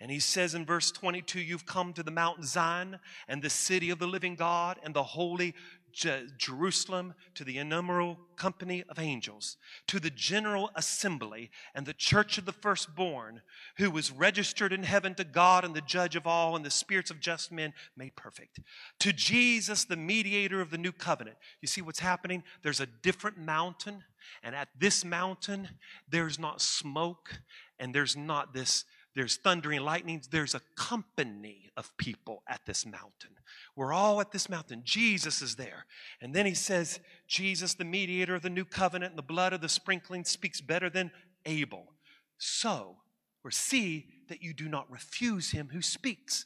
And 0.00 0.10
he 0.10 0.20
says 0.20 0.54
in 0.54 0.64
verse 0.64 0.90
22, 0.90 1.40
You've 1.40 1.66
come 1.66 1.92
to 1.92 2.02
the 2.02 2.10
Mount 2.10 2.44
Zion 2.44 2.98
and 3.28 3.42
the 3.42 3.50
city 3.50 3.90
of 3.90 3.98
the 3.98 4.06
living 4.06 4.34
God 4.34 4.78
and 4.82 4.94
the 4.94 5.02
holy 5.02 5.54
Je- 5.96 6.26
Jerusalem, 6.36 7.14
to 7.34 7.42
the 7.42 7.56
innumerable 7.56 8.18
company 8.36 8.84
of 8.90 8.98
angels, 8.98 9.56
to 9.86 9.98
the 9.98 10.10
general 10.10 10.70
assembly 10.74 11.50
and 11.74 11.86
the 11.86 11.94
church 11.94 12.36
of 12.36 12.44
the 12.44 12.52
firstborn, 12.52 13.40
who 13.78 13.90
was 13.90 14.12
registered 14.12 14.74
in 14.74 14.82
heaven 14.82 15.14
to 15.14 15.24
God 15.24 15.64
and 15.64 15.74
the 15.74 15.80
judge 15.80 16.14
of 16.14 16.26
all, 16.26 16.54
and 16.54 16.62
the 16.66 16.70
spirits 16.70 17.10
of 17.10 17.18
just 17.18 17.50
men 17.50 17.72
made 17.96 18.14
perfect. 18.14 18.60
To 19.00 19.10
Jesus, 19.10 19.84
the 19.84 19.96
mediator 19.96 20.60
of 20.60 20.70
the 20.70 20.76
new 20.76 20.92
covenant. 20.92 21.38
You 21.62 21.68
see 21.68 21.80
what's 21.80 22.00
happening? 22.00 22.42
There's 22.62 22.80
a 22.80 22.86
different 22.86 23.38
mountain, 23.38 24.04
and 24.42 24.54
at 24.54 24.68
this 24.78 25.02
mountain, 25.02 25.66
there's 26.06 26.38
not 26.38 26.60
smoke 26.60 27.40
and 27.78 27.94
there's 27.94 28.16
not 28.16 28.52
this 28.52 28.84
there's 29.16 29.36
thundering 29.36 29.80
lightnings. 29.80 30.28
There's 30.28 30.54
a 30.54 30.60
company 30.76 31.70
of 31.74 31.96
people 31.96 32.42
at 32.46 32.60
this 32.66 32.84
mountain. 32.84 33.30
We're 33.74 33.94
all 33.94 34.20
at 34.20 34.30
this 34.30 34.50
mountain. 34.50 34.82
Jesus 34.84 35.40
is 35.40 35.56
there. 35.56 35.86
And 36.20 36.34
then 36.34 36.44
he 36.44 36.52
says, 36.52 37.00
Jesus, 37.26 37.72
the 37.72 37.84
mediator 37.84 38.34
of 38.34 38.42
the 38.42 38.50
new 38.50 38.66
covenant, 38.66 39.12
and 39.12 39.18
the 39.18 39.22
blood 39.22 39.54
of 39.54 39.62
the 39.62 39.70
sprinkling 39.70 40.24
speaks 40.24 40.60
better 40.60 40.90
than 40.90 41.10
Abel. 41.46 41.94
So, 42.36 42.98
or 43.42 43.50
see 43.50 44.06
that 44.28 44.42
you 44.42 44.52
do 44.52 44.68
not 44.68 44.90
refuse 44.90 45.50
him 45.50 45.70
who 45.72 45.80
speaks. 45.80 46.44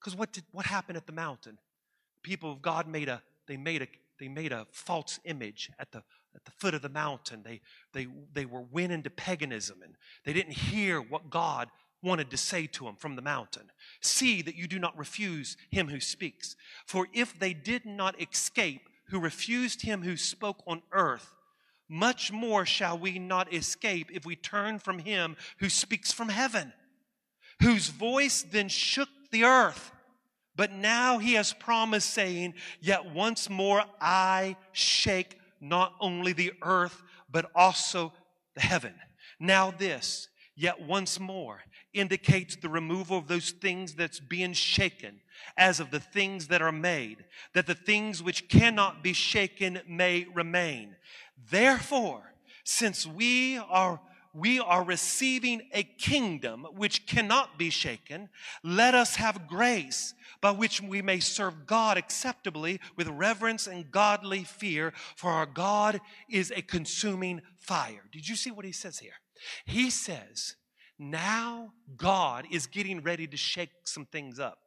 Because 0.00 0.16
what 0.16 0.32
did 0.32 0.44
what 0.52 0.64
happened 0.64 0.96
at 0.96 1.06
the 1.06 1.12
mountain? 1.12 1.58
People 2.22 2.52
of 2.52 2.62
God 2.62 2.88
made 2.88 3.10
a 3.10 3.22
they 3.46 3.58
made 3.58 3.82
a 3.82 3.88
they 4.18 4.28
made 4.28 4.52
a 4.52 4.66
false 4.72 5.20
image 5.24 5.70
at 5.78 5.92
the 5.92 6.02
at 6.34 6.44
the 6.44 6.50
foot 6.52 6.74
of 6.74 6.82
the 6.82 6.88
mountain. 6.88 7.42
They, 7.44 7.60
they, 7.92 8.06
they 8.32 8.44
were 8.44 8.62
went 8.62 8.92
into 8.92 9.10
paganism 9.10 9.82
and 9.82 9.94
they 10.24 10.32
didn't 10.32 10.52
hear 10.52 11.00
what 11.00 11.30
God 11.30 11.68
wanted 12.02 12.30
to 12.30 12.36
say 12.36 12.66
to 12.66 12.84
them 12.84 12.96
from 12.96 13.16
the 13.16 13.22
mountain. 13.22 13.70
See 14.00 14.42
that 14.42 14.56
you 14.56 14.66
do 14.66 14.78
not 14.78 14.96
refuse 14.96 15.56
him 15.70 15.88
who 15.88 16.00
speaks. 16.00 16.56
For 16.86 17.08
if 17.12 17.38
they 17.38 17.52
did 17.52 17.84
not 17.84 18.20
escape 18.20 18.88
who 19.08 19.20
refused 19.20 19.82
him 19.82 20.02
who 20.02 20.16
spoke 20.16 20.62
on 20.66 20.82
earth, 20.92 21.34
much 21.88 22.30
more 22.30 22.64
shall 22.64 22.96
we 22.96 23.18
not 23.18 23.52
escape 23.52 24.10
if 24.12 24.24
we 24.24 24.36
turn 24.36 24.78
from 24.78 25.00
him 25.00 25.36
who 25.58 25.68
speaks 25.68 26.12
from 26.12 26.28
heaven, 26.28 26.72
whose 27.60 27.88
voice 27.88 28.42
then 28.42 28.68
shook 28.68 29.08
the 29.32 29.44
earth. 29.44 29.90
But 30.54 30.72
now 30.72 31.18
he 31.18 31.34
has 31.34 31.52
promised, 31.52 32.10
saying, 32.10 32.54
Yet 32.80 33.12
once 33.12 33.50
more 33.50 33.82
I 34.00 34.56
shake 34.72 35.39
not 35.60 35.94
only 36.00 36.32
the 36.32 36.52
earth, 36.62 37.02
but 37.30 37.50
also 37.54 38.12
the 38.54 38.60
heaven. 38.60 38.94
Now, 39.38 39.70
this, 39.70 40.28
yet 40.56 40.80
once 40.80 41.20
more, 41.20 41.60
indicates 41.92 42.56
the 42.56 42.68
removal 42.68 43.18
of 43.18 43.28
those 43.28 43.50
things 43.50 43.94
that's 43.94 44.20
being 44.20 44.52
shaken 44.52 45.20
as 45.56 45.80
of 45.80 45.90
the 45.90 46.00
things 46.00 46.48
that 46.48 46.62
are 46.62 46.72
made, 46.72 47.24
that 47.54 47.66
the 47.66 47.74
things 47.74 48.22
which 48.22 48.48
cannot 48.48 49.02
be 49.02 49.12
shaken 49.12 49.80
may 49.88 50.26
remain. 50.34 50.96
Therefore, 51.50 52.34
since 52.64 53.06
we 53.06 53.58
are 53.58 54.00
we 54.32 54.60
are 54.60 54.84
receiving 54.84 55.62
a 55.72 55.82
kingdom 55.82 56.66
which 56.76 57.06
cannot 57.06 57.58
be 57.58 57.70
shaken, 57.70 58.28
let 58.62 58.94
us 58.94 59.16
have 59.16 59.48
grace 59.48 60.14
by 60.40 60.50
which 60.50 60.80
we 60.80 61.02
may 61.02 61.20
serve 61.20 61.66
God 61.66 61.98
acceptably 61.98 62.80
with 62.96 63.08
reverence 63.08 63.66
and 63.66 63.90
godly 63.90 64.44
fear, 64.44 64.92
for 65.16 65.30
our 65.30 65.46
God 65.46 66.00
is 66.28 66.52
a 66.54 66.62
consuming 66.62 67.42
fire. 67.58 68.04
Did 68.12 68.28
you 68.28 68.36
see 68.36 68.50
what 68.50 68.64
he 68.64 68.72
says 68.72 68.98
here? 68.98 69.12
He 69.64 69.90
says, 69.90 70.56
now 70.98 71.72
God 71.96 72.46
is 72.50 72.66
getting 72.66 73.02
ready 73.02 73.26
to 73.26 73.36
shake 73.36 73.70
some 73.84 74.06
things 74.06 74.38
up. 74.38 74.58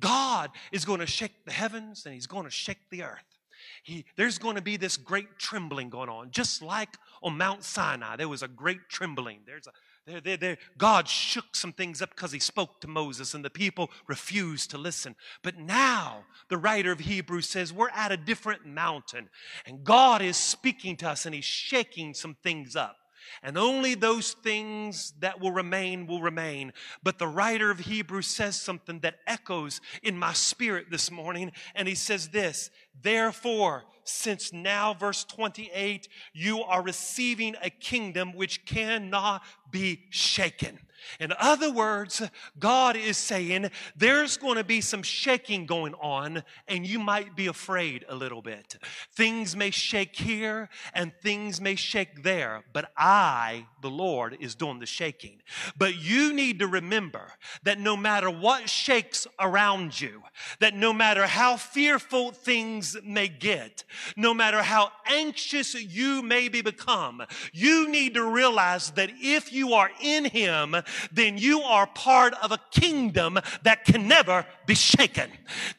God 0.00 0.50
is 0.72 0.84
going 0.84 1.00
to 1.00 1.06
shake 1.06 1.44
the 1.44 1.52
heavens 1.52 2.04
and 2.04 2.14
he's 2.14 2.26
going 2.26 2.44
to 2.44 2.50
shake 2.50 2.90
the 2.90 3.04
earth. 3.04 3.37
He, 3.82 4.04
there's 4.16 4.38
going 4.38 4.56
to 4.56 4.62
be 4.62 4.76
this 4.76 4.96
great 4.96 5.38
trembling 5.38 5.88
going 5.88 6.08
on, 6.08 6.30
just 6.30 6.62
like 6.62 6.96
on 7.22 7.36
Mount 7.36 7.64
Sinai. 7.64 8.16
There 8.16 8.28
was 8.28 8.42
a 8.42 8.48
great 8.48 8.88
trembling. 8.88 9.40
There's 9.46 9.66
a 9.66 9.70
there, 10.06 10.22
there, 10.22 10.36
there. 10.38 10.58
God 10.78 11.06
shook 11.06 11.54
some 11.54 11.74
things 11.74 12.00
up 12.00 12.08
because 12.16 12.32
he 12.32 12.38
spoke 12.38 12.80
to 12.80 12.88
Moses, 12.88 13.34
and 13.34 13.44
the 13.44 13.50
people 13.50 13.90
refused 14.06 14.70
to 14.70 14.78
listen. 14.78 15.14
But 15.42 15.58
now, 15.58 16.24
the 16.48 16.56
writer 16.56 16.92
of 16.92 17.00
Hebrews 17.00 17.46
says 17.46 17.74
we're 17.74 17.90
at 17.90 18.10
a 18.10 18.16
different 18.16 18.64
mountain, 18.64 19.28
and 19.66 19.84
God 19.84 20.22
is 20.22 20.38
speaking 20.38 20.96
to 20.98 21.10
us, 21.10 21.26
and 21.26 21.34
he's 21.34 21.44
shaking 21.44 22.14
some 22.14 22.36
things 22.42 22.74
up 22.74 22.96
and 23.42 23.58
only 23.58 23.94
those 23.94 24.32
things 24.32 25.12
that 25.20 25.40
will 25.40 25.52
remain 25.52 26.06
will 26.06 26.22
remain. 26.22 26.72
But 27.02 27.18
the 27.18 27.28
writer 27.28 27.70
of 27.70 27.80
Hebrews 27.80 28.26
says 28.26 28.56
something 28.56 29.00
that 29.00 29.18
echoes 29.26 29.80
in 30.02 30.18
my 30.18 30.32
spirit 30.32 30.86
this 30.90 31.10
morning, 31.10 31.52
and 31.74 31.88
he 31.88 31.94
says 31.94 32.28
this 32.28 32.70
Therefore, 33.02 33.84
since 34.04 34.52
now, 34.52 34.94
verse 34.94 35.24
28, 35.24 36.08
you 36.32 36.62
are 36.62 36.82
receiving 36.82 37.56
a 37.62 37.70
kingdom 37.70 38.34
which 38.34 38.64
cannot 38.64 39.42
be 39.70 40.04
shaken. 40.10 40.78
In 41.20 41.32
other 41.38 41.70
words, 41.70 42.22
God 42.58 42.96
is 42.96 43.16
saying 43.16 43.70
there's 43.96 44.36
going 44.36 44.56
to 44.56 44.64
be 44.64 44.80
some 44.80 45.02
shaking 45.02 45.66
going 45.66 45.94
on, 45.94 46.42
and 46.66 46.86
you 46.86 46.98
might 46.98 47.36
be 47.36 47.46
afraid 47.46 48.04
a 48.08 48.14
little 48.14 48.42
bit. 48.42 48.76
Things 49.14 49.56
may 49.56 49.70
shake 49.70 50.16
here 50.16 50.68
and 50.94 51.12
things 51.22 51.60
may 51.60 51.74
shake 51.74 52.22
there, 52.22 52.64
but 52.72 52.90
I, 52.96 53.66
the 53.80 53.90
Lord, 53.90 54.36
is 54.40 54.54
doing 54.54 54.78
the 54.78 54.86
shaking. 54.86 55.42
But 55.76 55.96
you 55.96 56.32
need 56.32 56.58
to 56.60 56.66
remember 56.66 57.32
that 57.62 57.78
no 57.78 57.96
matter 57.96 58.30
what 58.30 58.68
shakes 58.68 59.26
around 59.38 60.00
you, 60.00 60.22
that 60.60 60.74
no 60.74 60.92
matter 60.92 61.26
how 61.26 61.56
fearful 61.56 62.32
things 62.32 62.87
may 63.04 63.28
get, 63.28 63.84
no 64.16 64.32
matter 64.34 64.62
how 64.62 64.90
anxious 65.06 65.74
you 65.74 66.22
may 66.22 66.48
be 66.48 66.62
become, 66.62 67.22
you 67.52 67.88
need 67.88 68.14
to 68.14 68.24
realize 68.24 68.90
that 68.92 69.10
if 69.20 69.52
you 69.52 69.74
are 69.74 69.90
in 70.00 70.24
Him, 70.24 70.76
then 71.12 71.38
you 71.38 71.60
are 71.60 71.86
part 71.86 72.34
of 72.42 72.52
a 72.52 72.60
kingdom 72.70 73.38
that 73.62 73.84
can 73.84 74.08
never 74.08 74.46
be 74.66 74.74
shaken. 74.74 75.30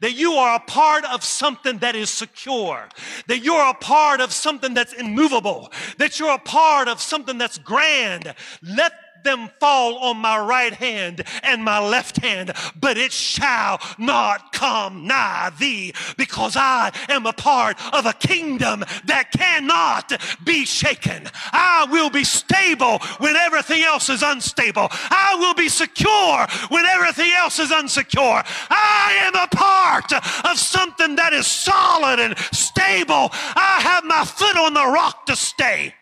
That 0.02 0.14
you 0.14 0.34
are 0.34 0.56
a 0.56 0.60
part 0.60 1.06
of 1.06 1.24
something 1.24 1.78
that 1.80 1.96
is 1.96 2.10
secure. 2.10 2.88
That 3.28 3.40
you're 3.40 3.70
a 3.70 3.74
part 3.74 4.22
of 4.22 4.32
something 4.34 4.74
that's 4.74 4.94
immovable. 4.94 5.72
That 5.98 6.20
you're 6.20 6.34
a 6.34 6.40
part 6.40 6.88
of 6.88 7.02
something 7.02 7.38
that's 7.38 7.58
grand. 7.58 8.34
Let 8.62 8.94
them 9.24 9.50
fall 9.60 9.98
on 9.98 10.18
my 10.18 10.38
right 10.38 10.74
hand 10.74 11.24
and 11.44 11.64
my 11.64 11.80
left 11.80 12.18
hand, 12.18 12.52
but 12.80 12.98
it 12.98 13.12
shall 13.12 13.80
not 13.98 14.52
come 14.54 15.08
nigh 15.08 15.52
thee 15.60 15.94
because 16.18 16.56
I 16.56 16.92
am 17.10 17.26
a 17.26 17.34
part 17.34 17.78
of 17.94 18.06
a 18.06 18.14
kingdom 18.14 18.84
that 19.06 19.32
cannot 19.32 20.20
be 20.44 20.66
shaken. 20.66 21.28
I 21.52 21.88
will 21.90 22.10
be 22.10 22.24
stable 22.24 23.00
when 23.20 23.36
everything 23.36 23.84
else 23.84 24.10
is 24.10 24.24
unstable. 24.24 24.88
I 24.92 25.36
will 25.40 25.54
be 25.54 25.70
secure 25.70 26.48
when 26.70 26.86
everything 26.86 27.32
else 27.32 27.60
is 27.60 27.72
unsecure. 27.72 28.46
I 28.70 29.18
am 29.22 29.36
a 29.36 29.48
part 29.48 30.14
of 30.46 30.58
something 30.58 31.16
that 31.16 31.34
is 31.34 31.48
solid 31.48 32.20
and 32.20 32.38
stable. 32.52 33.30
I 33.32 33.80
have 33.84 34.04
my 34.04 34.26
foot 34.26 34.58
on 34.58 34.74
the 34.74 34.86
rock 34.86 35.26
to 35.28 35.36
stay. 35.36 35.94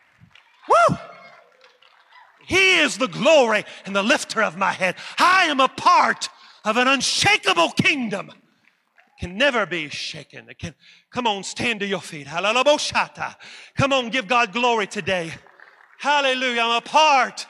Woo! 0.68 0.98
He 2.48 2.80
is 2.80 2.98
the 2.98 3.08
glory 3.08 3.66
and 3.86 3.96
the 3.96 4.04
lifter 4.04 4.42
of 4.42 4.58
my 4.58 4.72
head. 4.72 4.96
I 5.20 5.46
am 5.46 5.60
a 5.60 5.68
part 5.68 6.30
of 6.66 6.78
an 6.78 6.88
unshakable 6.88 7.72
kingdom. 7.72 8.32
Can 9.20 9.38
never 9.38 9.66
be 9.66 9.90
shaken. 9.90 10.48
It 10.50 10.60
can 10.60 10.76
come 11.12 11.28
on, 11.28 11.44
stand 11.44 11.80
to 11.82 11.88
your 11.88 12.02
feet. 12.02 12.28
Hallelujah. 12.28 13.36
Come 13.76 13.92
on, 13.92 14.10
give 14.10 14.28
God 14.28 14.54
glory 14.54 14.88
today. 14.88 15.34
Hallelujah. 16.00 16.62
I'm 16.62 16.78
a 16.78 16.82
part 16.82 17.48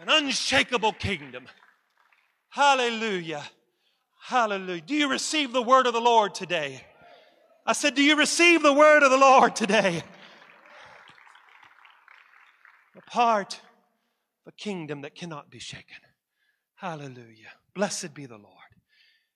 an 0.00 0.08
unshakable 0.08 0.94
kingdom. 0.94 1.46
Hallelujah. 2.48 3.44
Hallelujah. 4.22 4.80
Do 4.80 4.94
you 4.94 5.10
receive 5.10 5.52
the 5.52 5.62
word 5.62 5.86
of 5.86 5.92
the 5.92 6.00
Lord 6.00 6.34
today? 6.34 6.82
I 7.66 7.74
said, 7.74 7.94
Do 7.94 8.02
you 8.02 8.16
receive 8.16 8.62
the 8.62 8.72
word 8.72 9.02
of 9.02 9.10
the 9.10 9.18
Lord 9.18 9.54
today? 9.54 10.02
A 13.00 13.10
part 13.10 13.54
of 13.54 14.52
a 14.52 14.62
kingdom 14.62 15.02
that 15.02 15.14
cannot 15.14 15.50
be 15.50 15.58
shaken. 15.58 15.98
Hallelujah. 16.76 17.52
Blessed 17.74 18.14
be 18.14 18.26
the 18.26 18.36
Lord. 18.36 18.56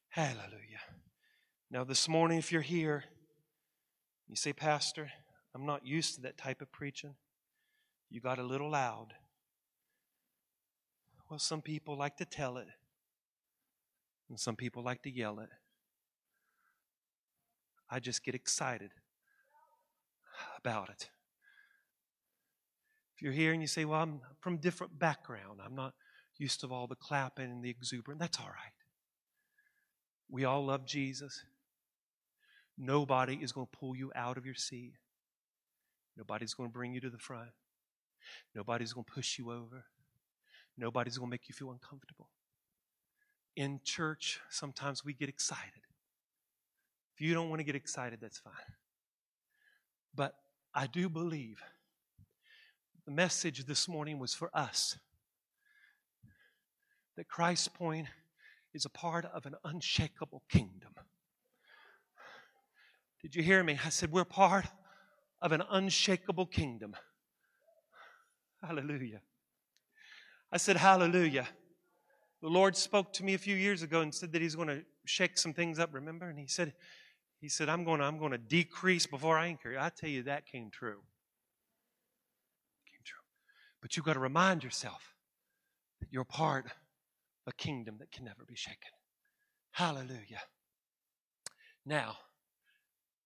Hallelujah. 0.09 0.81
Now, 1.71 1.85
this 1.85 2.09
morning, 2.09 2.39
if 2.39 2.53
you're 2.53 2.63
here, 2.63 3.05
you 4.29 4.37
say, 4.37 4.53
Pastor, 4.53 5.11
I'm 5.55 5.67
not 5.67 5.87
used 5.87 6.17
to 6.17 6.23
that 6.23 6.37
type 6.37 6.61
of 6.61 6.71
preaching. 6.73 7.15
You 8.11 8.21
got 8.21 8.39
a 8.39 8.43
little 8.43 8.71
loud. 8.71 9.15
Well, 11.31 11.39
some 11.39 11.63
people 11.63 11.97
like 11.97 12.17
to 12.19 12.25
tell 12.25 12.59
it, 12.59 12.69
and 14.29 14.39
some 14.39 14.57
people 14.57 14.83
like 14.83 15.03
to 15.03 15.11
yell 15.11 15.41
it. 15.41 15.49
I 17.91 17.99
just 17.99 18.25
get 18.25 18.35
excited 18.35 18.91
about 20.59 20.91
it. 20.91 21.09
If 23.17 23.23
you're 23.23 23.33
here 23.33 23.53
and 23.53 23.63
you 23.63 23.69
say, 23.69 23.85
Well, 23.85 24.01
I'm 24.01 24.21
from 24.41 24.59
different 24.59 24.99
background, 24.99 25.61
I'm 25.65 25.75
not 25.75 25.95
used 26.37 26.61
to 26.61 26.69
all 26.69 26.87
the 26.87 26.97
clapping 26.97 27.51
and 27.51 27.65
the 27.65 27.71
exuberance, 27.71 28.21
that's 28.21 28.39
all 28.39 28.47
right. 28.47 28.73
We 30.31 30.45
all 30.45 30.67
love 30.67 30.87
Jesus. 30.87 31.45
Nobody 32.77 33.39
is 33.41 33.53
going 33.53 33.69
to 33.71 33.79
pull 33.79 33.95
you 33.95 34.11
out 34.17 34.37
of 34.37 34.45
your 34.45 34.55
seat. 34.55 34.95
Nobody's 36.17 36.55
going 36.55 36.69
to 36.69 36.73
bring 36.73 36.93
you 36.93 37.01
to 37.01 37.11
the 37.11 37.19
front. 37.19 37.51
Nobody's 38.55 38.93
going 38.93 39.05
to 39.05 39.13
push 39.13 39.39
you 39.39 39.53
over. 39.53 39.85
Nobody's 40.77 41.19
going 41.19 41.29
to 41.29 41.31
make 41.31 41.49
you 41.49 41.55
feel 41.55 41.71
uncomfortable. 41.71 42.31
In 43.55 43.81
church, 43.85 44.41
sometimes 44.51 45.05
we 45.05 45.13
get 45.13 45.29
excited. 45.29 45.83
If 47.15 47.21
you 47.21 47.33
don't 47.33 47.49
want 47.49 47.61
to 47.61 47.65
get 47.65 47.77
excited, 47.77 48.19
that's 48.21 48.39
fine. 48.39 48.53
But 50.15 50.35
I 50.75 50.89
do 50.89 51.09
believe 51.09 51.63
the 53.07 53.13
message 53.13 53.67
this 53.67 53.87
morning 53.87 54.19
was 54.19 54.35
for 54.35 54.51
us 54.55 54.99
that 57.17 57.29
Christ's 57.29 57.69
point 57.69 58.09
is 58.73 58.85
a 58.85 58.91
part 58.91 59.25
of 59.27 59.47
an 59.47 59.55
unshakable 59.65 60.43
kingdom. 60.49 60.95
Did 63.23 63.37
you 63.37 63.43
hear 63.43 63.63
me? 63.63 63.79
I 63.85 63.91
said, 63.91 64.11
We're 64.11 64.25
part 64.25 64.67
of 65.41 65.53
an 65.53 65.63
unshakable 65.71 66.47
kingdom. 66.47 66.97
Hallelujah. 68.63 69.21
I 70.51 70.57
said, 70.57 70.77
Hallelujah. 70.77 71.47
The 72.43 72.49
Lord 72.49 72.77
spoke 72.77 73.13
to 73.15 73.25
me 73.25 73.35
a 73.35 73.39
few 73.39 73.57
years 73.57 73.83
ago 73.83 74.01
and 74.01 74.15
said 74.15 74.33
that 74.33 74.43
He's 74.43 74.57
going 74.57 74.69
to 74.69 74.83
shake 75.05 75.39
some 75.39 75.53
things 75.53 75.79
up, 75.79 75.95
remember? 75.95 76.29
And 76.29 76.39
He 76.39 76.47
said, 76.47 76.73
He 77.41 77.49
said, 77.49 77.69
I'm 77.69 77.85
going 77.85 78.01
to, 78.01 78.07
I'm 78.07 78.19
going 78.19 78.33
to 78.33 78.39
decrease 78.39 79.07
before 79.07 79.39
I 79.39 79.47
increase. 79.47 79.79
I 79.79 79.91
tell 79.91 80.11
you, 80.11 80.23
that 80.25 80.47
came 80.47 80.71
true. 80.71 81.01
But 83.85 83.99
you've 83.99 84.07
got 84.07 84.15
to 84.15 84.21
remind 84.21 84.65
yourself 84.65 85.15
that 86.01 86.09
you're 86.11 86.25
part 86.25 86.65
of 86.65 86.73
a 87.47 87.53
kingdom 87.53 87.97
that 87.99 88.11
can 88.11 88.25
never 88.25 88.43
be 88.49 88.55
shaken. 88.55 88.89
Hallelujah. 89.73 90.41
Now, 91.85 92.17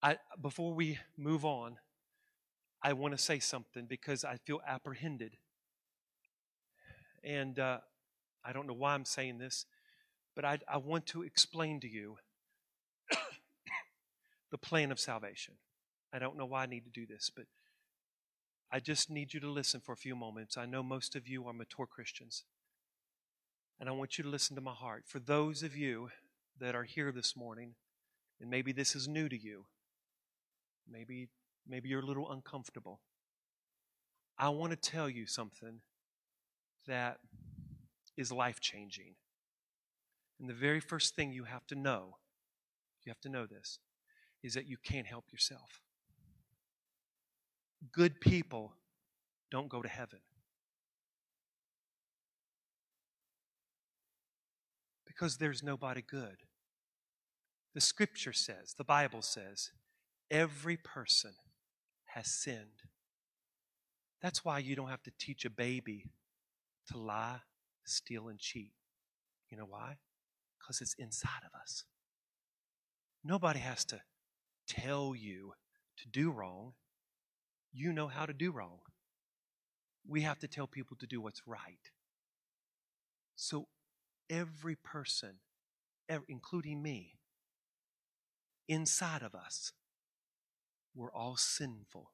I, 0.02 0.16
before 0.42 0.74
we 0.74 0.98
move 1.16 1.44
on, 1.44 1.76
I 2.82 2.92
want 2.94 3.16
to 3.16 3.22
say 3.22 3.38
something 3.38 3.86
because 3.86 4.24
I 4.24 4.38
feel 4.38 4.60
apprehended. 4.66 5.36
And 7.22 7.56
uh, 7.60 7.78
I 8.44 8.52
don't 8.52 8.66
know 8.66 8.74
why 8.74 8.94
I'm 8.94 9.04
saying 9.04 9.38
this, 9.38 9.64
but 10.34 10.44
I, 10.44 10.58
I 10.66 10.78
want 10.78 11.06
to 11.06 11.22
explain 11.22 11.78
to 11.78 11.88
you 11.88 12.16
the 14.50 14.58
plan 14.58 14.90
of 14.90 14.98
salvation. 14.98 15.54
I 16.12 16.18
don't 16.18 16.36
know 16.36 16.46
why 16.46 16.64
I 16.64 16.66
need 16.66 16.82
to 16.82 16.90
do 16.90 17.06
this, 17.06 17.30
but 17.32 17.44
I 18.70 18.80
just 18.80 19.08
need 19.08 19.32
you 19.32 19.40
to 19.40 19.50
listen 19.50 19.80
for 19.80 19.92
a 19.92 19.96
few 19.96 20.14
moments. 20.14 20.56
I 20.58 20.66
know 20.66 20.82
most 20.82 21.16
of 21.16 21.26
you 21.26 21.46
are 21.46 21.54
mature 21.54 21.86
Christians, 21.86 22.44
and 23.80 23.88
I 23.88 23.92
want 23.92 24.18
you 24.18 24.24
to 24.24 24.30
listen 24.30 24.56
to 24.56 24.62
my 24.62 24.74
heart. 24.74 25.04
For 25.06 25.18
those 25.18 25.62
of 25.62 25.74
you 25.74 26.10
that 26.60 26.74
are 26.74 26.84
here 26.84 27.10
this 27.10 27.34
morning, 27.34 27.74
and 28.40 28.50
maybe 28.50 28.72
this 28.72 28.94
is 28.94 29.08
new 29.08 29.28
to 29.28 29.38
you, 29.38 29.64
maybe 30.90 31.28
maybe 31.66 31.88
you're 31.88 32.02
a 32.02 32.06
little 32.06 32.30
uncomfortable. 32.30 33.00
I 34.38 34.50
want 34.50 34.70
to 34.70 34.76
tell 34.76 35.08
you 35.08 35.26
something 35.26 35.80
that 36.86 37.18
is 38.16 38.30
life 38.30 38.60
changing. 38.60 39.14
And 40.40 40.48
the 40.48 40.54
very 40.54 40.80
first 40.80 41.16
thing 41.16 41.32
you 41.32 41.44
have 41.44 41.66
to 41.68 41.74
know, 41.74 42.18
you 43.04 43.10
have 43.10 43.20
to 43.20 43.28
know 43.28 43.46
this, 43.46 43.78
is 44.42 44.54
that 44.54 44.66
you 44.66 44.76
can't 44.82 45.06
help 45.06 45.24
yourself. 45.32 45.80
Good 47.92 48.20
people 48.20 48.72
don't 49.50 49.68
go 49.68 49.82
to 49.82 49.88
heaven. 49.88 50.20
Because 55.06 55.36
there's 55.38 55.62
nobody 55.62 56.02
good. 56.02 56.38
The 57.74 57.80
scripture 57.80 58.32
says, 58.32 58.74
the 58.76 58.84
Bible 58.84 59.22
says, 59.22 59.70
every 60.30 60.76
person 60.76 61.32
has 62.06 62.28
sinned. 62.28 62.82
That's 64.20 64.44
why 64.44 64.58
you 64.58 64.74
don't 64.74 64.88
have 64.88 65.02
to 65.04 65.12
teach 65.18 65.44
a 65.44 65.50
baby 65.50 66.06
to 66.90 66.98
lie, 66.98 67.40
steal, 67.84 68.28
and 68.28 68.38
cheat. 68.38 68.72
You 69.50 69.56
know 69.56 69.66
why? 69.68 69.98
Because 70.58 70.80
it's 70.80 70.94
inside 70.98 71.42
of 71.44 71.58
us. 71.60 71.84
Nobody 73.24 73.60
has 73.60 73.84
to 73.86 74.00
tell 74.66 75.14
you 75.14 75.52
to 75.98 76.08
do 76.08 76.30
wrong. 76.30 76.72
You 77.80 77.92
know 77.92 78.08
how 78.08 78.26
to 78.26 78.32
do 78.32 78.50
wrong. 78.50 78.80
We 80.04 80.22
have 80.22 80.40
to 80.40 80.48
tell 80.48 80.66
people 80.66 80.96
to 80.96 81.06
do 81.06 81.20
what's 81.20 81.42
right. 81.46 81.92
So 83.36 83.68
every 84.28 84.74
person, 84.74 85.34
including 86.28 86.82
me, 86.82 87.20
inside 88.68 89.22
of 89.22 89.32
us, 89.32 89.72
we're 90.92 91.12
all 91.12 91.36
sinful. 91.36 92.10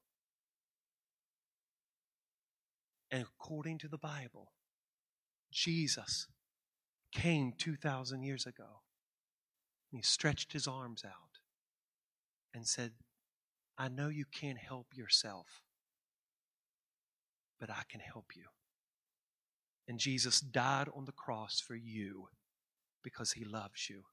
And 3.11 3.23
according 3.23 3.79
to 3.79 3.89
the 3.89 3.97
Bible, 3.97 4.53
Jesus 5.51 6.27
came 7.11 7.55
2,000 7.57 8.23
years 8.23 8.45
ago. 8.45 8.83
And 9.91 9.99
he 9.99 10.03
stretched 10.03 10.53
his 10.53 10.69
arms 10.69 11.05
out 11.07 11.39
and 12.53 12.67
said, 12.67 12.93
I 13.77 13.89
know 13.89 14.09
you 14.09 14.25
can't 14.31 14.59
help 14.59 14.89
yourself, 14.95 15.63
but 17.59 17.71
I 17.71 17.83
can 17.89 18.01
help 18.01 18.37
you. 18.37 18.45
And 19.89 19.99
Jesus 19.99 20.41
died 20.41 20.89
on 20.95 21.05
the 21.05 21.13
cross 21.13 21.61
for 21.61 21.75
you 21.75 22.29
because 23.03 23.33
he 23.33 23.45
loves 23.45 23.91
you. 23.91 24.05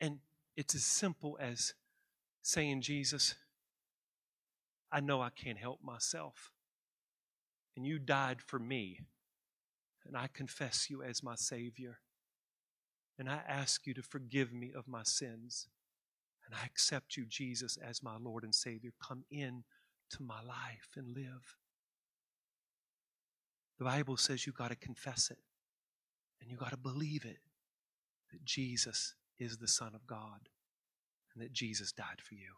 And 0.00 0.18
it's 0.56 0.74
as 0.74 0.84
simple 0.84 1.38
as 1.40 1.74
saying, 2.42 2.82
Jesus, 2.82 3.34
I 4.92 5.00
know 5.00 5.20
I 5.22 5.30
can't 5.30 5.58
help 5.58 5.80
myself. 5.82 6.52
And 7.76 7.86
you 7.86 7.98
died 7.98 8.42
for 8.42 8.58
me. 8.58 9.00
And 10.06 10.16
I 10.16 10.28
confess 10.32 10.90
you 10.90 11.02
as 11.02 11.22
my 11.22 11.34
Savior. 11.34 11.98
And 13.18 13.28
I 13.28 13.40
ask 13.46 13.86
you 13.86 13.94
to 13.94 14.02
forgive 14.02 14.52
me 14.52 14.72
of 14.74 14.88
my 14.88 15.02
sins. 15.04 15.68
And 16.50 16.58
I 16.60 16.66
accept 16.66 17.16
you, 17.16 17.26
Jesus, 17.26 17.76
as 17.76 18.02
my 18.02 18.16
Lord 18.16 18.42
and 18.42 18.52
Savior. 18.52 18.90
Come 19.00 19.22
in 19.30 19.62
to 20.10 20.22
my 20.22 20.42
life 20.42 20.88
and 20.96 21.14
live. 21.14 21.56
The 23.78 23.84
Bible 23.84 24.16
says 24.16 24.46
you 24.46 24.52
got 24.52 24.70
to 24.70 24.76
confess 24.76 25.30
it 25.30 25.38
and 26.40 26.50
you 26.50 26.56
got 26.56 26.70
to 26.70 26.76
believe 26.76 27.24
it 27.24 27.38
that 28.32 28.44
Jesus 28.44 29.14
is 29.38 29.58
the 29.58 29.68
Son 29.68 29.94
of 29.94 30.06
God 30.08 30.48
and 31.32 31.44
that 31.44 31.52
Jesus 31.52 31.92
died 31.92 32.20
for 32.20 32.34
you. 32.34 32.54